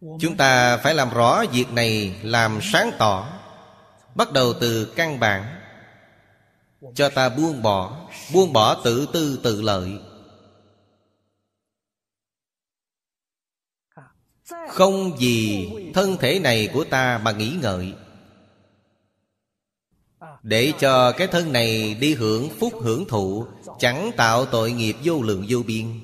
Chúng 0.00 0.36
ta 0.36 0.76
phải 0.76 0.94
làm 0.94 1.10
rõ 1.10 1.44
việc 1.52 1.72
này 1.72 2.20
Làm 2.22 2.58
sáng 2.62 2.90
tỏ. 2.98 3.40
Bắt 4.14 4.32
đầu 4.32 4.52
từ 4.60 4.92
căn 4.96 5.20
bản. 5.20 5.60
Cho 6.94 7.08
ta 7.08 7.28
buông 7.28 7.62
bỏ 7.62 8.08
Buông 8.32 8.52
bỏ 8.52 8.80
tự 8.84 9.08
tư 9.12 9.40
tự 9.42 9.62
lợi. 9.62 9.98
Không 14.68 15.16
vì 15.18 15.68
thân 15.94 16.16
thể 16.20 16.38
này 16.38 16.70
của 16.72 16.84
ta 16.84 17.20
mà 17.24 17.32
nghĩ 17.32 17.56
ngợi. 17.62 17.94
Để 20.42 20.72
cho 20.78 21.12
cái 21.12 21.26
thân 21.26 21.52
này 21.52 21.94
đi 21.94 22.14
hưởng 22.14 22.50
phúc 22.58 22.72
hưởng 22.82 23.04
thụ, 23.08 23.46
Chẳng 23.78 24.10
tạo 24.16 24.46
tội 24.46 24.72
nghiệp 24.72 24.96
vô 25.04 25.22
lượng 25.22 25.46
vô 25.48 25.62
biên. 25.66 26.00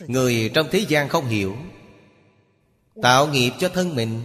Người 0.00 0.50
trong 0.54 0.68
thế 0.70 0.78
gian 0.88 1.08
không 1.08 1.26
hiểu, 1.26 1.56
Tạo 3.02 3.26
nghiệp 3.26 3.52
cho 3.58 3.68
thân 3.68 3.96
mình. 3.96 4.20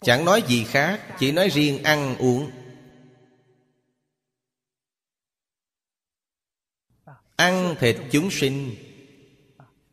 Chẳng 0.00 0.24
nói 0.24 0.42
gì 0.48 0.64
khác, 0.64 1.16
Chỉ 1.18 1.32
nói 1.32 1.48
riêng 1.48 1.82
ăn 1.82 2.16
uống. 2.16 2.50
Ăn 7.40 7.74
thịt 7.80 7.96
chúng 8.10 8.30
sinh, 8.30 8.74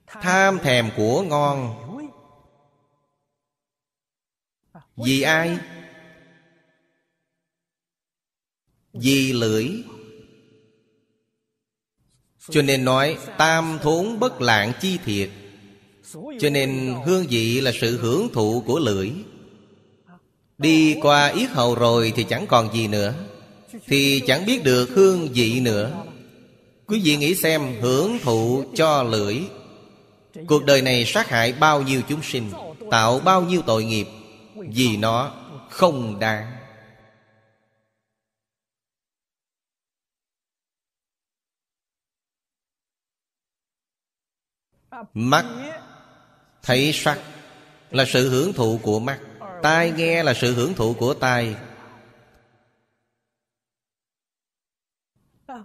Tham 0.08 0.60
thèm 0.60 0.90
của 0.98 1.22
ngon. 1.22 1.76
Vì 4.96 5.22
ai? 5.22 5.58
Vì 8.94 9.34
lưỡi. 9.34 9.70
Cho 12.50 12.62
nên 12.62 12.86
nói 12.86 13.18
Tam 13.38 13.80
thốn 13.82 14.20
bất 14.20 14.42
lạng 14.42 14.72
chi 14.82 14.98
thiệt. 15.06 15.30
Cho 16.40 16.50
nên 16.50 16.96
hương 17.06 17.26
vị 17.30 17.62
là 17.62 17.72
sự 17.82 17.98
hưởng 17.98 18.30
thụ 18.34 18.64
của 18.66 18.80
lưỡi. 18.80 19.12
Đi 20.58 20.98
qua 21.02 21.28
yết 21.28 21.50
hầu 21.50 21.76
rồi 21.76 22.14
thì 22.16 22.24
chẳng 22.24 22.48
còn 22.48 22.74
gì 22.74 22.88
nữa. 22.88 23.14
Thì 23.86 24.24
chẳng 24.28 24.46
biết 24.46 24.64
được 24.64 24.90
hương 24.90 25.28
vị 25.34 25.60
nữa. 25.60 26.07
Quý 26.88 27.02
vị 27.04 27.18
nghĩ 27.18 27.36
xem, 27.36 27.82
hưởng 27.82 28.20
thụ 28.24 28.64
cho 28.76 29.04
lưỡi. 29.04 29.42
Cuộc 30.48 30.66
đời 30.66 30.82
này 30.82 31.06
sát 31.06 31.30
hại 31.30 31.54
bao 31.54 31.82
nhiêu 31.82 32.02
chúng 32.10 32.24
sinh, 32.24 32.52
Tạo 32.92 33.20
bao 33.20 33.42
nhiêu 33.42 33.62
tội 33.62 33.84
nghiệp, 33.84 34.08
Vì 34.56 34.98
nó 34.98 35.34
không 35.70 36.20
đáng. 36.20 36.54
Mắt 45.14 45.46
Thấy 46.64 46.92
sắc 46.94 47.20
Là 47.92 48.06
sự 48.08 48.30
hưởng 48.30 48.54
thụ 48.54 48.80
của 48.84 49.00
mắt, 49.00 49.20
Tai 49.64 49.92
nghe 49.92 50.24
là 50.24 50.34
sự 50.34 50.54
hưởng 50.54 50.74
thụ 50.74 50.94
của 50.94 51.14
tai 51.14 51.56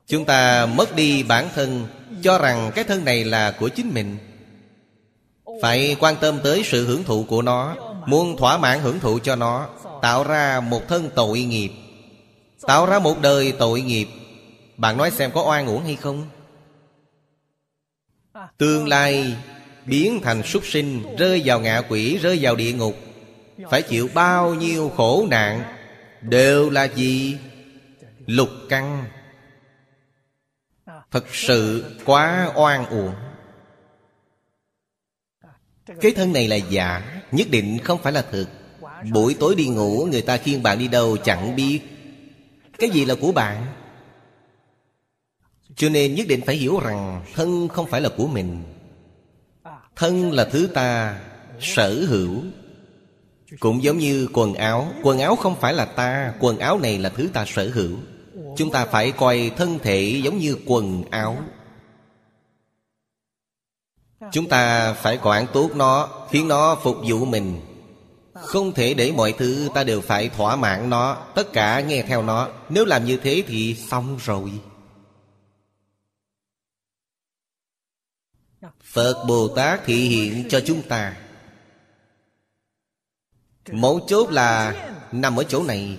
Chúng 0.07 0.25
ta 0.25 0.67
mất 0.67 0.97
đi 0.97 1.23
bản 1.23 1.49
thân, 1.55 1.87
Cho 2.23 2.39
rằng 2.39 2.71
cái 2.75 2.85
thân 2.85 3.05
này 3.05 3.25
là 3.25 3.51
của 3.51 3.69
chính 3.69 3.95
mình. 3.95 4.17
Phải 5.63 5.97
quan 6.01 6.17
tâm 6.21 6.39
tới 6.45 6.63
sự 6.65 6.87
hưởng 6.87 7.05
thụ 7.05 7.25
của 7.29 7.43
nó, 7.43 7.77
Muốn 8.07 8.37
thỏa 8.37 8.59
mãn 8.59 8.81
hưởng 8.81 9.01
thụ 9.01 9.19
cho 9.19 9.37
nó, 9.37 9.69
Tạo 10.03 10.25
ra 10.25 10.61
một 10.61 10.89
thân 10.89 11.11
tội 11.15 11.43
nghiệp. 11.43 11.71
Tạo 12.67 12.87
ra 12.87 12.99
một 12.99 13.21
đời 13.21 13.53
tội 13.59 13.81
nghiệp. 13.81 14.09
Bạn 14.77 14.97
nói 14.97 15.11
xem 15.11 15.31
có 15.35 15.43
oan 15.43 15.67
uổng 15.67 15.85
hay 15.85 15.97
không? 15.97 16.27
Tương 18.59 18.89
lai 18.89 19.37
biến 19.87 20.21
thành 20.23 20.43
súc 20.43 20.67
sinh, 20.67 21.17
Rơi 21.19 21.43
vào 21.45 21.61
ngạ 21.61 21.83
quỷ, 21.89 22.17
Rơi 22.17 22.39
vào 22.41 22.57
địa 22.57 22.73
ngục. 22.73 22.97
Phải 23.71 23.83
chịu 23.83 24.09
bao 24.15 24.55
nhiêu 24.55 24.93
khổ 24.97 25.27
nạn? 25.31 25.65
Đều 26.21 26.71
là 26.71 26.85
gì? 26.85 27.37
Lục 28.27 28.49
căng 28.69 29.05
Thật 31.13 31.25
sự 31.33 31.85
quá 32.05 32.53
oan 32.55 32.87
uổng. 32.87 33.15
Cái 36.01 36.13
thân 36.13 36.33
này 36.33 36.49
là 36.49 36.57
giả, 36.57 37.19
Nhất 37.33 37.47
định 37.51 37.79
không 37.85 38.03
phải 38.03 38.13
là 38.13 38.23
thực 38.23 38.49
Buổi 39.13 39.37
tối 39.41 39.55
đi 39.55 39.67
ngủ, 39.67 40.07
Người 40.11 40.23
ta 40.23 40.37
khiêng 40.37 40.63
bạn 40.63 40.79
đi 40.79 40.89
đâu 40.89 41.17
chẳng 41.17 41.57
biết. 41.57 41.81
Cái 42.79 42.91
gì 42.91 43.05
là 43.05 43.15
của 43.21 43.33
bạn? 43.33 43.67
Cho 45.77 45.89
nên 45.89 46.15
nhất 46.15 46.27
định 46.29 46.41
phải 46.47 46.57
hiểu 46.57 46.81
rằng 46.81 47.25
Thân 47.35 47.69
không 47.69 47.87
phải 47.87 48.01
là 48.01 48.09
của 48.17 48.27
mình. 48.27 48.63
Thân 49.97 50.33
là 50.33 50.45
thứ 50.45 50.69
ta 50.75 51.21
sở 51.61 52.05
hữu. 52.09 52.43
Cũng 53.61 53.83
giống 53.83 53.99
như 53.99 54.29
quần 54.33 54.55
áo 54.55 54.93
Quần 55.03 55.19
áo 55.19 55.37
không 55.37 55.61
phải 55.61 55.75
là 55.75 55.85
ta, 55.85 56.35
Quần 56.41 56.59
áo 56.59 56.79
này 56.79 56.99
là 56.99 57.09
thứ 57.09 57.29
ta 57.33 57.45
sở 57.47 57.71
hữu. 57.75 57.97
Chúng 58.57 58.71
ta 58.71 58.85
phải 58.85 59.13
coi 59.13 59.51
thân 59.57 59.79
thể 59.83 60.21
giống 60.25 60.39
như 60.39 60.57
quần 60.67 61.05
áo. 61.11 61.39
Chúng 64.33 64.49
ta 64.49 64.93
phải 64.93 65.19
quản 65.23 65.47
tốt 65.53 65.71
nó, 65.75 66.09
Khiến 66.31 66.49
nó 66.49 66.75
phục 66.83 66.97
vụ 67.09 67.25
mình. 67.25 67.61
Không 68.35 68.73
thể 68.73 68.95
để 68.95 69.13
mọi 69.13 69.33
thứ 69.33 69.69
ta 69.75 69.85
đều 69.85 70.01
phải 70.01 70.29
thỏa 70.29 70.57
mãn 70.57 70.91
nó, 70.91 71.15
Tất 71.35 71.53
cả 71.53 71.81
nghe 71.81 72.03
theo 72.03 72.23
nó. 72.23 72.49
Nếu 72.69 72.85
làm 72.85 73.05
như 73.05 73.17
thế 73.17 73.43
thì 73.47 73.75
xong 73.75 74.19
rồi. 74.25 74.53
Phật 78.85 79.25
Bồ 79.29 79.49
Tát 79.49 79.81
thị 79.85 80.09
hiện 80.09 80.49
cho 80.49 80.61
chúng 80.67 80.83
ta. 80.83 81.17
Mấu 83.73 84.01
chốt 84.07 84.31
là 84.31 84.75
nằm 85.13 85.37
ở 85.37 85.45
chỗ 85.45 85.63
này. 85.63 85.99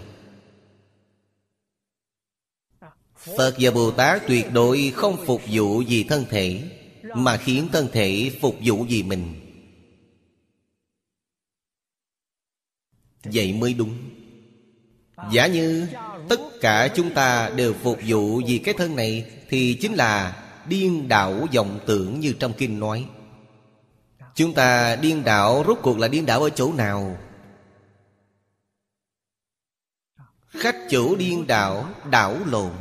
Phật 3.26 3.56
và 3.60 3.72
Bồ 3.72 3.92
Tát 3.92 4.28
tuyệt 4.28 4.54
đối 4.54 4.94
không 4.96 5.26
phục 5.26 5.42
vụ 5.52 5.84
vì 5.88 6.04
thân 6.04 6.26
thể, 6.30 6.64
Mà 7.16 7.38
khiến 7.38 7.68
thân 7.72 7.88
thể 7.92 8.32
phục 8.42 8.56
vụ 8.64 8.86
vì 8.90 9.04
mình. 9.04 9.40
Vậy 13.24 13.54
mới 13.54 13.74
đúng. 13.74 13.98
Giả 15.32 15.48
như 15.48 15.88
tất 16.30 16.40
cả 16.62 16.88
chúng 16.96 17.14
ta 17.14 17.50
đều 17.50 17.74
phục 17.74 18.00
vụ 18.08 18.42
vì 18.48 18.58
cái 18.58 18.74
thân 18.74 18.96
này, 18.96 19.32
Thì 19.50 19.78
chính 19.82 19.94
là 19.94 20.44
điên 20.68 21.08
đảo 21.08 21.48
vọng 21.56 21.80
tưởng 21.86 22.20
như 22.20 22.34
trong 22.40 22.54
kinh 22.58 22.80
nói. 22.80 23.06
Chúng 24.36 24.54
ta 24.54 24.96
điên 24.96 25.24
đảo 25.24 25.64
rốt 25.68 25.80
cuộc 25.82 25.98
là 25.98 26.08
điên 26.08 26.26
đảo 26.26 26.44
ở 26.44 26.50
chỗ 26.50 26.74
nào? 26.74 27.18
Khách 30.48 30.76
chủ 30.90 31.16
điên 31.16 31.48
đảo 31.48 31.90
đảo 32.12 32.38
lộn. 32.46 32.72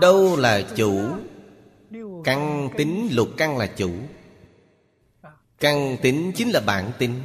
Đâu 0.00 0.36
là 0.36 0.62
chủ? 0.76 1.16
Căn 2.24 2.68
tính 2.76 3.08
lục 3.12 3.28
căn 3.36 3.58
là 3.58 3.66
chủ. 3.76 3.92
Căn 5.58 5.96
tính 6.02 6.32
chính 6.36 6.50
là 6.50 6.60
bản 6.60 6.92
tính 6.98 7.22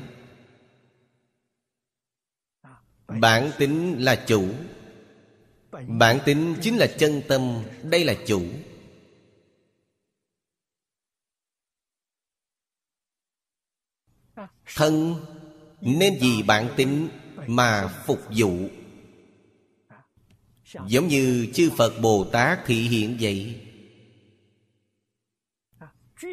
Bản 3.07 3.51
tính 3.57 3.95
là 3.99 4.23
chủ. 4.27 4.47
Bản 5.87 6.19
tính 6.25 6.55
chính 6.61 6.77
là 6.77 6.87
chân 6.97 7.21
tâm. 7.27 7.63
Đây 7.83 8.05
là 8.05 8.15
chủ. 8.27 8.41
Thân 14.75 15.15
Nên 15.81 16.17
vì 16.21 16.43
bản 16.43 16.69
tính 16.77 17.09
Mà 17.47 17.87
phục 18.05 18.19
vụ. 18.37 18.69
Giống 20.87 21.07
như 21.07 21.47
chư 21.53 21.69
Phật 21.77 22.01
Bồ 22.01 22.23
Tát 22.23 22.59
thị 22.65 22.75
hiện 22.75 23.17
vậy. 23.19 23.55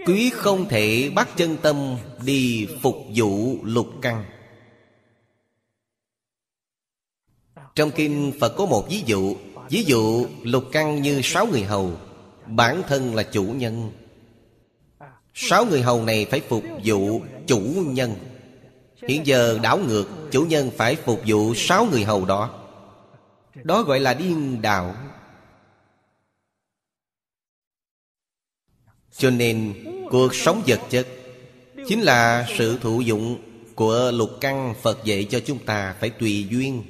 Quý 0.06 0.30
không 0.34 0.68
thể 0.68 1.10
bắt 1.14 1.28
chân 1.36 1.56
tâm 1.62 1.96
Đi 2.24 2.68
phục 2.82 2.96
vụ 3.14 3.64
lục 3.64 3.88
căn. 4.02 4.24
Trong 7.74 7.90
kinh 7.90 8.32
Phật 8.40 8.54
có 8.56 8.66
một 8.66 8.86
ví 8.90 9.02
dụ. 9.06 9.36
Ví 9.70 9.84
dụ, 9.84 10.26
lục 10.42 10.64
căn 10.72 11.02
như 11.02 11.20
sáu 11.24 11.46
người 11.46 11.62
hầu. 11.64 11.92
Bản 12.46 12.82
thân 12.88 13.14
là 13.14 13.22
chủ 13.22 13.42
nhân. 13.42 13.92
Sáu 15.34 15.64
người 15.64 15.82
hầu 15.82 16.04
này 16.04 16.26
phải 16.30 16.40
phục 16.40 16.64
vụ 16.84 17.20
chủ 17.46 17.60
nhân. 17.86 18.14
Hiện 19.08 19.26
giờ 19.26 19.58
đảo 19.62 19.78
ngược, 19.78 20.08
Chủ 20.30 20.44
nhân 20.44 20.70
phải 20.76 20.96
phục 20.96 21.20
vụ 21.26 21.54
sáu 21.54 21.86
người 21.90 22.04
hầu 22.04 22.24
đó. 22.24 22.65
Đó 23.64 23.82
gọi 23.82 24.00
là 24.00 24.14
điên 24.14 24.62
đạo 24.62 24.94
Cho 29.12 29.30
nên, 29.30 29.84
cuộc 30.10 30.34
sống 30.34 30.62
vật 30.66 30.80
chất 30.90 31.06
Chính 31.88 32.00
là 32.02 32.46
sự 32.58 32.78
thụ 32.78 33.00
dụng 33.00 33.42
của 33.74 34.10
lục 34.14 34.30
căn 34.40 34.74
Phật 34.82 35.04
dạy 35.04 35.26
cho 35.30 35.40
chúng 35.46 35.64
ta 35.64 35.96
phải 36.00 36.10
tùy 36.10 36.48
duyên. 36.50 36.84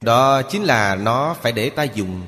Đó 0.00 0.42
chính 0.42 0.62
là 0.62 0.94
nó 0.94 1.36
phải 1.42 1.52
để 1.52 1.70
ta 1.70 1.82
dùng. 1.82 2.26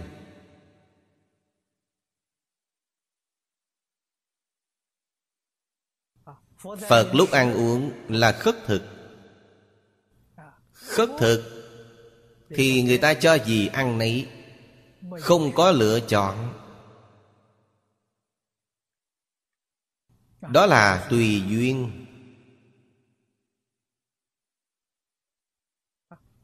Phật 6.88 7.10
lúc 7.12 7.30
ăn 7.30 7.54
uống 7.54 7.92
là 8.08 8.32
khất 8.32 8.56
thực. 8.66 8.99
Khất 10.90 11.10
thực, 11.18 11.42
Thì 12.54 12.82
người 12.82 12.98
ta 12.98 13.14
cho 13.14 13.34
gì 13.34 13.66
ăn 13.66 13.98
nấy, 13.98 14.26
Không 15.20 15.52
có 15.54 15.70
lựa 15.70 16.00
chọn. 16.00 16.54
Đó 20.52 20.66
là 20.66 21.06
tùy 21.10 21.42
duyên. 21.48 22.06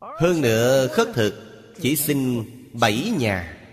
Hơn 0.01 0.41
nữa, 0.41 0.89
khất 0.93 1.09
thực 1.15 1.35
Chỉ 1.81 1.97
xin 1.97 2.45
bảy 2.73 3.13
nhà. 3.19 3.69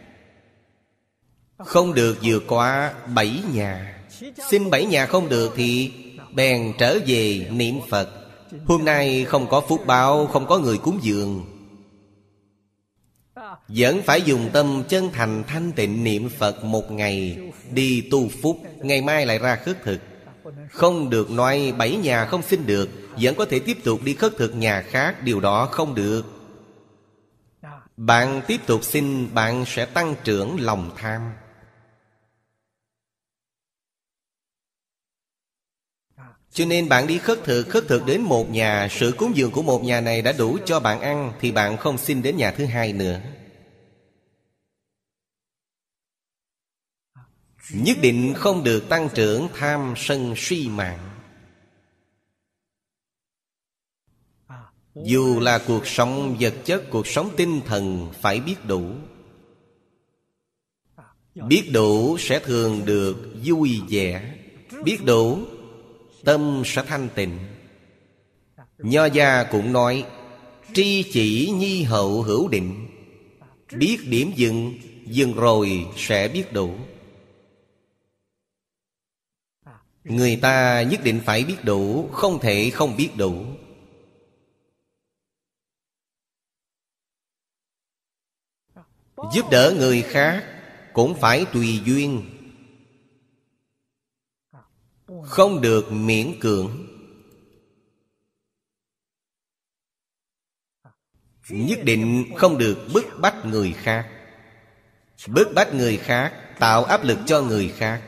Không 1.58 1.94
được 1.94 2.18
vượt 2.24 2.44
qua 2.48 2.94
bảy 3.16 3.44
nhà. 3.54 4.04
Xin 4.50 4.70
bảy 4.70 4.86
nhà 4.86 5.06
không 5.06 5.30
được 5.30 5.54
thì 5.56 5.92
Bèn 6.34 6.74
trở 6.80 7.00
về 7.08 7.50
niệm 7.52 7.76
Phật. 7.90 8.23
Hôm 8.66 8.86
nay 8.86 9.26
không 9.26 9.48
có 9.50 9.62
phúc 9.62 9.86
báo, 9.86 10.28
Không 10.28 10.46
có 10.48 10.58
người 10.58 10.78
cúng 10.78 11.00
dường. 11.02 11.46
Vẫn 13.68 14.02
phải 14.02 14.22
dùng 14.22 14.50
tâm 14.54 14.84
chân 14.90 15.10
thành 15.14 15.44
thanh 15.48 15.72
tịnh 15.72 16.04
niệm 16.04 16.30
Phật 16.30 16.64
một 16.64 16.92
ngày, 16.92 17.38
Đi 17.72 18.02
tu 18.12 18.30
phúc, 18.42 18.62
Ngày 18.82 19.02
mai 19.02 19.26
lại 19.26 19.40
ra 19.40 19.56
khất 19.56 19.84
thực. 19.84 20.00
Không 20.72 21.10
được 21.10 21.32
nói 21.32 21.74
bảy 21.78 21.96
nhà 21.96 22.26
không 22.26 22.42
xin 22.42 22.66
được, 22.66 22.90
Vẫn 23.22 23.36
có 23.36 23.46
thể 23.46 23.60
tiếp 23.60 23.78
tục 23.84 24.00
đi 24.04 24.14
khất 24.14 24.38
thực 24.38 24.56
nhà 24.56 24.82
khác, 24.82 25.24
Điều 25.24 25.40
đó 25.40 25.66
không 25.72 25.96
được. 25.96 26.26
Bạn 27.98 28.42
tiếp 28.48 28.62
tục 28.66 28.84
xin, 28.84 29.34
Bạn 29.34 29.66
sẽ 29.68 29.86
tăng 29.86 30.16
trưởng 30.24 30.60
lòng 30.60 30.92
tham. 30.98 31.22
Cho 36.54 36.66
nên 36.66 36.90
bạn 36.90 37.08
đi 37.08 37.18
khất 37.18 37.44
thực 37.44 37.70
Khất 37.70 37.84
thực 37.88 38.06
đến 38.06 38.22
một 38.22 38.50
nhà, 38.50 38.88
Sự 38.92 39.14
cúng 39.18 39.36
dường 39.36 39.52
của 39.52 39.62
một 39.62 39.84
nhà 39.84 40.02
này 40.02 40.22
đã 40.22 40.32
đủ 40.32 40.58
cho 40.66 40.80
bạn 40.80 41.02
ăn, 41.02 41.34
Thì 41.40 41.52
bạn 41.52 41.78
không 41.78 41.98
xin 41.98 42.22
đến 42.22 42.38
nhà 42.38 42.52
thứ 42.52 42.66
hai 42.66 42.94
nữa. 42.94 43.22
Nhất 47.72 47.98
định 48.02 48.34
không 48.36 48.64
được 48.64 48.90
tăng 48.90 49.10
trưởng 49.14 49.48
tham 49.54 49.94
sân 49.98 50.34
suy 50.38 50.68
mạng. 50.68 51.10
Dù 54.96 55.40
là 55.40 55.60
cuộc 55.68 55.88
sống 55.88 56.38
vật 56.40 56.54
chất, 56.66 56.84
Cuộc 56.90 57.08
sống 57.08 57.30
tinh 57.38 57.62
thần, 57.66 58.12
phải 58.22 58.40
biết 58.40 58.56
đủ. 58.68 58.92
Biết 61.36 61.70
đủ 61.74 62.18
sẽ 62.20 62.40
thường 62.40 62.86
được 62.86 63.16
vui 63.44 63.82
vẻ. 63.90 64.36
Biết 64.84 64.98
đủ 65.06 65.40
Tâm 66.26 66.64
sẽ 66.66 66.84
thanh 66.88 67.10
tịnh. 67.16 67.40
Nho 68.78 69.06
gia 69.06 69.44
cũng 69.44 69.74
nói, 69.74 70.06
Tri 70.74 71.04
chỉ 71.12 71.52
nhi 71.56 71.84
hậu 71.84 72.22
hữu 72.22 72.48
định. 72.48 72.88
Biết 73.72 73.98
điểm 74.06 74.32
dừng 74.36 74.74
Dừng 75.06 75.34
rồi 75.34 75.88
sẽ 75.98 76.28
biết 76.28 76.54
đủ. 76.54 76.76
Người 80.04 80.40
ta 80.42 80.82
nhất 80.82 81.00
định 81.04 81.22
phải 81.26 81.44
biết 81.44 81.58
đủ, 81.64 82.10
Không 82.12 82.40
thể 82.40 82.70
không 82.70 82.98
biết 82.98 83.10
đủ. 83.18 83.46
Giúp 89.34 89.46
đỡ 89.52 89.74
người 89.78 90.02
khác 90.02 90.44
Cũng 90.94 91.16
phải 91.20 91.46
tùy 91.54 91.82
duyên. 91.86 92.33
Không 95.26 95.62
được 95.62 95.92
miễn 95.92 96.40
cưỡng. 96.40 96.88
Nhất 101.50 101.80
định 101.84 102.32
không 102.38 102.58
được 102.58 102.88
bức 102.94 103.06
bách 103.22 103.46
người 103.46 103.74
khác. 103.74 104.10
Bức 105.28 105.48
bách 105.56 105.74
người 105.74 105.98
khác, 105.98 106.40
Tạo 106.60 106.84
áp 106.84 107.04
lực 107.04 107.18
cho 107.26 107.42
người 107.42 107.74
khác. 107.78 108.02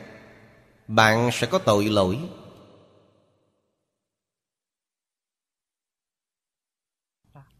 Bạn 0.88 1.30
sẽ 1.32 1.46
có 1.50 1.58
tội 1.58 1.84
lỗi. 1.84 2.18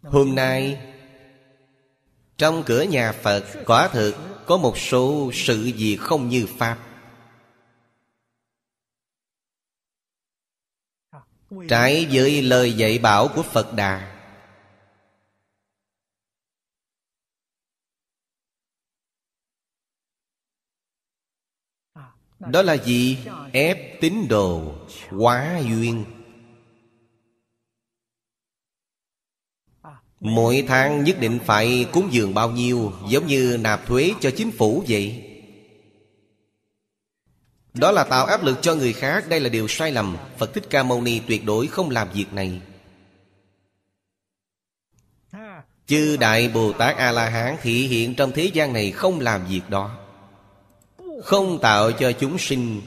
Hôm 0.02 0.34
nay, 0.34 0.80
Trong 2.38 2.62
cửa 2.66 2.82
nhà 2.82 3.12
Phật, 3.12 3.44
Quả 3.66 3.88
thực 3.88 4.14
có 4.46 4.57
một 4.57 4.78
số 4.78 5.30
sự 5.34 5.64
gì 5.64 5.96
không 5.96 6.28
như 6.28 6.46
Pháp. 6.59 6.86
Trái 11.68 12.07
với 12.12 12.42
lời 12.42 12.72
dạy 12.72 12.98
bảo 12.98 13.28
của 13.28 13.42
Phật 13.42 13.74
Đà 13.74 14.12
Đó 22.38 22.62
là 22.62 22.74
gì? 22.74 23.18
Ép 23.52 24.00
tín 24.00 24.28
đồ 24.28 24.74
Quá 25.18 25.61
duyên 25.68 26.04
Mỗi 30.20 30.64
tháng 30.68 31.04
nhất 31.04 31.16
định 31.20 31.38
phải 31.44 31.86
cúng 31.92 32.09
dường 32.11 32.34
bao 32.34 32.50
nhiêu, 32.50 32.92
Giống 33.09 33.26
như 33.26 33.59
nạp 33.61 33.86
thuế 33.86 34.12
cho 34.20 34.30
chính 34.36 34.50
phủ 34.50 34.84
vậy 34.88 35.26
đó 37.79 37.93
là 37.93 38.05
tạo 38.05 38.27
áp 38.27 38.45
lực 38.45 38.59
cho 38.62 38.74
người 38.74 38.93
khác, 38.93 39.24
Đây 39.29 39.41
là 39.41 39.49
điều 39.49 39.68
sai 39.68 39.93
lầm. 39.93 40.16
Phật 40.39 40.55
Thích 40.55 40.64
Ca 40.70 40.83
Mâu 40.83 41.01
Ni 41.01 41.20
tuyệt 41.27 41.45
đối 41.45 41.66
không 41.66 41.91
làm 41.91 42.09
việc 42.12 42.33
này. 42.33 42.61
Chư 45.87 46.16
Đại 46.20 46.49
Bồ 46.49 46.72
Tát 46.72 46.97
A-La-Hán 46.97 47.57
thị 47.62 47.87
hiện 47.87 48.14
trong 48.14 48.33
thế 48.33 48.45
gian 48.45 48.72
này 48.72 48.91
không 48.91 49.20
làm 49.20 49.47
việc 49.47 49.61
đó. 49.68 49.99
Không 51.24 51.59
tạo 51.59 51.93
cho 51.93 52.12
chúng 52.12 52.39
sinh 52.39 52.83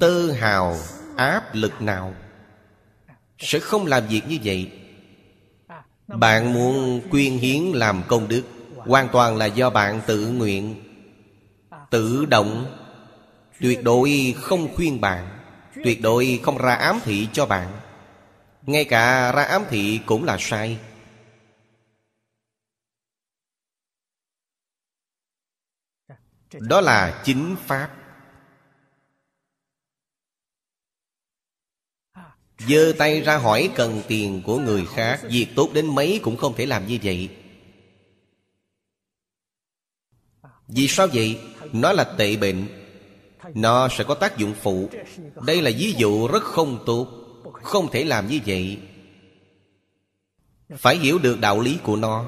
tư 0.00 0.32
hào, 0.32 0.76
áp 1.16 1.54
lực 1.54 1.82
nào 1.82 2.14
Sẽ 3.38 3.58
không 3.58 3.86
làm 3.86 4.06
việc 4.06 4.22
như 4.28 4.38
vậy. 4.44 4.70
Bạn 6.06 6.52
muốn 6.52 7.00
quyên 7.10 7.32
hiến 7.38 7.62
làm 7.62 8.02
công 8.08 8.28
đức, 8.28 8.42
Hoàn 8.76 9.08
toàn 9.08 9.36
là 9.36 9.46
do 9.46 9.70
bạn 9.70 10.00
tự 10.06 10.26
nguyện, 10.26 10.74
Tự 11.90 12.24
động 12.24 12.83
Tuyệt 13.60 13.78
đối 13.82 14.34
không 14.36 14.74
khuyên 14.74 15.00
bạn, 15.00 15.38
Tuyệt 15.84 16.02
đối 16.02 16.40
không 16.42 16.58
ra 16.58 16.74
ám 16.74 17.00
thị 17.04 17.28
cho 17.32 17.46
bạn. 17.46 17.80
Ngay 18.62 18.84
cả 18.84 19.32
ra 19.32 19.42
ám 19.42 19.64
thị 19.70 20.00
cũng 20.06 20.24
là 20.24 20.36
sai. 20.40 20.78
Đó 26.52 26.80
là 26.80 27.22
chính 27.24 27.56
Pháp. 27.66 27.90
Giơ 32.58 32.92
tay 32.98 33.20
ra 33.20 33.36
hỏi 33.36 33.70
cần 33.74 34.02
tiền 34.08 34.42
của 34.46 34.58
người 34.58 34.86
khác, 34.94 35.20
Việc 35.22 35.48
tốt 35.56 35.70
đến 35.74 35.94
mấy 35.94 36.20
cũng 36.22 36.36
không 36.36 36.54
thể 36.56 36.66
làm 36.66 36.86
như 36.86 36.98
vậy. 37.02 37.36
Vì 40.68 40.88
sao 40.88 41.06
vậy? 41.12 41.40
Nó 41.72 41.92
là 41.92 42.04
tệ 42.18 42.36
bệnh. 42.36 42.83
Nó 43.54 43.88
sẽ 43.88 44.04
có 44.04 44.14
tác 44.14 44.38
dụng 44.38 44.54
phụ. 44.62 44.88
Đây 45.46 45.62
là 45.62 45.70
ví 45.78 45.94
dụ 45.98 46.28
rất 46.28 46.42
không 46.42 46.82
tốt. 46.86 47.08
Không 47.62 47.90
thể 47.90 48.04
làm 48.04 48.28
như 48.28 48.40
vậy. 48.46 48.78
Phải 50.76 50.96
hiểu 50.96 51.18
được 51.18 51.40
đạo 51.40 51.60
lý 51.60 51.78
của 51.82 51.96
nó. 51.96 52.24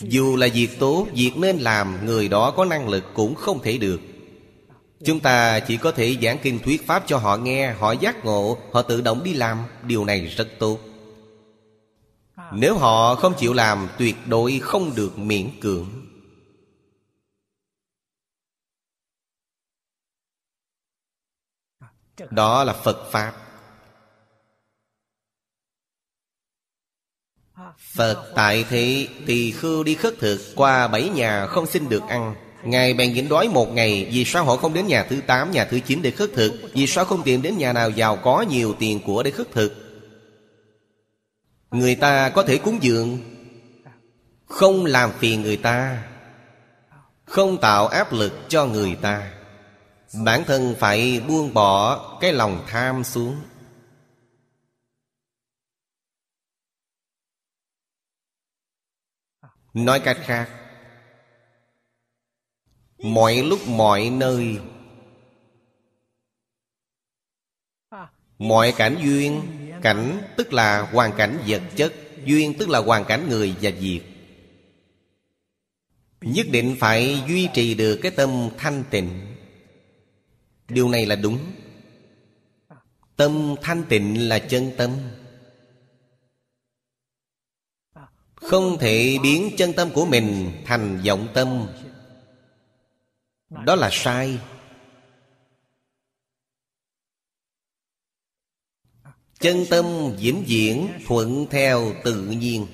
Dù 0.00 0.36
là 0.36 0.48
việc 0.54 0.78
tốt, 0.78 1.06
Việc 1.12 1.32
nên 1.36 1.58
làm, 1.58 2.06
Người 2.06 2.28
đó 2.28 2.50
có 2.50 2.64
năng 2.64 2.88
lực 2.88 3.04
cũng 3.14 3.34
không 3.34 3.62
thể 3.62 3.78
được. 3.78 4.00
Chúng 5.04 5.20
ta 5.20 5.60
chỉ 5.60 5.76
có 5.76 5.92
thể 5.92 6.16
giảng 6.22 6.38
kinh 6.42 6.58
thuyết 6.58 6.86
pháp 6.86 7.04
cho 7.06 7.18
họ 7.18 7.36
nghe, 7.36 7.72
Họ 7.72 7.92
giác 7.92 8.24
ngộ, 8.24 8.58
Họ 8.72 8.82
tự 8.82 9.00
động 9.00 9.24
đi 9.24 9.34
làm. 9.34 9.58
Điều 9.82 10.04
này 10.04 10.20
rất 10.20 10.48
tốt. 10.58 10.78
Nếu 12.52 12.78
họ 12.78 13.14
không 13.14 13.34
chịu 13.38 13.52
làm, 13.52 13.88
Tuyệt 13.98 14.16
đối 14.26 14.58
không 14.58 14.94
được 14.94 15.18
miễn 15.18 15.50
cưỡng. 15.60 16.07
Đó 22.30 22.64
là 22.64 22.72
Phật 22.72 23.10
Pháp. 23.10 23.32
Phật 27.78 28.32
tại 28.34 28.64
thế 28.68 29.08
Tỳ 29.26 29.52
khưu 29.52 29.84
đi 29.84 29.94
khất 29.94 30.14
thực 30.18 30.40
Qua 30.54 30.88
bảy 30.88 31.08
nhà 31.08 31.46
không 31.46 31.66
xin 31.66 31.88
được 31.88 32.02
ăn. 32.08 32.34
Ngài 32.64 32.94
bèn 32.94 33.12
nhịn 33.12 33.28
đói 33.28 33.48
một 33.48 33.72
ngày 33.72 34.08
Vì 34.12 34.24
sao 34.24 34.44
họ 34.44 34.56
không 34.56 34.74
đến 34.74 34.86
nhà 34.86 35.02
thứ 35.02 35.20
8, 35.26 35.50
nhà 35.50 35.64
thứ 35.64 35.80
9 35.80 36.02
để 36.02 36.10
khất 36.10 36.30
thực? 36.34 36.52
Vì 36.72 36.86
sao 36.86 37.04
không 37.04 37.22
tìm 37.22 37.42
đến 37.42 37.58
nhà 37.58 37.72
nào 37.72 37.90
giàu 37.90 38.16
có 38.16 38.44
nhiều 38.50 38.74
tiền 38.78 39.00
của 39.06 39.22
để 39.22 39.30
khất 39.30 39.52
thực? 39.52 39.72
Người 41.70 41.94
ta 41.94 42.28
có 42.28 42.42
thể 42.42 42.58
cúng 42.58 42.78
dường 42.80 43.18
Không 44.46 44.84
làm 44.84 45.10
phiền 45.18 45.42
người 45.42 45.56
ta 45.56 46.02
Không 47.24 47.60
tạo 47.60 47.86
áp 47.86 48.12
lực 48.12 48.32
cho 48.48 48.66
người 48.66 48.94
ta. 49.02 49.37
Bản 50.24 50.44
thân 50.46 50.74
phải 50.78 51.20
buông 51.28 51.54
bỏ 51.54 52.18
cái 52.20 52.32
lòng 52.32 52.64
tham 52.66 53.04
xuống. 53.04 53.36
Nói 59.74 60.00
cách 60.00 60.18
khác, 60.20 60.50
mọi 62.98 63.42
lúc 63.42 63.60
mọi 63.68 64.10
nơi, 64.10 64.60
mọi 68.38 68.74
cảnh 68.76 68.96
duyên, 69.02 69.42
cảnh 69.82 70.22
tức 70.36 70.52
là 70.52 70.80
hoàn 70.80 71.12
cảnh 71.16 71.38
vật 71.46 71.62
chất, 71.76 71.94
duyên 72.24 72.54
tức 72.58 72.68
là 72.68 72.78
hoàn 72.78 73.04
cảnh 73.04 73.28
người 73.28 73.54
và 73.62 73.70
việc. 73.80 74.02
Nhất 76.20 76.46
định 76.50 76.76
phải 76.80 77.22
duy 77.28 77.48
trì 77.54 77.74
được 77.74 77.98
cái 78.02 78.12
tâm 78.16 78.48
thanh 78.58 78.84
tịnh 78.90 79.37
điều 80.68 80.88
này 80.88 81.06
là 81.06 81.16
đúng. 81.16 81.52
Tâm 83.16 83.54
thanh 83.62 83.84
tịnh 83.88 84.28
là 84.28 84.38
chân 84.38 84.72
tâm. 84.76 84.90
Không 88.34 88.78
thể 88.80 89.18
biến 89.22 89.50
chân 89.58 89.72
tâm 89.76 89.90
của 89.94 90.06
mình 90.06 90.52
thành 90.64 91.02
vọng 91.06 91.28
tâm. 91.34 91.66
Đó 93.64 93.74
là 93.74 93.88
sai. 93.92 94.38
Chân 99.40 99.64
tâm 99.70 99.84
vĩnh 100.18 100.44
viễn 100.46 100.88
thuận 101.06 101.46
theo 101.50 101.92
tự 102.04 102.26
nhiên. 102.26 102.66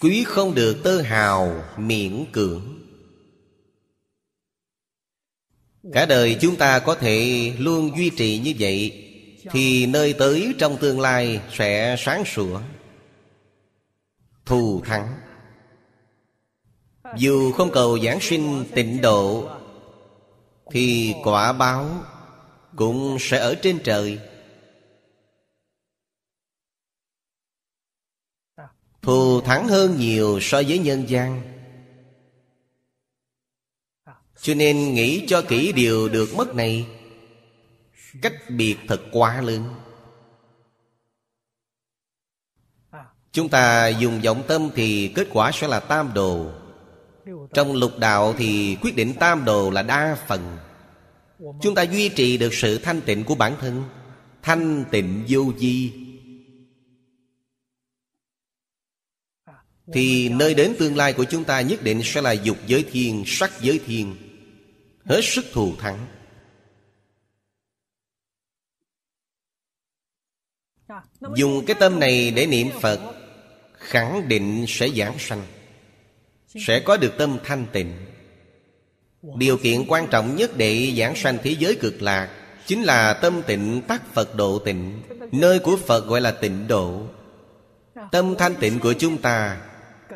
Quý 0.00 0.24
không 0.24 0.54
được 0.54 0.80
tơ 0.84 1.02
hào 1.02 1.64
miễn 1.78 2.26
cưỡng. 2.32 2.75
Cả 5.92 6.06
đời 6.06 6.36
chúng 6.40 6.56
ta 6.56 6.78
có 6.78 6.94
thể 6.94 7.52
luôn 7.58 7.96
duy 7.96 8.10
trì 8.10 8.38
như 8.38 8.54
vậy, 8.58 9.02
thì 9.50 9.86
nơi 9.86 10.12
tới 10.12 10.54
trong 10.58 10.76
tương 10.76 11.00
lai 11.00 11.40
sẽ 11.52 11.96
sáng 11.98 12.24
sủa. 12.24 12.60
Thù 14.46 14.82
thắng. 14.84 15.14
Dù 17.16 17.52
không 17.52 17.70
cầu 17.72 17.98
giảng 17.98 18.20
sinh 18.20 18.64
tịnh 18.74 19.00
độ, 19.00 19.48
Thì 20.70 21.14
quả 21.24 21.52
báo 21.52 22.04
Cũng 22.76 23.16
sẽ 23.20 23.38
ở 23.38 23.54
trên 23.54 23.78
trời. 23.84 24.18
Thù 29.02 29.40
thắng 29.40 29.68
hơn 29.68 29.96
nhiều 29.98 30.38
so 30.42 30.62
với 30.68 30.78
nhân 30.78 31.08
gian. 31.08 31.55
Cho 34.40 34.54
nên 34.54 34.94
nghĩ 34.94 35.24
cho 35.26 35.42
kỹ 35.42 35.72
điều 35.72 36.08
được 36.08 36.34
mất 36.36 36.54
này. 36.54 36.86
Cách 38.22 38.34
biệt 38.50 38.76
thật 38.88 39.02
quá 39.12 39.40
lớn. 39.40 39.74
Chúng 43.32 43.48
ta 43.48 43.88
dùng 43.88 44.20
vọng 44.20 44.42
tâm 44.48 44.70
thì 44.74 45.12
kết 45.14 45.28
quả 45.32 45.50
sẽ 45.54 45.68
là 45.68 45.80
tam 45.80 46.14
đồ. 46.14 46.50
Trong 47.54 47.72
lục 47.72 47.98
đạo 47.98 48.34
thì 48.38 48.76
quyết 48.82 48.96
định 48.96 49.14
tam 49.20 49.44
đồ 49.44 49.70
là 49.70 49.82
đa 49.82 50.18
phần. 50.28 50.56
Chúng 51.62 51.74
ta 51.74 51.82
duy 51.82 52.08
trì 52.08 52.38
được 52.38 52.54
sự 52.54 52.78
thanh 52.78 53.00
tịnh 53.00 53.24
của 53.24 53.34
bản 53.34 53.56
thân. 53.60 53.84
Thanh 54.42 54.84
tịnh 54.90 55.24
vô 55.28 55.52
di 55.58 55.92
Thì 59.92 60.28
nơi 60.28 60.54
đến 60.54 60.74
tương 60.78 60.96
lai 60.96 61.12
của 61.12 61.24
chúng 61.24 61.44
ta 61.44 61.60
nhất 61.60 61.82
định 61.82 62.00
sẽ 62.04 62.22
là 62.22 62.32
dục 62.32 62.56
giới 62.66 62.84
thiên, 62.92 63.24
sắc 63.26 63.50
giới 63.60 63.80
thiên. 63.86 64.16
Hết 65.08 65.20
sức 65.22 65.44
thù 65.52 65.76
thắng. 65.78 66.06
Dùng 71.36 71.64
cái 71.66 71.76
tâm 71.80 72.00
này 72.00 72.30
để 72.30 72.46
niệm 72.46 72.68
Phật, 72.80 73.00
Khẳng 73.78 74.28
định 74.28 74.64
sẽ 74.68 74.88
giảng 74.88 75.18
sanh, 75.18 75.42
sẽ 76.66 76.80
có 76.80 76.96
được 76.96 77.12
tâm 77.18 77.38
thanh 77.44 77.66
tịnh. 77.72 77.92
Điều 79.36 79.56
kiện 79.56 79.84
quan 79.88 80.06
trọng 80.10 80.36
nhất 80.36 80.56
để 80.56 80.94
giảng 80.98 81.16
sanh 81.16 81.38
thế 81.42 81.56
giới 81.58 81.74
cực 81.74 82.02
lạc 82.02 82.30
chính 82.66 82.82
là 82.82 83.12
tâm 83.12 83.42
tịnh 83.46 83.82
tắc 83.88 84.14
phật 84.14 84.34
độ 84.34 84.58
tịnh, 84.58 85.02
nơi 85.32 85.58
của 85.58 85.76
phật 85.76 86.06
gọi 86.06 86.20
là 86.20 86.30
tịnh 86.30 86.68
độ. 86.68 87.06
Tâm 88.12 88.34
thanh 88.38 88.54
tịnh 88.54 88.78
của 88.78 88.92
chúng 88.92 89.18
ta 89.18 89.60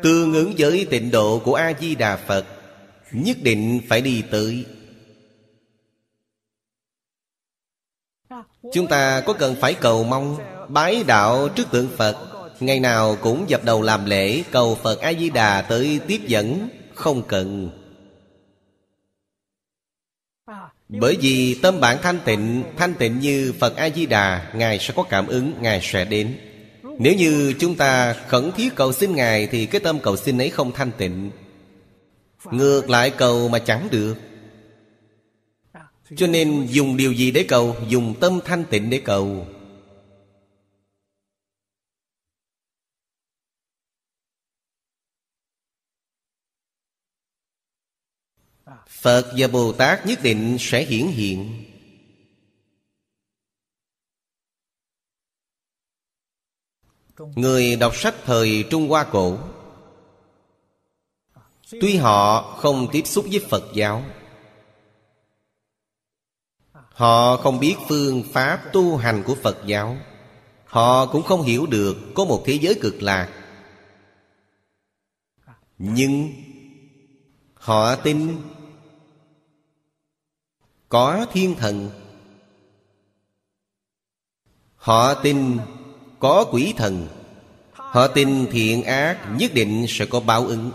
tương 0.03 0.33
ứng 0.33 0.53
với 0.57 0.87
tịnh 0.89 1.11
độ 1.11 1.39
của 1.39 1.55
a 1.55 1.73
di 1.79 1.95
đà 1.95 2.17
phật, 2.17 2.45
nhất 3.11 3.37
định 3.43 3.81
phải 3.89 4.01
đi 4.01 4.23
tới. 4.31 4.65
Chúng 8.73 8.87
ta 8.87 9.21
có 9.21 9.33
cần 9.33 9.55
phải 9.55 9.73
cầu 9.73 10.03
mong, 10.03 10.37
Bái 10.67 11.03
đạo 11.07 11.49
trước 11.55 11.71
tượng 11.71 11.89
Phật. 11.97 12.17
Ngày 12.59 12.79
nào 12.79 13.17
cũng 13.21 13.49
dập 13.49 13.63
đầu 13.63 13.81
làm 13.81 14.05
lễ, 14.05 14.43
Cầu 14.51 14.75
Phật 14.75 14.99
A-di-đà 14.99 15.61
tới 15.61 15.99
tiếp 16.07 16.21
dẫn, 16.27 16.69
Không 16.93 17.23
cần. 17.27 17.69
Bởi 20.89 21.17
vì 21.21 21.59
tâm 21.61 21.79
bản 21.79 21.97
thanh 22.01 22.19
tịnh 22.25 22.63
Thanh 22.77 22.93
tịnh 22.93 23.19
như 23.19 23.53
Phật 23.59 23.75
A-di-đà, 23.75 24.51
Ngài 24.55 24.79
sẽ 24.79 24.93
có 24.97 25.03
cảm 25.03 25.27
ứng, 25.27 25.53
Ngài 25.61 25.79
sẽ 25.83 26.05
đến. 26.05 26.37
Nếu 26.99 27.13
như 27.13 27.53
chúng 27.59 27.75
ta 27.75 28.13
khẩn 28.27 28.51
thiết 28.51 28.75
cầu 28.75 28.93
xin 28.93 29.15
Ngài 29.15 29.47
Thì 29.47 29.65
cái 29.65 29.81
tâm 29.81 29.99
cầu 29.99 30.17
xin 30.17 30.37
ấy 30.37 30.49
không 30.49 30.71
thanh 30.71 30.91
tịnh. 30.97 31.31
Ngược 32.51 32.89
lại 32.89 33.09
cầu 33.09 33.47
mà 33.47 33.59
chẳng 33.59 33.87
được. 33.91 34.15
Cho 36.17 36.27
nên 36.27 36.67
dùng 36.69 36.97
điều 36.97 37.13
gì 37.13 37.31
để 37.31 37.45
cầu? 37.47 37.75
Dùng 37.87 38.15
tâm 38.21 38.39
thanh 38.45 38.65
tịnh 38.69 38.89
để 38.89 39.01
cầu. 39.05 39.47
Phật 48.87 49.33
và 49.37 49.47
Bồ 49.47 49.73
Tát 49.73 50.05
nhất 50.05 50.19
định 50.23 50.57
sẽ 50.59 50.85
hiển 50.85 51.07
hiện. 51.07 51.65
Người 57.17 57.75
đọc 57.75 57.95
sách 57.95 58.15
thời 58.25 58.65
Trung 58.69 58.89
Hoa 58.89 59.03
cổ, 59.11 59.37
Tuy 61.71 61.95
họ 61.95 62.41
không 62.57 62.87
tiếp 62.91 63.01
xúc 63.05 63.25
với 63.31 63.39
Phật 63.49 63.63
giáo 63.73 64.03
Họ 66.93 67.37
không 67.37 67.59
biết 67.59 67.75
phương 67.89 68.23
pháp 68.33 68.61
tu 68.73 68.97
hành 68.97 69.23
của 69.25 69.35
Phật 69.35 69.57
giáo. 69.65 69.97
Họ 70.65 71.05
cũng 71.05 71.23
không 71.23 71.41
hiểu 71.41 71.65
được 71.65 71.97
có 72.15 72.25
một 72.25 72.43
thế 72.45 72.53
giới 72.53 72.79
cực 72.81 73.01
lạc. 73.01 73.29
Nhưng 75.77 76.33
Họ 77.61 77.95
tin 77.95 78.41
Có 80.89 81.25
thiên 81.31 81.55
thần. 81.55 81.89
Họ 84.75 85.13
tin 85.13 85.57
có 86.19 86.45
quỷ 86.51 86.73
thần. 86.77 87.07
Họ 87.71 88.07
tin 88.07 88.47
thiện 88.51 88.83
ác 88.83 89.27
nhất 89.37 89.51
định 89.53 89.85
sẽ 89.89 90.05
có 90.05 90.19
báo 90.19 90.47
ứng. 90.47 90.71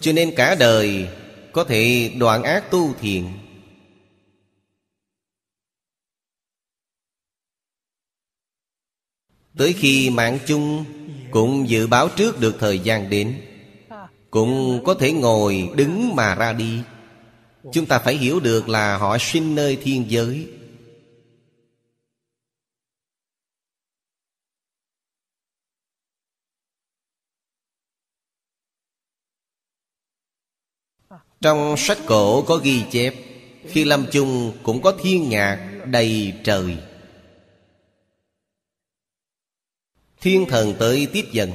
Cho 0.00 0.12
nên 0.12 0.34
cả 0.36 0.54
đời 0.54 1.08
có 1.52 1.64
thể 1.64 2.12
đoạn 2.18 2.42
ác 2.42 2.70
tu 2.70 2.94
thiện 3.00 3.32
Tới 9.58 9.72
khi 9.72 10.10
mạng 10.10 10.38
chung, 10.46 10.84
Cũng 11.30 11.68
dự 11.68 11.86
báo 11.86 12.08
trước 12.16 12.40
được 12.40 12.56
thời 12.60 12.78
gian 12.78 13.10
đến, 13.10 13.40
Cũng 14.30 14.80
có 14.84 14.94
thể 14.94 15.12
ngồi 15.12 15.68
đứng 15.76 16.16
mà 16.16 16.34
ra 16.34 16.52
đi. 16.52 16.80
Chúng 17.72 17.86
ta 17.86 17.98
phải 17.98 18.16
hiểu 18.16 18.40
được 18.40 18.68
là 18.68 18.96
họ 18.96 19.18
sinh 19.20 19.54
nơi 19.54 19.78
thiên 19.82 20.04
giới. 20.08 20.48
Trong 31.42 31.74
sách 31.76 31.98
cổ 32.06 32.42
có 32.42 32.56
ghi 32.56 32.84
chép, 32.90 33.14
Khi 33.66 33.84
lâm 33.84 34.06
chung 34.12 34.52
cũng 34.62 34.82
có 34.82 34.92
thiên 35.02 35.28
nhạc 35.28 35.70
đầy 35.86 36.32
trời. 36.44 36.76
Thiên 40.20 40.46
thần 40.48 40.74
tới 40.78 41.08
tiếp 41.12 41.24
dẫn. 41.32 41.50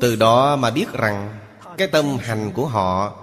Từ 0.00 0.16
đó 0.16 0.56
mà 0.56 0.70
biết 0.70 0.86
rằng, 0.92 1.38
Cái 1.78 1.88
tâm 1.88 2.16
hành 2.18 2.52
của 2.54 2.66
họ 2.66 3.16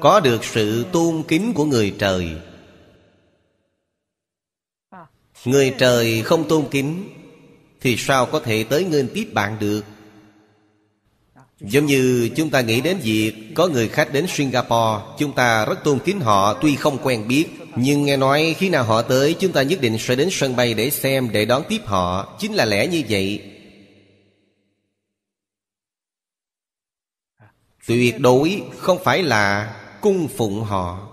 Có 0.00 0.20
được 0.20 0.44
sự 0.44 0.86
tôn 0.92 1.22
kính 1.28 1.52
của 1.54 1.64
người 1.64 1.94
trời. 1.98 2.30
Người 5.44 5.74
trời 5.78 6.22
không 6.22 6.48
tôn 6.48 6.64
kính, 6.70 7.08
Thì 7.80 7.96
sao 7.96 8.26
có 8.26 8.40
thể 8.40 8.64
tới 8.64 8.84
nghênh 8.84 9.08
tiếp 9.14 9.30
bạn 9.32 9.56
được? 9.60 9.84
Giống 11.60 11.86
như 11.86 12.30
chúng 12.36 12.50
ta 12.50 12.60
nghĩ 12.60 12.80
đến 12.80 12.98
việc 13.02 13.32
Có 13.54 13.68
người 13.68 13.88
khách 13.88 14.12
đến 14.12 14.26
Singapore, 14.28 15.02
Chúng 15.18 15.32
ta 15.32 15.64
rất 15.64 15.84
tôn 15.84 15.98
kính 15.98 16.20
họ, 16.20 16.54
Tuy 16.54 16.76
không 16.76 16.98
quen 17.02 17.28
biết. 17.28 17.46
Nhưng 17.76 18.04
nghe 18.04 18.16
nói 18.16 18.54
khi 18.58 18.68
nào 18.68 18.84
họ 18.84 19.02
tới, 19.02 19.36
Chúng 19.40 19.52
ta 19.52 19.62
nhất 19.62 19.80
định 19.80 19.98
sẽ 19.98 20.16
đến 20.16 20.28
sân 20.30 20.56
bay 20.56 20.74
để 20.74 20.90
xem, 20.90 21.30
Để 21.32 21.44
đón 21.44 21.62
tiếp 21.68 21.80
họ. 21.84 22.36
Chính 22.38 22.54
là 22.54 22.64
lẽ 22.64 22.86
như 22.86 23.02
vậy. 23.08 23.42
Tuyệt 27.86 28.20
đối 28.20 28.62
không 28.78 28.98
phải 29.04 29.22
là 29.22 29.76
cung 30.00 30.28
phụng 30.28 30.62
họ, 30.62 31.08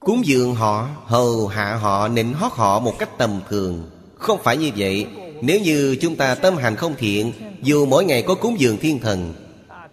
Cúng 0.00 0.26
dường 0.26 0.54
họ, 0.54 0.88
Hầu 1.04 1.46
hạ 1.46 1.74
họ, 1.74 2.08
Nịnh 2.08 2.32
hót 2.32 2.52
họ 2.52 2.78
một 2.78 2.98
cách 2.98 3.18
tầm 3.18 3.40
thường. 3.48 3.90
Không 4.18 4.42
phải 4.42 4.56
như 4.56 4.70
vậy. 4.76 5.06
Nếu 5.42 5.60
như 5.60 5.96
chúng 6.00 6.16
ta 6.16 6.34
tâm 6.34 6.56
hành 6.56 6.76
không 6.76 6.94
thiện, 6.98 7.32
Dù 7.62 7.86
mỗi 7.86 8.04
ngày 8.04 8.22
có 8.22 8.34
cúng 8.34 8.60
dường 8.60 8.78
thiên 8.78 9.00
thần, 9.00 9.34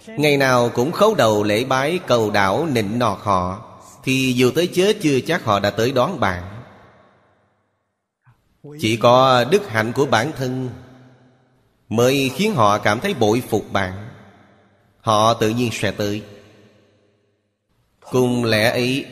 Ngày 0.07 0.37
nào 0.37 0.69
cũng 0.69 0.91
khấu 0.91 1.15
đầu 1.15 1.43
lễ 1.43 1.63
bái 1.63 1.99
cầu 2.07 2.31
đảo 2.31 2.67
nịnh 2.71 2.99
nọt 2.99 3.17
họ, 3.21 3.65
Thì 4.03 4.33
dù 4.33 4.51
tới 4.55 4.67
chết 4.67 4.97
chưa 5.01 5.19
chắc 5.19 5.43
họ 5.43 5.59
đã 5.59 5.69
tới 5.69 5.91
đón 5.91 6.19
bạn. 6.19 6.43
Chỉ 8.79 8.97
có 8.97 9.43
đức 9.51 9.69
hạnh 9.69 9.91
của 9.95 10.05
bản 10.05 10.31
thân 10.37 10.69
Mới 11.89 12.31
khiến 12.35 12.53
họ 12.55 12.77
cảm 12.77 12.99
thấy 12.99 13.13
bội 13.13 13.43
phục 13.49 13.71
bạn. 13.71 14.09
Họ 15.01 15.33
tự 15.33 15.49
nhiên 15.49 15.69
sẽ 15.73 15.91
tới. 15.91 16.21
Cùng 18.11 18.45
lẽ 18.45 18.69
ấy, 18.69 19.05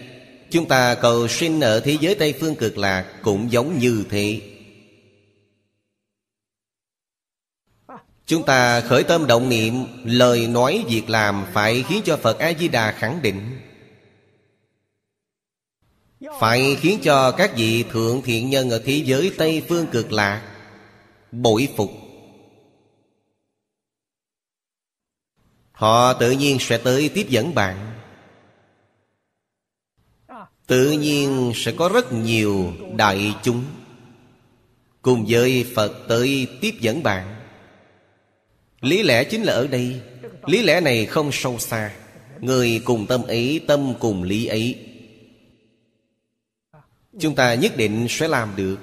Chúng 0.51 0.65
ta 0.65 0.95
cầu 0.95 1.27
sinh 1.27 1.59
ở 1.59 1.79
thế 1.79 1.97
giới 2.01 2.15
Tây 2.15 2.33
Phương 2.39 2.55
cực 2.55 2.77
lạc 2.77 3.05
Cũng 3.21 3.51
giống 3.51 3.79
như 3.79 4.05
thế. 4.09 4.41
Chúng 8.25 8.45
ta 8.45 8.81
khởi 8.81 9.03
tâm 9.03 9.27
động 9.27 9.49
niệm, 9.49 9.73
Lời 10.03 10.47
nói 10.47 10.85
việc 10.87 11.09
làm 11.09 11.45
Phải 11.53 11.83
khiến 11.87 12.01
cho 12.05 12.17
Phật 12.17 12.39
A-di-đà 12.39 12.91
khẳng 12.91 13.21
định. 13.21 13.59
Phải 16.39 16.77
khiến 16.81 16.99
cho 17.03 17.31
các 17.31 17.51
vị 17.55 17.83
thượng 17.83 18.21
thiện 18.21 18.49
nhân 18.49 18.69
Ở 18.69 18.81
thế 18.85 19.03
giới 19.05 19.31
Tây 19.37 19.63
Phương 19.69 19.87
cực 19.87 20.11
lạc 20.11 20.55
Bội 21.31 21.69
phục. 21.77 21.91
Họ 25.71 26.13
tự 26.13 26.31
nhiên 26.31 26.57
sẽ 26.59 26.77
tới 26.77 27.09
tiếp 27.09 27.25
dẫn 27.29 27.55
bạn. 27.55 27.93
Tự 30.67 30.91
nhiên 30.91 31.51
sẽ 31.55 31.71
có 31.71 31.89
rất 31.89 32.13
nhiều 32.13 32.73
đại 32.95 33.35
chúng 33.43 33.63
Cùng 35.01 35.25
với 35.27 35.65
Phật 35.75 35.93
tới 36.07 36.47
tiếp 36.61 36.75
dẫn 36.79 37.03
bạn. 37.03 37.36
Lý 38.81 39.03
lẽ 39.03 39.23
chính 39.23 39.43
là 39.43 39.53
ở 39.53 39.67
đây. 39.67 40.01
Lý 40.45 40.61
lẽ 40.61 40.81
này 40.81 41.05
không 41.05 41.29
sâu 41.31 41.59
xa. 41.59 41.93
Người 42.39 42.81
cùng 42.85 43.05
tâm 43.05 43.23
ấy, 43.23 43.61
Tâm 43.67 43.93
cùng 43.99 44.23
lý 44.23 44.45
ấy. 44.45 44.75
Chúng 47.19 47.35
ta 47.35 47.53
nhất 47.53 47.77
định 47.77 48.07
sẽ 48.09 48.27
làm 48.27 48.55
được. 48.55 48.77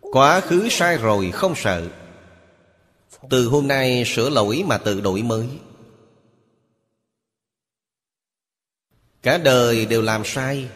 Quá 0.00 0.40
khứ 0.40 0.68
sai 0.70 0.96
rồi, 0.96 1.30
không 1.30 1.54
sợ. 1.56 1.88
Từ 3.30 3.46
hôm 3.46 3.68
nay 3.68 4.04
sửa 4.06 4.30
lỗi 4.30 4.64
mà 4.66 4.78
tự 4.78 5.00
đổi 5.00 5.22
mới. 5.22 5.46
Cả 9.22 9.38
đời 9.38 9.86
đều 9.86 10.02
làm 10.02 10.24
sai. 10.24 10.68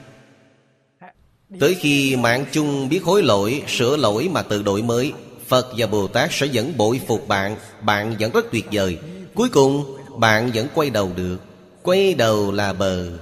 Tới 1.61 1.74
khi 1.74 2.16
mạng 2.16 2.44
chung 2.53 2.89
biết 2.89 3.05
hối 3.05 3.23
lỗi, 3.23 3.62
Sửa 3.69 3.97
lỗi 3.97 4.28
mà 4.32 4.43
tự 4.43 4.62
đổi 4.62 4.82
mới. 4.82 5.12
Phật 5.48 5.73
và 5.77 5.86
Bồ 5.86 6.06
Tát 6.06 6.31
sẽ 6.32 6.47
vẫn 6.52 6.77
bội 6.77 7.01
phục 7.06 7.28
bạn 7.28 7.56
Bạn 7.81 8.16
vẫn 8.20 8.32
rất 8.32 8.47
tuyệt 8.52 8.66
vời. 8.73 8.98
Cuối 9.35 9.48
cùng 9.48 9.97
bạn 10.18 10.51
vẫn 10.55 10.68
quay 10.74 10.90
đầu 10.90 11.12
được. 11.16 11.39
Quay 11.82 12.14
đầu 12.14 12.52
là 12.52 12.73
bờ. 12.73 13.18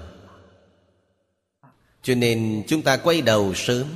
Cho 2.03 2.15
nên 2.15 2.63
chúng 2.69 2.83
ta 2.83 2.97
quay 2.97 3.21
đầu 3.21 3.55
sớm. 3.55 3.87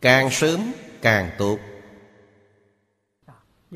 Càng 0.00 0.30
sớm 0.30 0.72
càng 1.02 1.30
tốt. 1.38 1.58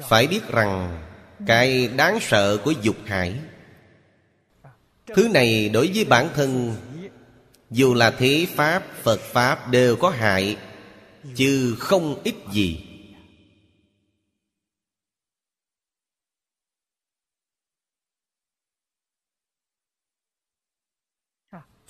Phải 0.09 0.26
biết 0.26 0.48
rằng 0.48 1.02
Cái 1.47 1.89
đáng 1.89 2.18
sợ 2.20 2.56
của 2.56 2.72
dục 2.82 2.97
hải 3.06 3.35
Thứ 5.06 5.28
này 5.28 5.68
đối 5.68 5.90
với 5.94 6.05
bản 6.05 6.28
thân 6.35 6.76
Dù 7.70 7.94
là 7.94 8.10
thế 8.10 8.47
Pháp, 8.55 8.82
Phật 9.02 9.20
Pháp 9.20 9.70
đều 9.70 9.97
có 9.97 10.10
hại 10.10 10.56
Chứ 11.35 11.76
không 11.78 12.20
ít 12.24 12.35
gì. 12.52 12.88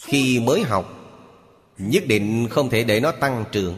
Khi 0.09 0.41
mới 0.41 0.63
học, 0.63 0.95
Nhất 1.79 2.05
định 2.07 2.49
không 2.51 2.71
thể 2.71 2.85
để 2.85 3.01
nó 3.01 3.13
tăng 3.13 3.45
trưởng. 3.53 3.77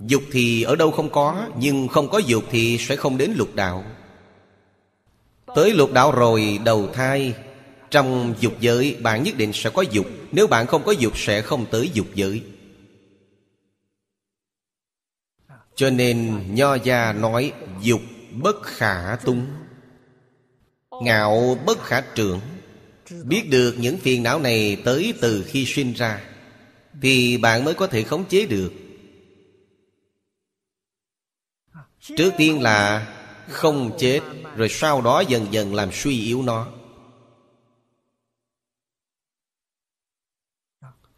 Dục 0.00 0.22
thì 0.32 0.62
ở 0.62 0.76
đâu 0.76 0.90
không 0.90 1.10
có, 1.10 1.46
Nhưng 1.58 1.88
không 1.88 2.08
có 2.08 2.18
dục 2.18 2.44
thì 2.50 2.78
sẽ 2.78 2.96
không 2.96 3.18
đến 3.18 3.32
lục 3.36 3.54
đạo. 3.54 3.84
Tới 5.54 5.70
lục 5.72 5.92
đạo 5.92 6.12
rồi, 6.12 6.58
đầu 6.64 6.88
thai, 6.94 7.34
Trong 7.90 8.34
dục 8.40 8.52
giới 8.60 8.96
bạn 9.02 9.22
nhất 9.22 9.36
định 9.36 9.52
sẽ 9.52 9.70
có 9.70 9.82
dục. 9.82 10.06
Nếu 10.32 10.46
bạn 10.46 10.66
không 10.66 10.82
có 10.84 10.92
dục, 10.92 11.18
sẽ 11.18 11.42
không 11.42 11.66
tới 11.70 11.90
dục 11.94 12.06
giới. 12.14 12.42
Cho 15.74 15.90
nên 15.90 16.42
Nho 16.54 16.74
Gia 16.74 17.12
nói, 17.12 17.52
Dục 17.82 18.00
bất 18.32 18.62
khả 18.62 19.16
túng 19.16 19.46
Ngạo 21.02 21.58
bất 21.66 21.82
khả 21.82 22.00
trưởng. 22.00 22.40
Biết 23.10 23.48
được 23.50 23.74
những 23.78 23.98
phiền 23.98 24.22
não 24.22 24.40
này 24.40 24.82
tới 24.84 25.14
từ 25.20 25.44
khi 25.48 25.66
sinh 25.66 25.92
ra, 25.92 26.24
Thì 27.02 27.36
bạn 27.36 27.64
mới 27.64 27.74
có 27.74 27.86
thể 27.86 28.02
khống 28.02 28.24
chế 28.24 28.46
được. 28.46 28.72
Trước 32.00 32.30
tiên 32.38 32.62
là 32.62 33.06
không 33.48 33.96
chết, 33.98 34.20
Rồi 34.56 34.68
sau 34.68 35.00
đó 35.00 35.20
dần 35.20 35.46
dần 35.50 35.74
làm 35.74 35.88
suy 35.92 36.22
yếu 36.24 36.42
nó. 36.42 36.68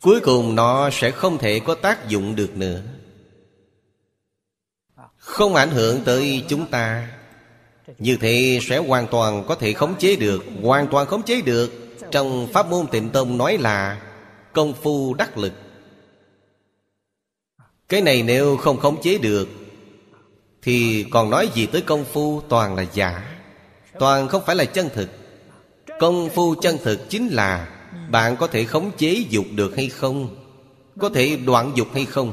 Cuối 0.00 0.20
cùng 0.20 0.54
nó 0.54 0.90
sẽ 0.92 1.10
không 1.10 1.38
thể 1.38 1.60
có 1.60 1.74
tác 1.74 2.08
dụng 2.08 2.36
được 2.36 2.56
nữa. 2.56 2.82
Không 5.16 5.54
ảnh 5.54 5.70
hưởng 5.70 6.00
tới 6.04 6.44
chúng 6.48 6.66
ta. 6.66 7.12
Như 7.98 8.16
thế 8.20 8.58
sẽ 8.62 8.78
hoàn 8.78 9.06
toàn 9.10 9.44
có 9.48 9.54
thể 9.54 9.72
khống 9.72 9.94
chế 9.98 10.16
được, 10.16 10.44
Hoàn 10.62 10.88
toàn 10.90 11.06
khống 11.06 11.22
chế 11.22 11.40
được. 11.40 11.79
Trong 12.10 12.48
Pháp 12.52 12.66
môn 12.66 12.86
tịnh 12.86 13.10
tông 13.10 13.38
nói 13.38 13.58
là 13.58 14.02
Công 14.52 14.72
phu 14.72 15.14
đắc 15.14 15.38
lực. 15.38 15.52
Cái 17.88 18.00
này 18.00 18.22
nếu 18.22 18.56
không 18.56 18.76
khống 18.76 19.02
chế 19.02 19.18
được, 19.18 19.48
thì 20.62 21.06
còn 21.10 21.30
nói 21.30 21.50
gì 21.54 21.66
tới 21.66 21.82
công 21.82 22.04
phu 22.04 22.40
toàn 22.48 22.74
là 22.74 22.84
giả. 22.92 23.40
Toàn 23.98 24.28
không 24.28 24.42
phải 24.46 24.56
là 24.56 24.64
chân 24.64 24.88
thực. 24.94 25.08
Công 26.00 26.28
phu 26.28 26.54
chân 26.54 26.76
thực 26.84 27.08
chính 27.08 27.28
là 27.28 27.80
Bạn 28.10 28.36
có 28.36 28.46
thể 28.46 28.64
khống 28.64 28.90
chế 28.96 29.24
dục 29.30 29.44
được 29.54 29.76
hay 29.76 29.88
không, 29.88 30.36
Có 30.98 31.08
thể 31.08 31.36
đoạn 31.36 31.72
dục 31.76 31.88
hay 31.94 32.04
không. 32.04 32.32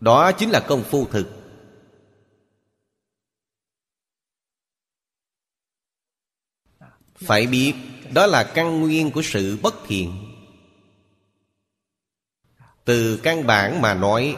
Đó 0.00 0.32
chính 0.32 0.50
là 0.50 0.60
công 0.60 0.84
phu 0.84 1.04
thực. 1.04 1.26
Phải 7.14 7.46
biết 7.46 7.74
đó 8.14 8.26
là 8.26 8.44
căn 8.44 8.80
nguyên 8.80 9.10
của 9.10 9.22
sự 9.22 9.58
bất 9.62 9.74
thiện. 9.86 10.12
Từ 12.84 13.16
căn 13.16 13.46
bản 13.46 13.82
mà 13.82 13.94
nói, 13.94 14.36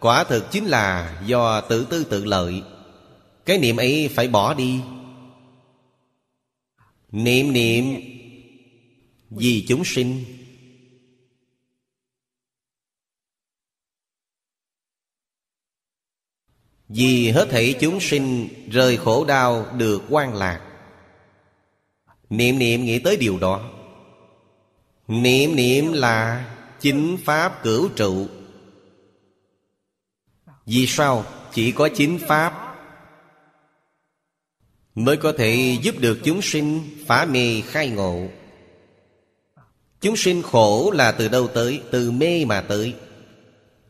Quả 0.00 0.24
thực 0.24 0.50
chính 0.50 0.64
là 0.64 1.20
do 1.26 1.60
tự 1.60 1.86
tư 1.90 2.04
tự 2.04 2.24
lợi. 2.24 2.62
Cái 3.44 3.58
niệm 3.58 3.76
ấy 3.76 4.10
phải 4.14 4.28
bỏ 4.28 4.54
đi. 4.54 4.80
Niệm 7.10 7.52
niệm 7.52 7.84
Vì 9.30 9.64
chúng 9.68 9.82
sinh. 9.84 10.24
Vì 16.88 17.30
hết 17.30 17.48
thảy 17.50 17.74
chúng 17.80 18.00
sinh 18.00 18.48
Rời 18.70 18.96
khổ 18.96 19.24
đau 19.24 19.66
được 19.76 20.02
quan 20.08 20.34
lạc. 20.34 20.67
Niệm 22.30 22.58
niệm 22.58 22.84
nghĩ 22.84 22.98
tới 22.98 23.16
điều 23.16 23.38
đó. 23.38 23.70
Niệm 25.08 25.56
niệm 25.56 25.92
là 25.92 26.50
Chính 26.80 27.18
Pháp 27.24 27.62
cửu 27.62 27.88
trụ. 27.88 28.26
Vì 30.66 30.86
sao 30.86 31.24
chỉ 31.52 31.72
có 31.72 31.88
chính 31.94 32.18
Pháp 32.28 32.68
Mới 34.94 35.16
có 35.16 35.32
thể 35.32 35.78
giúp 35.82 35.94
được 35.98 36.18
chúng 36.24 36.42
sinh 36.42 36.80
phá 37.06 37.24
mê 37.24 37.60
khai 37.60 37.88
ngộ? 37.88 38.28
Chúng 40.00 40.16
sinh 40.16 40.42
khổ 40.42 40.90
là 40.94 41.12
từ 41.12 41.28
đâu 41.28 41.48
tới? 41.48 41.82
Từ 41.90 42.10
mê 42.10 42.44
mà 42.44 42.60
tới. 42.60 42.94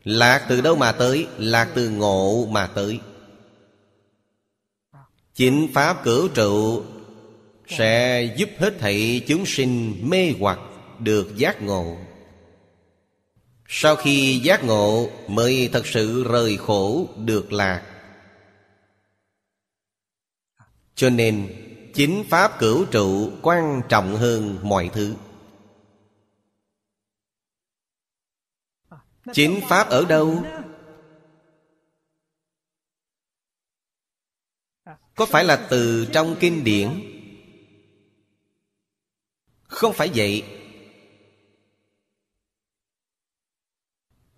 Lạc 0.03 0.45
từ 0.49 0.61
đâu 0.61 0.75
mà 0.75 0.91
tới? 0.91 1.27
Lạc 1.37 1.71
từ 1.75 1.89
ngộ 1.89 2.45
mà 2.51 2.67
tới. 2.67 2.99
Chính 5.33 5.67
Pháp 5.73 6.03
cửu 6.03 6.27
trụ 6.27 6.83
sẽ 7.69 8.23
giúp 8.37 8.49
hết 8.57 8.73
thảy 8.79 9.23
chúng 9.27 9.45
sinh 9.45 9.99
mê 10.09 10.33
hoặc 10.39 10.59
Được 10.99 11.37
giác 11.37 11.61
ngộ 11.61 11.97
sau 13.71 13.95
khi 13.95 14.39
giác 14.43 14.63
ngộ 14.63 15.09
mới 15.27 15.69
thật 15.73 15.87
sự 15.87 16.23
rời 16.23 16.57
khổ 16.57 17.09
được 17.17 17.53
lạc 17.53 18.01
Cho 20.95 21.09
nên, 21.09 21.55
chính 21.93 22.23
Pháp 22.29 22.59
cửu 22.59 22.85
trụ 22.85 23.31
quan 23.41 23.81
trọng 23.89 24.15
hơn 24.15 24.59
mọi 24.63 24.89
thứ 24.93 25.15
Chính 29.33 29.59
Pháp 29.69 29.89
ở 29.89 30.05
đâu? 30.05 30.43
Có 35.15 35.25
phải 35.25 35.45
là 35.45 35.67
từ 35.69 36.07
trong 36.13 36.35
kinh 36.39 36.63
điển? 36.63 37.18
Không 39.69 39.93
phải 39.93 40.11
vậy. 40.15 40.43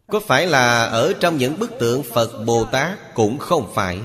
Có 0.08 0.20
phải 0.20 0.48
là 0.48 0.86
ở 0.86 1.14
trong 1.20 1.38
những 1.38 1.60
bức 1.60 1.72
tượng 1.80 2.04
Phật 2.04 2.46
Bồ 2.46 2.66
Tát 2.66 3.00
cũng 3.14 3.38
không 3.38 3.72
phải? 3.74 4.02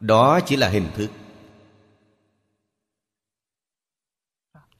Đó 0.00 0.40
chỉ 0.46 0.56
là 0.56 0.68
hình 0.68 0.90
thức. 0.96 1.10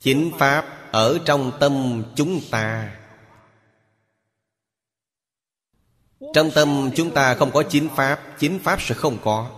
Chính 0.01 0.31
Pháp 0.39 0.93
ở 0.93 1.19
trong 1.25 1.53
tâm 1.61 2.03
chúng 2.15 2.41
ta. 2.51 2.97
Trong 6.35 6.51
tâm 6.55 6.91
chúng 6.97 7.15
ta 7.15 7.35
không 7.35 7.51
có 7.51 7.63
chính 7.69 7.89
Pháp 7.97 8.21
Chính 8.39 8.59
Pháp 8.59 8.83
sẽ 8.83 8.95
không 8.95 9.19
có. 9.25 9.56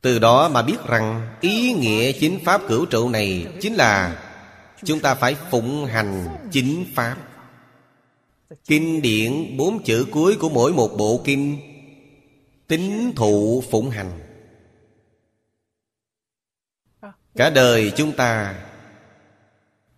Từ 0.00 0.18
đó 0.18 0.48
mà 0.48 0.62
biết 0.62 0.76
rằng 0.86 1.36
Ý 1.40 1.72
nghĩa 1.72 2.12
chính 2.12 2.38
Pháp 2.44 2.62
cửu 2.68 2.86
trụ 2.86 3.08
này 3.08 3.46
Chính 3.60 3.74
là 3.74 4.24
Chúng 4.84 5.00
ta 5.00 5.14
phải 5.14 5.36
phụng 5.50 5.86
hành 5.86 6.26
chính 6.50 6.84
Pháp. 6.94 7.16
Kinh 8.64 9.02
điển 9.02 9.56
bốn 9.56 9.82
chữ 9.84 10.06
cuối 10.10 10.36
của 10.36 10.48
mỗi 10.48 10.72
một 10.72 10.88
bộ 10.98 11.20
kinh, 11.24 11.58
Tính 12.66 13.12
thụ 13.16 13.62
phụng 13.70 13.90
hành. 13.90 14.20
Cả 17.36 17.50
đời 17.50 17.92
chúng 17.96 18.12
ta 18.12 18.54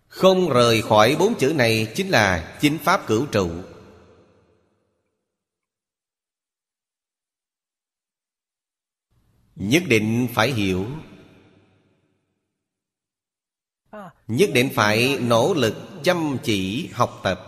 Không 0.07 0.49
rời 0.49 0.81
khỏi 0.81 1.15
bốn 1.19 1.35
chữ 1.35 1.53
này 1.53 1.87
Chính 1.95 2.09
là 2.09 2.57
chính 2.61 2.77
Pháp 2.77 3.07
cửu 3.07 3.25
trụ. 3.25 3.49
Nhất 9.55 9.83
định 9.87 10.27
phải 10.33 10.51
hiểu. 10.51 10.85
Nhất 14.27 14.49
định 14.53 14.69
phải 14.75 15.17
nỗ 15.21 15.53
lực 15.53 15.75
chăm 16.03 16.37
chỉ 16.43 16.89
học 16.93 17.19
tập. 17.23 17.47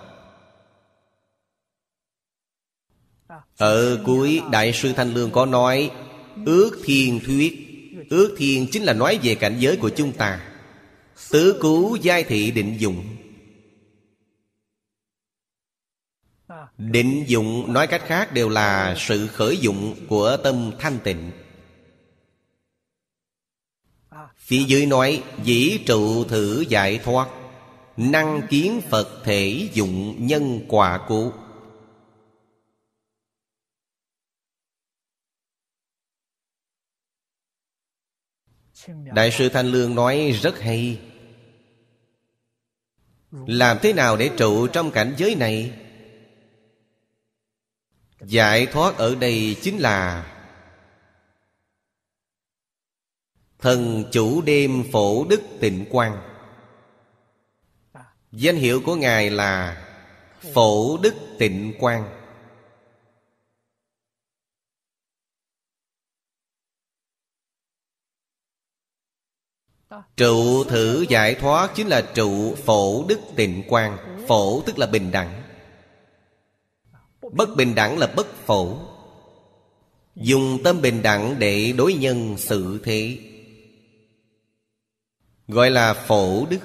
Ở 3.58 4.02
cuối 4.06 4.42
Đại 4.52 4.74
sư 4.74 4.94
Thanh 4.94 5.14
Lương 5.14 5.32
có 5.32 5.46
nói, 5.46 5.92
Ước 6.46 6.82
thiên 6.84 7.20
thuyết. 7.26 7.70
Ước 8.10 8.36
thiên 8.38 8.68
chính 8.72 8.84
là 8.84 8.94
nói 8.94 9.20
về 9.24 9.36
cảnh 9.36 9.56
giới 9.60 9.78
của 9.78 9.90
chúng 9.90 10.12
ta. 10.12 10.52
Tứ 11.30 11.60
cứu 11.62 11.96
giai 11.96 12.24
thị 12.24 12.52
định 12.52 12.78
dụng. 12.80 13.06
Định 16.78 17.24
dụng 17.28 17.74
nói 17.74 17.88
cách 17.88 18.02
khác 18.06 18.34
đều 18.34 18.50
là 18.50 18.96
sự 18.98 19.28
khởi 19.28 19.58
dụng 19.58 19.96
của 20.08 20.38
tâm 20.44 20.72
thanh 20.80 21.00
tịnh. 21.04 21.32
Phía 24.44 24.64
dưới 24.68 24.86
nói, 24.86 25.24
Dĩ 25.44 25.80
trụ 25.86 26.24
thử 26.24 26.66
giải 26.70 27.00
thoát, 27.04 27.30
Năng 27.98 28.48
kiến 28.50 28.82
Phật 28.90 29.22
thể 29.24 29.70
dụng 29.74 30.28
nhân 30.28 30.62
quả 30.68 31.06
cũ 31.08 31.32
Đại 39.14 39.32
sư 39.32 39.50
Thanh 39.50 39.68
Lương 39.68 39.96
nói, 39.96 40.40
rất 40.42 40.60
hay. 40.60 41.00
Làm 43.32 43.78
thế 43.82 43.94
nào 43.94 44.18
để 44.18 44.30
trụ 44.38 44.68
trong 44.68 44.92
cảnh 44.92 45.14
giới 45.18 45.36
này? 45.36 45.72
Giải 48.22 48.66
thoát 48.66 48.98
ở 48.98 49.16
đây 49.16 49.56
chính 49.62 49.78
là 49.78 50.30
Thần 53.64 54.04
chủ 54.12 54.42
đêm 54.42 54.84
phổ 54.92 55.26
đức 55.26 55.42
tịnh 55.60 55.86
Quang, 55.90 56.22
Danh 58.32 58.56
hiệu 58.56 58.82
của 58.86 58.96
Ngài 58.96 59.30
là 59.30 59.86
Phổ 60.54 60.98
Đức 60.98 61.14
Tịnh 61.40 61.74
Quang. 61.80 62.10
Trụ 70.18 70.64
thử 70.64 71.06
giải 71.10 71.36
thoát 71.36 71.72
chính 71.76 71.88
là 71.88 72.02
trụ 72.02 72.56
phổ 72.56 73.06
đức 73.08 73.20
tịnh 73.36 73.64
quang. 73.68 73.98
Phổ 74.28 74.62
tức 74.62 74.80
là 74.80 74.88
bình 74.88 75.12
đẳng. 75.12 75.44
Bất 77.32 77.50
bình 77.56 77.76
đẳng 77.76 77.98
là 77.98 78.08
bất 78.16 78.28
phổ. 78.46 78.78
Dùng 80.16 80.64
tâm 80.64 80.82
bình 80.82 81.02
đẳng 81.02 81.36
để 81.40 81.74
đối 81.78 81.94
nhân 81.94 82.38
xử 82.38 82.80
thế. 82.84 83.18
Gọi 85.54 85.72
là 85.72 85.94
phổ 85.94 86.46
đức. 86.46 86.60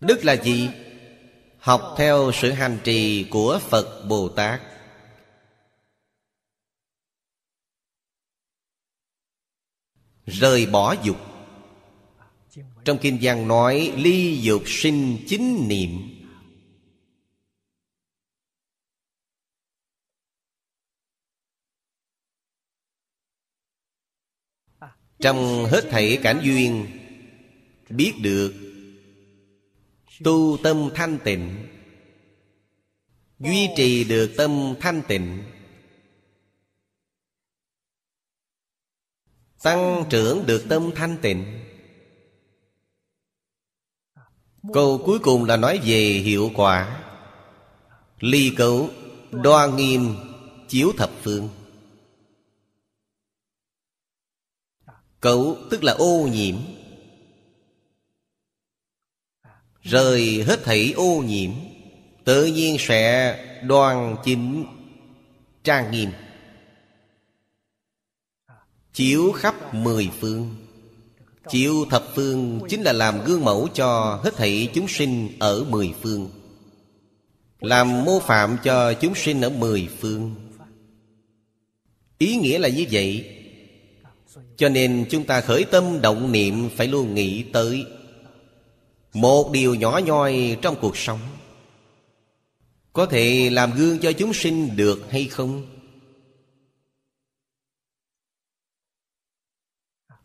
Đức 0.00 0.24
là 0.24 0.32
gì? 0.32 0.68
Học 1.58 1.94
theo 1.98 2.30
sự 2.34 2.50
hành 2.52 2.78
trì 2.84 3.26
của 3.30 3.60
Phật 3.62 4.04
Bồ 4.08 4.28
Tát. 4.28 4.60
Rời 10.26 10.66
bỏ 10.66 10.94
dục. 11.02 11.16
Trong 12.84 12.98
Kinh 13.00 13.18
văn 13.22 13.48
nói, 13.48 13.92
Ly 13.96 14.40
dục 14.40 14.62
sinh 14.66 15.18
chính 15.28 15.68
niệm. 15.68 16.19
Trong 25.20 25.66
hết 25.70 25.84
thảy 25.90 26.18
cảnh 26.22 26.40
duyên, 26.42 26.86
Biết 27.90 28.12
được 28.22 28.54
Tu 30.24 30.56
tâm 30.62 30.90
thanh 30.94 31.18
tịnh, 31.24 31.66
Duy 33.38 33.68
trì 33.76 34.04
được 34.04 34.30
tâm 34.36 34.74
thanh 34.80 35.02
tịnh, 35.08 35.42
Tăng 39.62 40.04
trưởng 40.10 40.46
được 40.46 40.64
tâm 40.68 40.90
thanh 40.94 41.16
tịnh. 41.22 41.44
Câu 44.72 45.02
cuối 45.04 45.18
cùng 45.18 45.44
là 45.44 45.56
nói 45.56 45.80
về 45.84 46.00
hiệu 46.00 46.50
quả. 46.54 47.04
Ly 48.20 48.52
cấu 48.56 48.90
đo 49.30 49.68
nghiêm, 49.76 50.14
Chiếu 50.68 50.92
thập 50.96 51.10
phương. 51.22 51.48
Cấu 55.20 55.56
tức 55.70 55.84
là 55.84 55.92
ô 55.92 56.28
nhiễm. 56.32 56.56
Rời 59.82 60.44
hết 60.46 60.64
thảy 60.64 60.92
ô 60.96 61.22
nhiễm, 61.26 61.50
Tự 62.24 62.46
nhiên 62.46 62.76
sẽ 62.78 63.38
đoan 63.66 64.16
chính 64.24 64.64
trang 65.64 65.90
nghiêm. 65.90 66.10
Chiếu 68.92 69.32
khắp 69.32 69.74
mười 69.74 70.10
phương. 70.20 70.54
Chiếu 71.48 71.84
thập 71.90 72.04
phương 72.14 72.60
chính 72.68 72.82
là 72.82 72.92
làm 72.92 73.24
gương 73.24 73.44
mẫu 73.44 73.68
cho 73.74 74.20
hết 74.24 74.36
thảy 74.36 74.68
chúng 74.74 74.88
sinh 74.88 75.28
ở 75.38 75.64
mười 75.64 75.94
phương. 76.02 76.30
Làm 77.60 78.04
mô 78.04 78.20
phạm 78.20 78.56
cho 78.64 78.92
chúng 78.92 79.14
sinh 79.14 79.40
ở 79.40 79.50
mười 79.50 79.88
phương. 80.00 80.34
Ý 82.18 82.36
nghĩa 82.36 82.58
là 82.58 82.68
như 82.68 82.84
vậy. 82.90 83.36
Cho 84.60 84.68
nên 84.68 85.06
chúng 85.10 85.24
ta 85.24 85.40
khởi 85.40 85.64
tâm 85.64 86.00
động 86.00 86.32
niệm 86.32 86.70
phải 86.76 86.88
luôn 86.88 87.14
nghĩ 87.14 87.44
tới 87.52 87.86
Một 89.12 89.50
điều 89.52 89.74
nhỏ 89.74 90.00
nhoi 90.04 90.58
trong 90.62 90.76
cuộc 90.80 90.96
sống 90.96 91.18
Có 92.92 93.06
thể 93.06 93.50
làm 93.50 93.72
gương 93.76 93.98
cho 93.98 94.12
chúng 94.12 94.34
sinh 94.34 94.76
được 94.76 95.06
hay 95.10 95.24
không? 95.24 95.66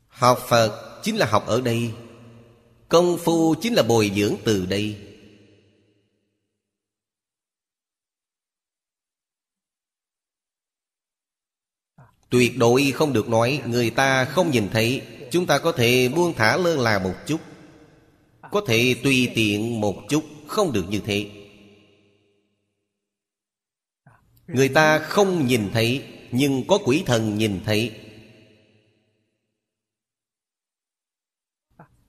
Học 0.07 0.40
Phật 0.48 1.02
chính 1.03 1.16
là 1.16 1.26
học 1.26 1.48
ở 1.48 1.62
đây, 1.62 1.91
Công 2.90 3.18
phu 3.18 3.56
chính 3.62 3.74
là 3.74 3.84
bồi 3.84 4.12
dưỡng 4.16 4.36
từ 4.44 4.66
đây 4.66 5.05
Tuyệt 12.30 12.57
đối 12.57 12.91
không 12.91 13.14
được 13.14 13.30
nói, 13.30 13.61
Người 13.65 13.89
ta 13.89 14.26
không 14.26 14.52
nhìn 14.52 14.69
thấy. 14.69 15.02
Chúng 15.31 15.45
ta 15.45 15.60
có 15.60 15.72
thể 15.72 16.10
buông 16.15 16.34
thả 16.34 16.57
lơ 16.57 16.76
là 16.76 16.99
một 16.99 17.14
chút. 17.26 17.41
Có 18.52 18.61
thể 18.68 18.95
tùy 19.03 19.31
tiện 19.35 19.81
một 19.81 19.95
chút, 20.10 20.23
Không 20.47 20.72
được 20.72 20.85
như 20.89 21.02
thế. 21.06 21.30
Người 24.47 24.69
ta 24.69 24.99
không 24.99 25.47
nhìn 25.47 25.69
thấy, 25.73 26.03
Nhưng 26.31 26.68
có 26.68 26.77
quỷ 26.85 27.03
thần 27.06 27.38
nhìn 27.38 27.60
thấy. 27.65 27.91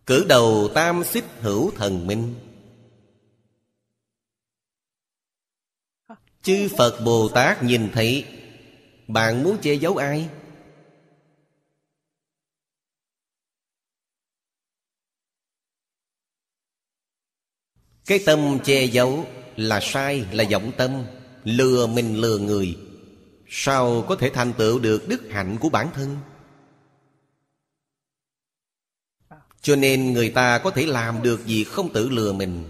Cử 0.07 0.25
đầu 0.29 0.69
tam 0.75 1.05
xích 1.05 1.25
hữu 1.41 1.71
thần 1.71 2.07
minh. 2.07 2.35
Chư 6.43 6.69
Phật 6.77 7.01
Bồ 7.05 7.29
Tát 7.29 7.63
nhìn 7.63 7.91
thấy 7.93 8.25
bạn 9.09 9.43
muốn 9.43 9.59
che 9.63 9.75
giấu 9.75 9.97
ai? 9.97 10.29
Cái 18.07 18.21
tâm 18.27 18.59
che 18.65 18.85
giấu 18.85 19.27
là 19.57 19.81
sai, 19.83 20.27
là 20.33 20.45
vọng 20.51 20.73
tâm 20.77 21.05
Lừa 21.45 21.87
mình 21.87 22.17
lừa 22.17 22.39
người 22.39 22.79
Sao 23.49 24.05
có 24.09 24.17
thể 24.17 24.31
thành 24.35 24.53
tựu 24.59 24.79
được 24.79 25.09
đức 25.09 25.23
hạnh 25.31 25.57
của 25.61 25.69
bản 25.69 25.89
thân? 25.95 26.17
Cho 29.61 29.77
nên 29.77 30.13
người 30.13 30.31
ta 30.31 30.59
có 30.59 30.71
thể 30.71 30.87
làm 30.87 31.23
được 31.23 31.47
gì 31.47 31.65
không 31.65 31.93
tự 31.93 32.09
lừa 32.09 32.33
mình 32.33 32.65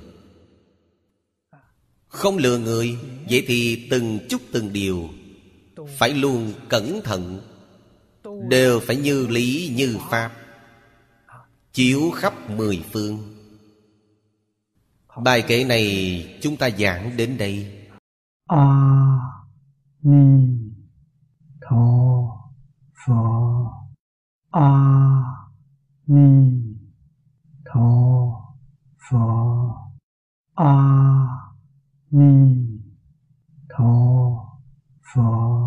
Không 2.09 2.37
lừa 2.37 2.59
người 2.59 2.99
Vậy 3.31 3.45
thì 3.47 3.89
từng 3.91 4.19
chút 4.29 4.43
từng 4.53 4.73
điều 4.73 5.11
phải 5.99 6.15
luôn 6.15 6.53
cẩn 6.69 7.01
thận, 7.05 7.41
đều 8.49 8.81
phải 8.81 8.97
như 8.97 9.27
lý 9.27 9.73
như 9.77 9.99
pháp, 10.11 10.33
chiếu 11.73 12.11
khắp 12.11 12.51
mười 12.51 12.85
phương. 12.93 13.19
Bài 15.23 15.43
kệ 15.43 15.65
này 15.65 16.39
chúng 16.43 16.57
ta 16.57 16.71
giảng 16.71 17.17
đến 17.17 17.39
đây. 17.39 17.83
A 18.49 18.67
ni 20.03 20.57
tho 21.71 21.97
phật 23.07 23.65
a 24.51 25.23
ni 26.07 26.53
tho 27.65 27.81
phật 29.11 29.73
a 30.55 30.75
ni 32.11 32.57
tho 33.69 33.95
phật 35.15 35.67